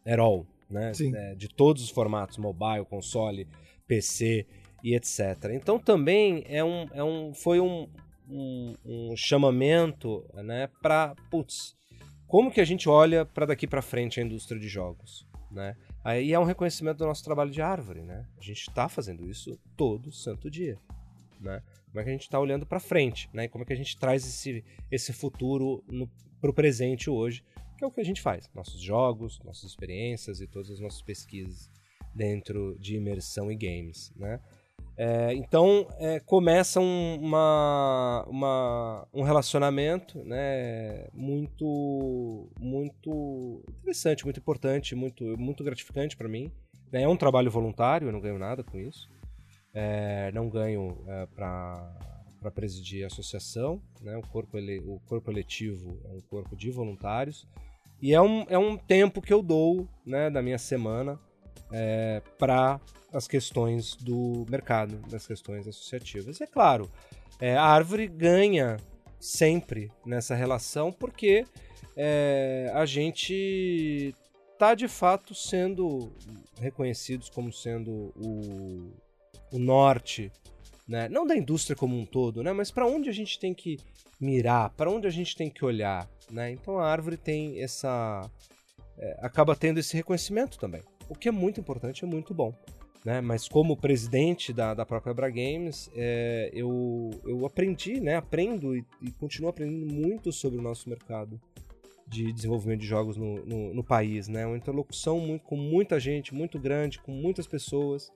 EROL, 0.05 0.46
né? 0.68 0.92
É, 1.14 1.34
de 1.34 1.48
todos 1.48 1.82
os 1.82 1.90
formatos, 1.90 2.38
mobile, 2.38 2.84
console, 2.84 3.46
PC, 3.86 4.46
e 4.82 4.94
etc. 4.96 5.50
Então 5.53 5.78
também 5.78 6.44
é 6.48 6.64
um, 6.64 6.88
é 6.92 7.05
um, 7.05 7.32
foi 7.32 7.61
um, 7.61 7.88
um, 8.33 8.74
um 8.85 9.16
chamamento 9.16 10.24
né, 10.35 10.68
para, 10.80 11.14
putz, 11.30 11.76
como 12.26 12.51
que 12.51 12.61
a 12.61 12.64
gente 12.64 12.89
olha 12.89 13.26
para 13.26 13.47
daqui 13.47 13.66
para 13.66 13.83
frente 13.83 14.18
a 14.18 14.22
indústria 14.22 14.59
de 14.59 14.68
jogos, 14.68 15.26
né? 15.51 15.76
Aí 16.03 16.33
é 16.33 16.39
um 16.39 16.45
reconhecimento 16.45 16.99
do 16.99 17.07
nosso 17.07 17.22
trabalho 17.22 17.51
de 17.51 17.61
árvore, 17.61 18.01
né? 18.01 18.26
A 18.39 18.43
gente 18.43 18.62
está 18.62 18.89
fazendo 18.89 19.28
isso 19.28 19.61
todo 19.76 20.11
santo 20.11 20.51
dia, 20.51 20.78
né? 21.39 21.62
Como 21.87 22.01
é 22.01 22.05
que 22.05 22.09
a 22.09 22.12
gente 22.12 22.22
está 22.22 22.41
olhando 22.41 22.64
para 22.64 22.80
frente, 22.80 23.28
né? 23.35 23.45
E 23.45 23.49
como 23.49 23.64
é 23.64 23.66
que 23.66 23.72
a 23.74 23.76
gente 23.76 23.99
traz 23.99 24.26
esse, 24.26 24.64
esse 24.91 25.12
futuro 25.12 25.85
para 26.41 26.51
o 26.51 26.55
presente 26.55 27.11
hoje, 27.11 27.45
que 27.76 27.85
é 27.85 27.87
o 27.87 27.91
que 27.91 28.01
a 28.01 28.05
gente 28.05 28.22
faz, 28.22 28.49
nossos 28.55 28.80
jogos, 28.80 29.39
nossas 29.45 29.64
experiências 29.64 30.41
e 30.41 30.47
todas 30.47 30.70
as 30.70 30.80
nossas 30.80 31.03
pesquisas 31.03 31.70
dentro 32.14 32.78
de 32.78 32.97
imersão 32.97 33.53
e 33.53 33.57
games, 33.57 34.11
né? 34.16 34.41
É, 34.97 35.32
então 35.34 35.88
é, 35.99 36.20
começa 36.20 36.78
um, 36.78 37.18
uma, 37.20 38.24
uma, 38.28 39.09
um 39.12 39.22
relacionamento 39.22 40.22
né, 40.24 41.07
muito, 41.14 42.51
muito 42.59 43.64
interessante, 43.80 44.24
muito 44.24 44.38
importante, 44.38 44.95
muito, 44.95 45.24
muito 45.38 45.64
gratificante 45.64 46.16
para 46.16 46.28
mim. 46.28 46.53
Né? 46.93 47.03
É 47.03 47.09
um 47.09 47.16
trabalho 47.16 47.51
voluntário, 47.51 48.09
eu 48.09 48.12
não 48.12 48.20
ganho 48.20 48.38
nada 48.38 48.62
com 48.62 48.78
isso. 48.78 49.09
É, 49.74 50.30
não 50.32 50.51
ganho 50.51 51.03
é, 51.09 51.26
para 51.26 52.51
presidir 52.55 53.05
a 53.05 53.07
associação. 53.07 53.80
Né? 54.03 54.16
O, 54.16 54.22
corpo 54.22 54.59
ele, 54.59 54.80
o 54.80 55.01
corpo 55.07 55.30
eletivo 55.30 55.99
é 56.05 56.12
um 56.12 56.20
corpo 56.20 56.55
de 56.55 56.70
voluntários. 56.70 57.49
E 58.01 58.12
é 58.12 58.20
um, 58.20 58.45
é 58.49 58.59
um 58.59 58.76
tempo 58.76 59.22
que 59.22 59.32
eu 59.32 59.43
dou 59.43 59.88
né, 60.05 60.28
da 60.28 60.43
minha 60.43 60.59
semana 60.59 61.18
é, 61.72 62.20
para 62.36 62.80
as 63.12 63.28
questões 63.28 63.94
do 63.96 64.46
mercado, 64.48 64.96
das 65.08 65.26
questões 65.26 65.66
associativas. 65.68 66.40
E 66.40 66.44
é 66.44 66.46
claro, 66.46 66.90
é, 67.40 67.56
a 67.56 67.64
árvore 67.64 68.06
ganha 68.06 68.76
sempre 69.20 69.90
nessa 70.04 70.34
relação 70.34 70.92
porque 70.92 71.44
é, 71.96 72.70
a 72.74 72.84
gente 72.86 74.14
está 74.52 74.74
de 74.74 74.88
fato 74.88 75.34
sendo 75.34 76.12
reconhecidos 76.60 77.28
como 77.28 77.52
sendo 77.52 78.12
o, 78.16 78.92
o 79.52 79.58
norte, 79.58 80.30
né? 80.86 81.08
não 81.08 81.26
da 81.26 81.36
indústria 81.36 81.76
como 81.76 81.98
um 81.98 82.06
todo, 82.06 82.42
né? 82.42 82.52
mas 82.52 82.70
para 82.70 82.86
onde 82.86 83.08
a 83.08 83.12
gente 83.12 83.38
tem 83.38 83.52
que 83.52 83.76
mirar, 84.20 84.70
para 84.70 84.90
onde 84.90 85.06
a 85.06 85.10
gente 85.10 85.36
tem 85.36 85.50
que 85.50 85.64
olhar. 85.64 86.08
Né? 86.30 86.52
Então 86.52 86.78
a 86.78 86.86
árvore 86.86 87.16
tem 87.16 87.60
essa. 87.60 88.28
É, 88.96 89.18
acaba 89.20 89.56
tendo 89.56 89.80
esse 89.80 89.96
reconhecimento 89.96 90.58
também, 90.58 90.82
o 91.08 91.14
que 91.14 91.28
é 91.28 91.32
muito 91.32 91.60
importante, 91.60 92.04
é 92.04 92.06
muito 92.06 92.32
bom. 92.32 92.54
Né? 93.05 93.20
Mas 93.20 93.48
como 93.48 93.76
presidente 93.76 94.53
da, 94.53 94.74
da 94.74 94.86
própria 94.86 95.12
Bra 95.12 95.28
Games, 95.28 95.90
é, 95.94 96.50
eu, 96.55 97.11
eu 97.24 97.44
aprendi, 97.44 98.00
né? 98.00 98.16
aprendo 98.16 98.76
e, 98.76 98.84
e, 99.00 99.11
continuo 99.12 99.50
aprendendo 99.50 99.92
muito 99.92 100.32
sobre 100.32 100.59
o 100.59 100.62
nosso 100.62 100.88
mercado 100.88 101.40
de 102.07 102.32
desenvolvimento 102.32 102.80
de 102.80 102.86
jogos 102.86 103.16
no, 103.16 103.44
no, 103.44 103.74
no 103.74 103.84
país. 103.84 104.28
Né? 104.28 104.46
Uma 104.46 104.57
interlocução 104.57 105.18
muito, 105.18 105.42
com 105.42 105.57
muita 105.57 105.98
gente, 105.98 106.32
muito 106.32 106.59
grande, 106.61 107.00
com 107.00 107.11
muitas 107.11 107.46
pessoas. 107.46 108.11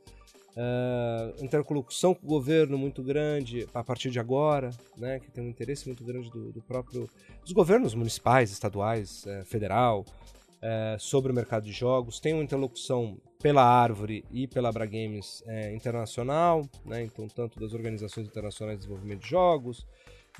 Uh, 0.56 1.44
interlocução 1.44 2.14
com 2.14 2.24
o 2.24 2.28
governo 2.30 2.78
muito 2.78 3.02
grande 3.02 3.68
a 3.74 3.84
partir 3.84 4.10
de 4.10 4.18
agora, 4.18 4.70
né, 4.96 5.20
que 5.20 5.30
tem 5.30 5.44
um 5.44 5.50
interesse 5.50 5.86
muito 5.86 6.02
grande 6.02 6.30
do, 6.30 6.50
do 6.50 6.62
próprio 6.62 7.10
dos 7.42 7.52
governos 7.52 7.94
municipais, 7.94 8.50
estaduais, 8.50 9.26
uh, 9.26 9.44
federal, 9.44 10.00
uh, 10.00 10.98
sobre 10.98 11.30
o 11.30 11.34
mercado 11.34 11.64
de 11.64 11.72
jogos. 11.72 12.18
Tem 12.18 12.32
uma 12.32 12.42
interlocução 12.42 13.18
pela 13.40 13.62
Árvore 13.62 14.24
e 14.30 14.46
pela 14.46 14.68
Abra 14.68 14.86
Games 14.86 15.42
é, 15.46 15.74
internacional, 15.74 16.68
né? 16.84 17.02
então 17.02 17.28
tanto 17.28 17.58
das 17.60 17.72
organizações 17.72 18.26
internacionais 18.26 18.78
de 18.78 18.84
desenvolvimento 18.84 19.22
de 19.22 19.28
jogos, 19.28 19.86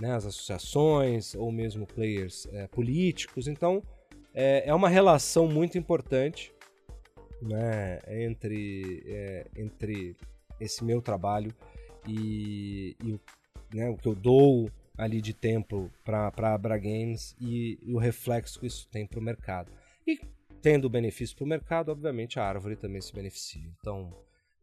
né? 0.01 0.12
as 0.14 0.24
associações 0.24 1.34
ou 1.34 1.53
mesmo 1.53 1.86
players 1.86 2.47
é, 2.53 2.66
políticos. 2.66 3.49
Então 3.49 3.82
é, 4.34 4.68
é, 4.68 4.74
uma 4.74 4.88
relação 4.88 5.47
muito 5.47 5.76
importante 5.76 6.53
né? 7.42 7.99
entre, 8.09 9.47
entre 9.57 10.16
esse 10.59 10.82
meu 10.82 11.03
trabalho 11.03 11.55
e, 12.09 12.97
e 13.05 13.20
né? 13.74 13.90
o 13.90 13.97
que 13.97 14.09
eu 14.09 14.14
dou 14.14 14.70
ali 14.97 15.20
de 15.20 15.34
tempo 15.34 15.90
para 16.03 16.32
a 16.34 16.55
Abra 16.55 16.78
Games 16.78 17.36
e, 17.38 17.78
e 17.82 17.92
o 17.92 17.99
reflexo 17.99 18.59
que 18.59 18.66
isso 18.66 18.88
tem 18.88 19.07
para 19.07 19.18
o 19.18 19.22
mercado. 19.22 19.70
E 20.07 20.18
tendo 20.66 20.90
benefício 20.90 21.36
para 21.36 21.44
o 21.44 21.48
mercado, 21.48 21.92
obviamente 21.92 22.40
a 22.40 22.44
árvore 22.44 22.74
também 22.74 23.00
se 23.00 23.14
beneficia. 23.14 23.70
Então, 23.78 24.12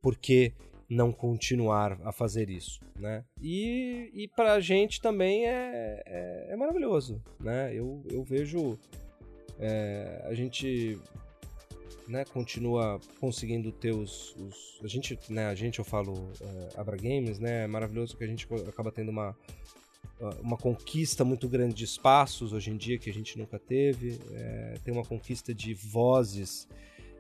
por 0.02 0.18
que 0.18 0.52
não 0.90 1.14
continuar 1.14 1.98
a 2.04 2.12
fazer 2.12 2.50
isso, 2.50 2.82
né? 3.00 3.24
E, 3.42 4.12
e 4.14 4.28
para 4.28 4.52
a 4.52 4.60
gente 4.60 5.00
também 5.00 5.48
é, 5.48 6.04
é, 6.06 6.48
é, 6.50 6.56
maravilhoso, 6.58 7.24
né? 7.40 7.74
Eu, 7.74 8.04
eu 8.12 8.22
vejo 8.22 8.78
É, 9.60 10.26
a 10.26 10.34
gente 10.34 11.00
né, 12.08 12.26
continua 12.26 13.00
conseguindo 13.22 13.72
ter 13.72 13.94
os, 13.94 14.36
os, 14.36 14.82
a 14.84 14.88
gente 14.88 15.18
né 15.30 15.46
a 15.46 15.56
gente 15.56 15.80
eu 15.80 15.86
falo 15.86 16.14
é, 16.42 16.82
Abra 16.82 16.98
Games 16.98 17.40
né 17.40 17.64
é 17.64 17.68
maravilhoso 17.68 18.18
que 18.18 18.24
a 18.26 18.28
gente 18.28 18.46
acaba 18.68 18.92
tendo 18.92 19.10
uma 19.10 19.38
uma 20.42 20.58
conquista 20.58 21.24
muito 21.24 21.48
grande 21.48 21.74
de 21.74 21.84
espaços 21.84 22.54
hoje 22.54 22.72
em 22.72 22.78
dia 22.78 22.98
que 22.98 23.10
a 23.10 23.14
gente 23.14 23.38
nunca 23.38 23.60
teve. 23.60 24.20
É, 24.32 24.76
tem 24.84 24.94
uma 24.94 25.04
conquista 25.04 25.54
de 25.54 25.74
vozes 25.74 26.68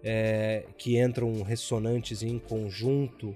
é, 0.03 0.65
que 0.77 1.01
entram 1.01 1.41
ressonantes 1.43 2.21
em 2.21 2.37
conjunto 2.37 3.35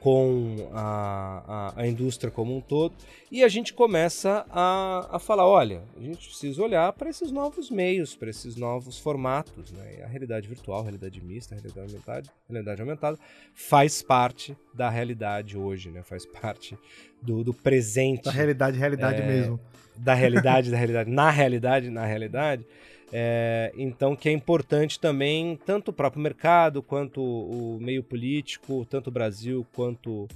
com 0.00 0.70
a, 0.72 1.72
a, 1.76 1.82
a, 1.82 1.86
indústria 1.86 2.30
como 2.30 2.56
um 2.56 2.60
todo, 2.60 2.94
e 3.30 3.44
a 3.44 3.48
gente 3.48 3.74
começa 3.74 4.46
a, 4.50 5.16
a 5.16 5.18
falar: 5.18 5.46
olha, 5.46 5.82
a 5.96 6.00
gente 6.00 6.26
precisa 6.26 6.62
olhar 6.62 6.92
para 6.94 7.10
esses 7.10 7.30
novos 7.30 7.70
meios, 7.70 8.16
para 8.16 8.30
esses 8.30 8.56
novos 8.56 8.98
formatos. 8.98 9.70
Né? 9.70 10.02
a 10.02 10.06
realidade 10.06 10.48
virtual, 10.48 10.80
a 10.80 10.82
realidade 10.82 11.22
mista, 11.22 11.54
a 11.54 11.58
realidade 11.58 11.92
aumentada, 11.92 12.28
a 12.28 12.52
realidade 12.52 12.80
aumentada 12.80 13.18
faz 13.54 14.02
parte 14.02 14.56
da 14.74 14.88
realidade 14.88 15.56
hoje, 15.56 15.90
né? 15.90 16.02
faz 16.02 16.24
parte 16.24 16.76
do, 17.20 17.44
do 17.44 17.52
presente. 17.52 18.24
Da 18.24 18.30
realidade, 18.30 18.78
realidade 18.78 19.22
é, 19.22 19.26
mesmo. 19.26 19.60
Da 19.96 20.14
realidade, 20.14 20.70
da 20.72 20.76
realidade. 20.76 21.10
Na 21.10 21.30
realidade, 21.30 21.90
na 21.90 22.06
realidade. 22.06 22.66
É, 23.12 23.72
então, 23.76 24.14
que 24.14 24.28
é 24.28 24.32
importante 24.32 24.98
também, 24.98 25.58
tanto 25.66 25.90
o 25.90 25.92
próprio 25.92 26.22
mercado, 26.22 26.82
quanto 26.82 27.20
o 27.20 27.78
meio 27.80 28.02
político, 28.02 28.86
tanto 28.88 29.08
o 29.08 29.10
Brasil 29.10 29.66
quanto 29.74 30.28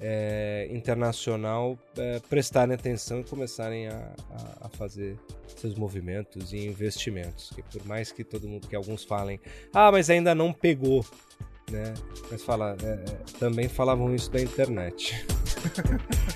é, 0.00 0.68
internacional, 0.70 1.78
é, 1.96 2.20
prestarem 2.28 2.74
atenção 2.74 3.20
e 3.20 3.24
começarem 3.24 3.88
a, 3.88 4.12
a, 4.30 4.66
a, 4.66 4.68
fazer 4.68 5.16
seus 5.46 5.74
movimentos 5.74 6.52
e 6.52 6.66
investimentos. 6.66 7.50
Que 7.54 7.62
por 7.62 7.86
mais 7.86 8.12
que 8.12 8.24
todo 8.24 8.48
mundo, 8.48 8.66
que 8.66 8.76
alguns 8.76 9.04
falem, 9.04 9.40
ah, 9.72 9.90
mas 9.90 10.10
ainda 10.10 10.34
não 10.34 10.52
pegou, 10.52 11.04
né? 11.70 11.94
Mas 12.30 12.42
fala, 12.42 12.76
é, 12.82 12.86
é, 12.86 13.38
também 13.38 13.68
falavam 13.68 14.14
isso 14.14 14.30
da 14.30 14.40
internet. 14.40 15.24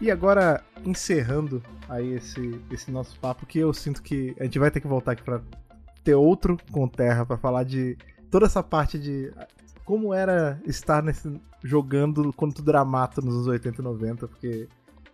E 0.00 0.10
agora, 0.10 0.64
encerrando 0.84 1.62
aí 1.88 2.14
esse, 2.14 2.58
esse 2.70 2.90
nosso 2.90 3.18
papo, 3.20 3.44
que 3.44 3.58
eu 3.58 3.72
sinto 3.74 4.02
que 4.02 4.34
a 4.40 4.44
gente 4.44 4.58
vai 4.58 4.70
ter 4.70 4.80
que 4.80 4.86
voltar 4.86 5.12
aqui 5.12 5.22
pra 5.22 5.42
ter 6.02 6.14
outro 6.14 6.56
com 6.72 6.88
Terra, 6.88 7.26
para 7.26 7.36
falar 7.36 7.64
de 7.64 7.98
toda 8.30 8.46
essa 8.46 8.62
parte 8.62 8.98
de 8.98 9.30
como 9.84 10.14
era 10.14 10.58
estar 10.64 11.02
nesse, 11.02 11.30
jogando 11.62 12.32
quando 12.32 12.54
tudo 12.54 12.70
era 12.70 12.84
mato 12.84 13.20
nos 13.20 13.34
anos 13.34 13.46
80 13.48 13.80
e 13.80 13.84
90, 13.84 14.28
porque 14.28 14.68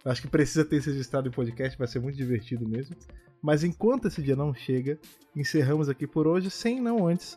acho 0.05 0.23
que 0.23 0.29
precisa 0.29 0.65
ter 0.65 0.77
esse 0.77 0.91
registrado 0.91 1.29
em 1.29 1.33
podcast, 1.33 1.77
vai 1.77 1.89
ser 1.89 1.99
muito 1.99 2.17
divertido 2.17 2.69
mesmo. 2.69 2.95
Mas 3.43 3.65
enquanto 3.65 4.07
esse 4.07 4.23
dia 4.23 4.37
não 4.37 4.55
chega, 4.55 4.99
encerramos 5.35 5.89
aqui 5.89 6.07
por 6.07 6.29
hoje, 6.29 6.49
sem 6.51 6.81
não 6.81 7.09
antes 7.09 7.37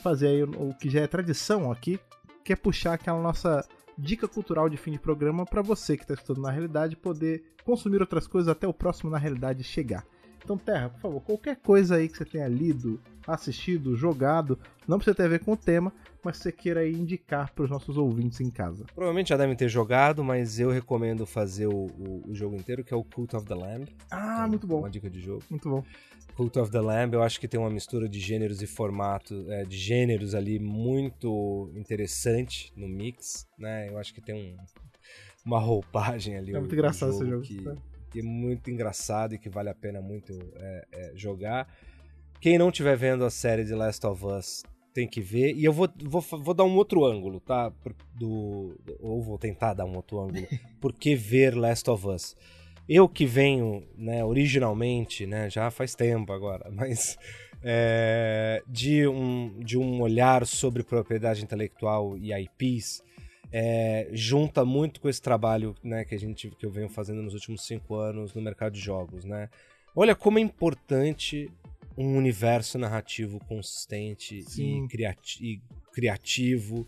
fazer 0.00 0.44
o 0.44 0.74
que 0.74 0.90
já 0.90 1.00
é 1.00 1.06
tradição 1.06 1.70
aqui, 1.72 1.98
que 2.44 2.52
é 2.52 2.56
puxar 2.56 2.94
aquela 2.94 3.22
nossa 3.22 3.64
dica 4.00 4.26
cultural 4.26 4.68
de 4.68 4.76
fim 4.76 4.92
de 4.92 4.98
programa 4.98 5.44
para 5.44 5.62
você 5.62 5.96
que 5.96 6.04
está 6.04 6.14
estudando 6.14 6.44
na 6.44 6.50
realidade 6.50 6.96
poder 6.96 7.44
consumir 7.64 8.00
outras 8.00 8.26
coisas 8.26 8.48
até 8.48 8.66
o 8.66 8.72
próximo 8.72 9.10
na 9.10 9.18
realidade 9.18 9.62
chegar. 9.62 10.04
Então, 10.42 10.56
Terra, 10.58 10.88
por 10.88 11.00
favor, 11.00 11.20
qualquer 11.22 11.56
coisa 11.56 11.96
aí 11.96 12.08
que 12.08 12.16
você 12.16 12.24
tenha 12.24 12.48
lido, 12.48 13.00
assistido, 13.26 13.96
jogado, 13.96 14.58
não 14.86 14.98
precisa 14.98 15.14
ter 15.14 15.24
a 15.24 15.28
ver 15.28 15.40
com 15.40 15.52
o 15.52 15.56
tema, 15.56 15.92
mas 16.24 16.38
você 16.38 16.50
queira 16.50 16.86
indicar 16.88 17.52
para 17.52 17.64
os 17.64 17.70
nossos 17.70 17.96
ouvintes 17.96 18.40
em 18.40 18.50
casa. 18.50 18.84
Provavelmente 18.94 19.28
já 19.28 19.36
devem 19.36 19.56
ter 19.56 19.68
jogado, 19.68 20.24
mas 20.24 20.58
eu 20.58 20.70
recomendo 20.70 21.24
fazer 21.26 21.66
o, 21.66 21.86
o, 21.86 22.30
o 22.30 22.34
jogo 22.34 22.56
inteiro, 22.56 22.84
que 22.84 22.92
é 22.92 22.96
o 22.96 23.04
Cult 23.04 23.34
of 23.36 23.46
the 23.46 23.54
Lamb. 23.54 23.86
Ah, 24.10 24.34
então, 24.38 24.48
muito 24.48 24.66
bom. 24.66 24.78
Uma 24.80 24.90
dica 24.90 25.08
de 25.08 25.20
jogo. 25.20 25.42
Muito 25.48 25.68
bom. 25.68 25.84
Cult 26.34 26.58
of 26.58 26.70
the 26.70 26.80
Lamb, 26.80 27.14
eu 27.14 27.22
acho 27.22 27.38
que 27.38 27.46
tem 27.46 27.60
uma 27.60 27.70
mistura 27.70 28.08
de 28.08 28.18
gêneros 28.18 28.62
e 28.62 28.66
formatos, 28.66 29.48
é, 29.48 29.64
de 29.64 29.76
gêneros 29.76 30.34
ali 30.34 30.58
muito 30.58 31.70
interessante 31.74 32.72
no 32.76 32.88
mix, 32.88 33.46
né? 33.58 33.88
Eu 33.88 33.98
acho 33.98 34.14
que 34.14 34.20
tem 34.20 34.34
um, 34.34 34.56
uma 35.44 35.60
roupagem 35.60 36.36
ali. 36.36 36.54
É 36.54 36.58
muito 36.58 36.74
engraçado 36.74 37.12
jogo 37.12 37.22
esse 37.22 37.30
jogo. 37.30 37.42
Que, 37.42 37.58
que, 37.58 37.89
é 38.18 38.22
muito 38.22 38.70
engraçado 38.70 39.34
e 39.34 39.38
que 39.38 39.48
vale 39.48 39.68
a 39.68 39.74
pena 39.74 40.00
muito 40.00 40.32
é, 40.56 40.86
é, 40.92 41.12
jogar. 41.14 41.72
Quem 42.40 42.58
não 42.58 42.70
estiver 42.70 42.96
vendo 42.96 43.24
a 43.24 43.30
série 43.30 43.64
de 43.64 43.74
Last 43.74 44.04
of 44.06 44.26
Us 44.26 44.64
tem 44.92 45.06
que 45.06 45.20
ver. 45.20 45.54
E 45.54 45.64
eu 45.64 45.72
vou, 45.72 45.88
vou, 46.02 46.20
vou 46.20 46.54
dar 46.54 46.64
um 46.64 46.74
outro 46.76 47.04
ângulo, 47.04 47.40
tá? 47.40 47.72
Do, 48.14 48.78
ou 48.98 49.22
vou 49.22 49.38
tentar 49.38 49.74
dar 49.74 49.84
um 49.84 49.94
outro 49.94 50.20
ângulo. 50.20 50.46
Por 50.80 50.92
que 50.92 51.14
ver 51.14 51.54
Last 51.54 51.88
of 51.88 52.06
Us? 52.06 52.36
Eu 52.88 53.08
que 53.08 53.24
venho, 53.24 53.86
né, 53.96 54.24
originalmente, 54.24 55.24
né, 55.24 55.48
já 55.48 55.70
faz 55.70 55.94
tempo 55.94 56.32
agora, 56.32 56.68
mas 56.74 57.16
é, 57.62 58.62
de, 58.66 59.06
um, 59.06 59.60
de 59.60 59.78
um 59.78 60.00
olhar 60.00 60.44
sobre 60.44 60.82
propriedade 60.82 61.44
intelectual 61.44 62.18
e 62.18 62.32
IPs, 62.32 63.02
é, 63.52 64.08
junta 64.12 64.64
muito 64.64 65.00
com 65.00 65.08
esse 65.08 65.20
trabalho 65.20 65.74
né, 65.82 66.04
que, 66.04 66.14
a 66.14 66.18
gente, 66.18 66.50
que 66.50 66.64
eu 66.64 66.70
venho 66.70 66.88
fazendo 66.88 67.22
nos 67.22 67.34
últimos 67.34 67.66
cinco 67.66 67.96
anos 67.96 68.34
no 68.34 68.40
mercado 68.40 68.72
de 68.72 68.80
jogos. 68.80 69.24
Né? 69.24 69.48
Olha 69.94 70.14
como 70.14 70.38
é 70.38 70.42
importante 70.42 71.50
um 71.96 72.16
universo 72.16 72.78
narrativo 72.78 73.38
consistente 73.46 74.44
e, 74.56 74.88
criati 74.88 75.44
e 75.44 75.60
criativo 75.92 76.86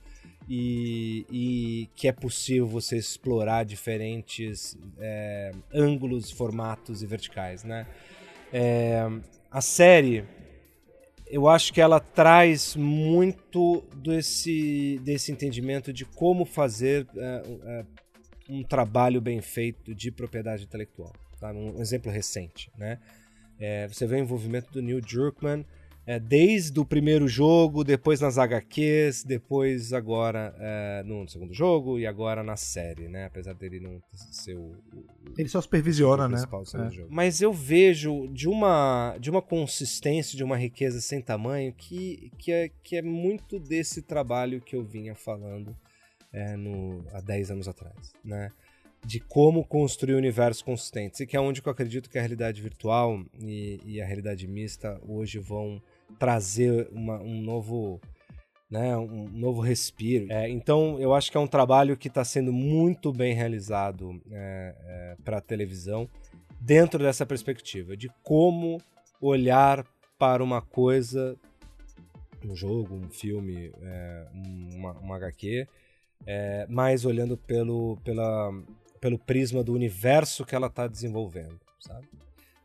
e, 0.48 1.26
e, 1.30 1.88
que 1.94 2.08
é 2.08 2.12
possível 2.12 2.66
você 2.66 2.96
explorar 2.96 3.64
diferentes 3.64 4.76
é, 4.98 5.52
ângulos, 5.72 6.30
formatos 6.30 7.02
e 7.02 7.06
verticais, 7.06 7.62
né? 7.64 7.86
É, 8.52 9.06
a 9.50 9.60
série, 9.60 10.24
eu 11.32 11.48
acho 11.48 11.72
que 11.72 11.80
ela 11.80 11.98
traz 11.98 12.76
muito 12.76 13.82
desse, 13.96 15.00
desse 15.02 15.32
entendimento 15.32 15.90
de 15.90 16.04
como 16.04 16.44
fazer 16.44 17.08
é, 17.16 17.42
é 17.64 17.84
um 18.50 18.62
trabalho 18.62 19.18
bem 19.18 19.40
feito 19.40 19.94
de 19.94 20.10
propriedade 20.10 20.64
intelectual. 20.64 21.10
Tá? 21.40 21.50
Um 21.50 21.80
exemplo 21.80 22.12
recente, 22.12 22.70
né? 22.76 22.98
É, 23.58 23.88
você 23.88 24.06
vê 24.06 24.16
o 24.16 24.18
envolvimento 24.18 24.70
do 24.72 24.82
Neil 24.82 25.00
Druckmann 25.00 25.64
é, 26.04 26.18
desde 26.18 26.78
o 26.80 26.84
primeiro 26.84 27.28
jogo, 27.28 27.84
depois 27.84 28.20
nas 28.20 28.36
HQs, 28.36 29.22
depois 29.22 29.92
agora 29.92 30.54
é, 30.58 31.02
no 31.04 31.28
segundo 31.28 31.54
jogo 31.54 31.98
e 31.98 32.06
agora 32.06 32.42
na 32.42 32.56
série, 32.56 33.08
né? 33.08 33.26
Apesar 33.26 33.54
dele 33.54 33.78
não 33.78 34.02
ser 34.12 34.56
o. 34.56 34.72
o 34.94 35.04
ele 35.38 35.48
só 35.48 35.60
supervisiona, 35.60 36.28
né? 36.28 36.38
É. 36.42 37.06
Mas 37.08 37.40
eu 37.40 37.52
vejo 37.52 38.26
de 38.28 38.48
uma, 38.48 39.16
de 39.20 39.30
uma 39.30 39.40
consistência, 39.40 40.36
de 40.36 40.42
uma 40.42 40.56
riqueza 40.56 41.00
sem 41.00 41.20
tamanho 41.20 41.72
que, 41.72 42.32
que, 42.36 42.50
é, 42.50 42.70
que 42.82 42.96
é 42.96 43.02
muito 43.02 43.60
desse 43.60 44.02
trabalho 44.02 44.60
que 44.60 44.74
eu 44.74 44.82
vinha 44.82 45.14
falando 45.14 45.76
é, 46.32 46.56
no, 46.56 47.04
há 47.12 47.20
10 47.20 47.52
anos 47.52 47.68
atrás, 47.68 48.12
né? 48.24 48.50
de 49.04 49.18
como 49.18 49.64
construir 49.64 50.14
universos 50.14 50.62
consistentes, 50.62 51.18
e 51.20 51.26
que 51.26 51.36
é 51.36 51.40
onde 51.40 51.60
eu 51.64 51.72
acredito 51.72 52.08
que 52.08 52.18
a 52.18 52.20
realidade 52.20 52.62
virtual 52.62 53.24
e, 53.40 53.80
e 53.84 54.00
a 54.00 54.06
realidade 54.06 54.46
mista 54.46 55.00
hoje 55.04 55.40
vão 55.40 55.82
trazer 56.18 56.88
uma, 56.92 57.20
um 57.20 57.40
novo 57.40 58.00
né, 58.72 58.96
um 58.96 59.28
novo 59.28 59.60
respiro. 59.60 60.32
É, 60.32 60.48
então, 60.48 60.98
eu 60.98 61.12
acho 61.12 61.30
que 61.30 61.36
é 61.36 61.40
um 61.40 61.46
trabalho 61.46 61.94
que 61.94 62.08
está 62.08 62.24
sendo 62.24 62.50
muito 62.50 63.12
bem 63.12 63.34
realizado 63.34 64.18
é, 64.30 64.74
é, 64.80 65.16
para 65.22 65.36
a 65.36 65.40
televisão, 65.42 66.08
dentro 66.58 66.98
dessa 66.98 67.26
perspectiva, 67.26 67.94
de 67.94 68.10
como 68.22 68.80
olhar 69.20 69.84
para 70.18 70.42
uma 70.42 70.62
coisa, 70.62 71.36
um 72.42 72.56
jogo, 72.56 72.94
um 72.94 73.10
filme, 73.10 73.70
é, 73.82 74.26
uma, 74.32 74.92
uma 74.92 75.16
HQ, 75.16 75.68
é, 76.26 76.66
mas 76.66 77.04
olhando 77.04 77.36
pelo, 77.36 77.98
pela, 78.02 78.50
pelo 78.98 79.18
prisma 79.18 79.62
do 79.62 79.74
universo 79.74 80.46
que 80.46 80.54
ela 80.54 80.68
está 80.68 80.86
desenvolvendo, 80.86 81.60
sabe? 81.78 82.08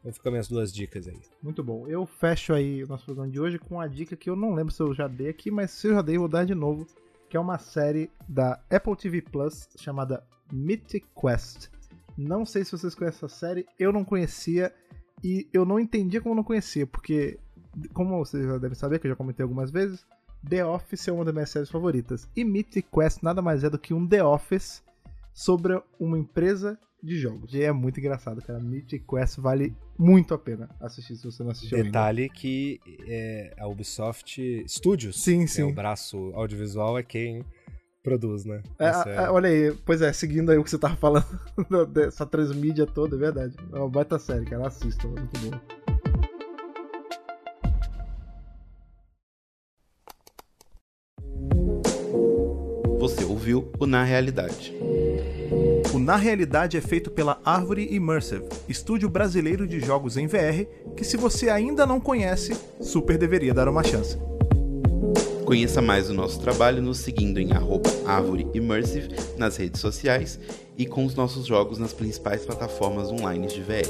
Então 0.08 0.14
ficam 0.14 0.32
minhas 0.32 0.48
duas 0.48 0.72
dicas 0.72 1.06
aí. 1.06 1.20
Muito 1.44 1.62
bom. 1.62 1.86
Eu 1.86 2.06
fecho 2.06 2.54
aí 2.54 2.82
o 2.82 2.88
nosso 2.88 3.04
programa 3.04 3.30
de 3.30 3.42
hoje 3.42 3.60
com 3.60 3.76
uma 3.76 3.90
dica 3.90 4.16
que 4.16 4.30
eu 4.30 4.38
não 4.38 4.54
lembro 4.54 4.74
se 4.74 4.82
eu 4.82 4.94
já 4.94 5.06
dei 5.06 5.28
aqui, 5.28 5.52
mas 5.52 5.72
se 5.72 5.86
eu 5.86 5.96
já 5.96 6.02
dei, 6.02 6.18
vou 6.18 6.30
dar 6.30 6.46
de 6.46 6.56
novo. 6.56 6.88
Que 7.30 7.36
é 7.36 7.40
uma 7.40 7.58
série 7.58 8.10
da 8.26 8.58
Apple 8.70 8.96
TV 8.96 9.22
Plus 9.22 9.68
chamada 9.76 10.24
Mythic 10.50 11.06
Quest. 11.14 11.68
Não 12.18 12.46
sei 12.46 12.64
se 12.64 12.72
vocês 12.72 12.96
conhecem 12.96 13.18
essa 13.18 13.28
série, 13.28 13.66
eu 13.78 13.92
não 13.92 14.06
conhecia 14.06 14.74
e 15.22 15.46
eu 15.52 15.66
não 15.66 15.78
entendia 15.78 16.22
como 16.22 16.36
não 16.36 16.44
conhecia, 16.44 16.88
porque, 16.88 17.38
como 17.94 18.18
vocês 18.18 18.46
já 18.46 18.58
devem 18.58 18.78
saber, 18.78 19.00
que 19.00 19.08
eu 19.08 19.12
já 19.12 19.16
comentei 19.18 19.44
algumas 19.44 19.72
vezes, 19.72 20.06
The 20.50 20.66
Office 20.66 21.06
é 21.10 21.12
uma 21.12 21.26
das 21.26 21.34
minhas 21.34 21.50
séries 21.50 21.70
favoritas. 21.70 22.30
E 22.34 22.46
Mythic 22.46 22.88
Quest 22.90 23.22
nada 23.24 23.42
mais 23.42 23.66
é 23.66 23.70
do 23.70 23.78
que 23.78 23.94
um 23.94 24.08
The 24.08 24.24
Office 24.24 24.82
sobre 25.34 25.82
uma 26.00 26.18
empresa 26.18 26.80
de 27.02 27.18
jogos. 27.18 27.54
E 27.54 27.64
é 27.64 27.72
muito 27.72 28.00
engraçado, 28.00 28.42
cara. 28.42 28.60
Mythic 28.60 29.06
Quest 29.08 29.38
vale 29.38 29.76
muito 29.98 30.34
a 30.34 30.38
pena 30.38 30.70
assistir 30.80 31.16
se 31.16 31.24
você 31.24 31.44
não 31.44 31.52
assistiu 31.52 31.84
Detalhe 31.84 32.24
ainda. 32.24 32.34
que 32.34 32.80
é, 33.08 33.54
a 33.58 33.68
Ubisoft 33.68 34.66
Studios, 34.68 35.22
sim, 35.24 35.46
sim. 35.48 35.62
É 35.62 35.66
o 35.66 35.74
braço 35.74 36.32
audiovisual, 36.34 36.98
é 36.98 37.04
quem 37.04 37.44
produz, 38.04 38.46
né? 38.46 38.64
É, 38.80 38.88
é, 39.16 39.30
olha 39.30 39.50
aí, 39.50 39.76
pois 39.86 40.02
é, 40.02 40.14
seguindo 40.14 40.50
aí 40.50 40.58
o 40.58 40.64
que 40.64 40.70
você 40.70 40.78
tava 40.78 40.96
falando 40.96 41.26
dessa 41.94 42.26
transmídia 42.26 42.86
toda, 42.86 43.16
é 43.16 43.20
verdade. 43.20 43.56
É 43.74 43.78
uma 43.78 43.90
baita 43.90 44.18
série, 44.18 44.46
cara. 44.46 44.68
Assista, 44.68 45.06
é 45.06 45.10
muito 45.10 45.40
bom. 45.40 45.78
Você 53.00 53.24
ouviu 53.24 53.72
o 53.80 53.86
Na 53.86 54.04
Realidade. 54.04 54.74
O 55.98 56.00
Na 56.00 56.16
Realidade 56.16 56.78
é 56.78 56.82
feito 56.82 57.10
pela 57.10 57.42
Árvore 57.44 57.88
Immersive, 57.92 58.48
estúdio 58.70 59.10
brasileiro 59.10 59.68
de 59.68 59.80
jogos 59.80 60.16
em 60.16 60.28
VR, 60.28 60.68
que 60.96 61.04
se 61.04 61.18
você 61.18 61.50
ainda 61.50 61.88
não 61.88 62.00
conhece, 62.00 62.56
super 62.80 63.18
deveria 63.18 63.52
dar 63.52 63.68
uma 63.68 63.84
chance. 63.84 64.16
Conheça 65.44 65.82
mais 65.82 66.08
o 66.08 66.14
nosso 66.14 66.40
trabalho 66.40 66.84
nos 66.84 67.00
seguindo 67.00 67.40
em 67.40 67.50
Árvore 68.06 68.48
Immersive 68.54 69.10
nas 69.40 69.58
redes 69.58 69.82
sociais 69.82 70.40
e 70.78 70.86
com 70.86 71.04
os 71.04 71.16
nossos 71.16 71.48
jogos 71.48 71.80
nas 71.80 71.94
principais 71.94 72.46
plataformas 72.46 73.12
online 73.12 73.48
de 73.48 73.64
VR. 73.64 73.90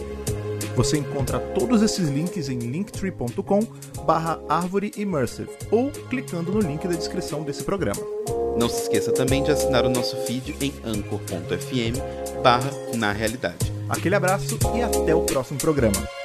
Você 0.78 0.98
encontra 0.98 1.40
todos 1.40 1.82
esses 1.82 2.08
links 2.08 2.48
em 2.48 2.58
linktree.com 2.58 3.68
barra 4.06 4.40
Árvore 4.48 4.94
Immersive 4.96 5.50
ou 5.70 5.92
clicando 5.92 6.54
no 6.54 6.62
link 6.62 6.88
da 6.88 6.96
descrição 6.96 7.44
desse 7.44 7.66
programa. 7.66 8.02
Não 8.58 8.68
se 8.68 8.82
esqueça 8.82 9.12
também 9.12 9.44
de 9.44 9.52
assinar 9.52 9.86
o 9.86 9.90
nosso 9.90 10.18
feed 10.26 10.56
em 10.60 10.74
anchor.fm 10.84 12.42
barra 12.42 12.72
na 12.96 13.12
realidade. 13.12 13.72
Aquele 13.88 14.16
abraço 14.16 14.58
e 14.76 14.82
até 14.82 15.14
o 15.14 15.22
próximo 15.22 15.60
programa. 15.60 16.17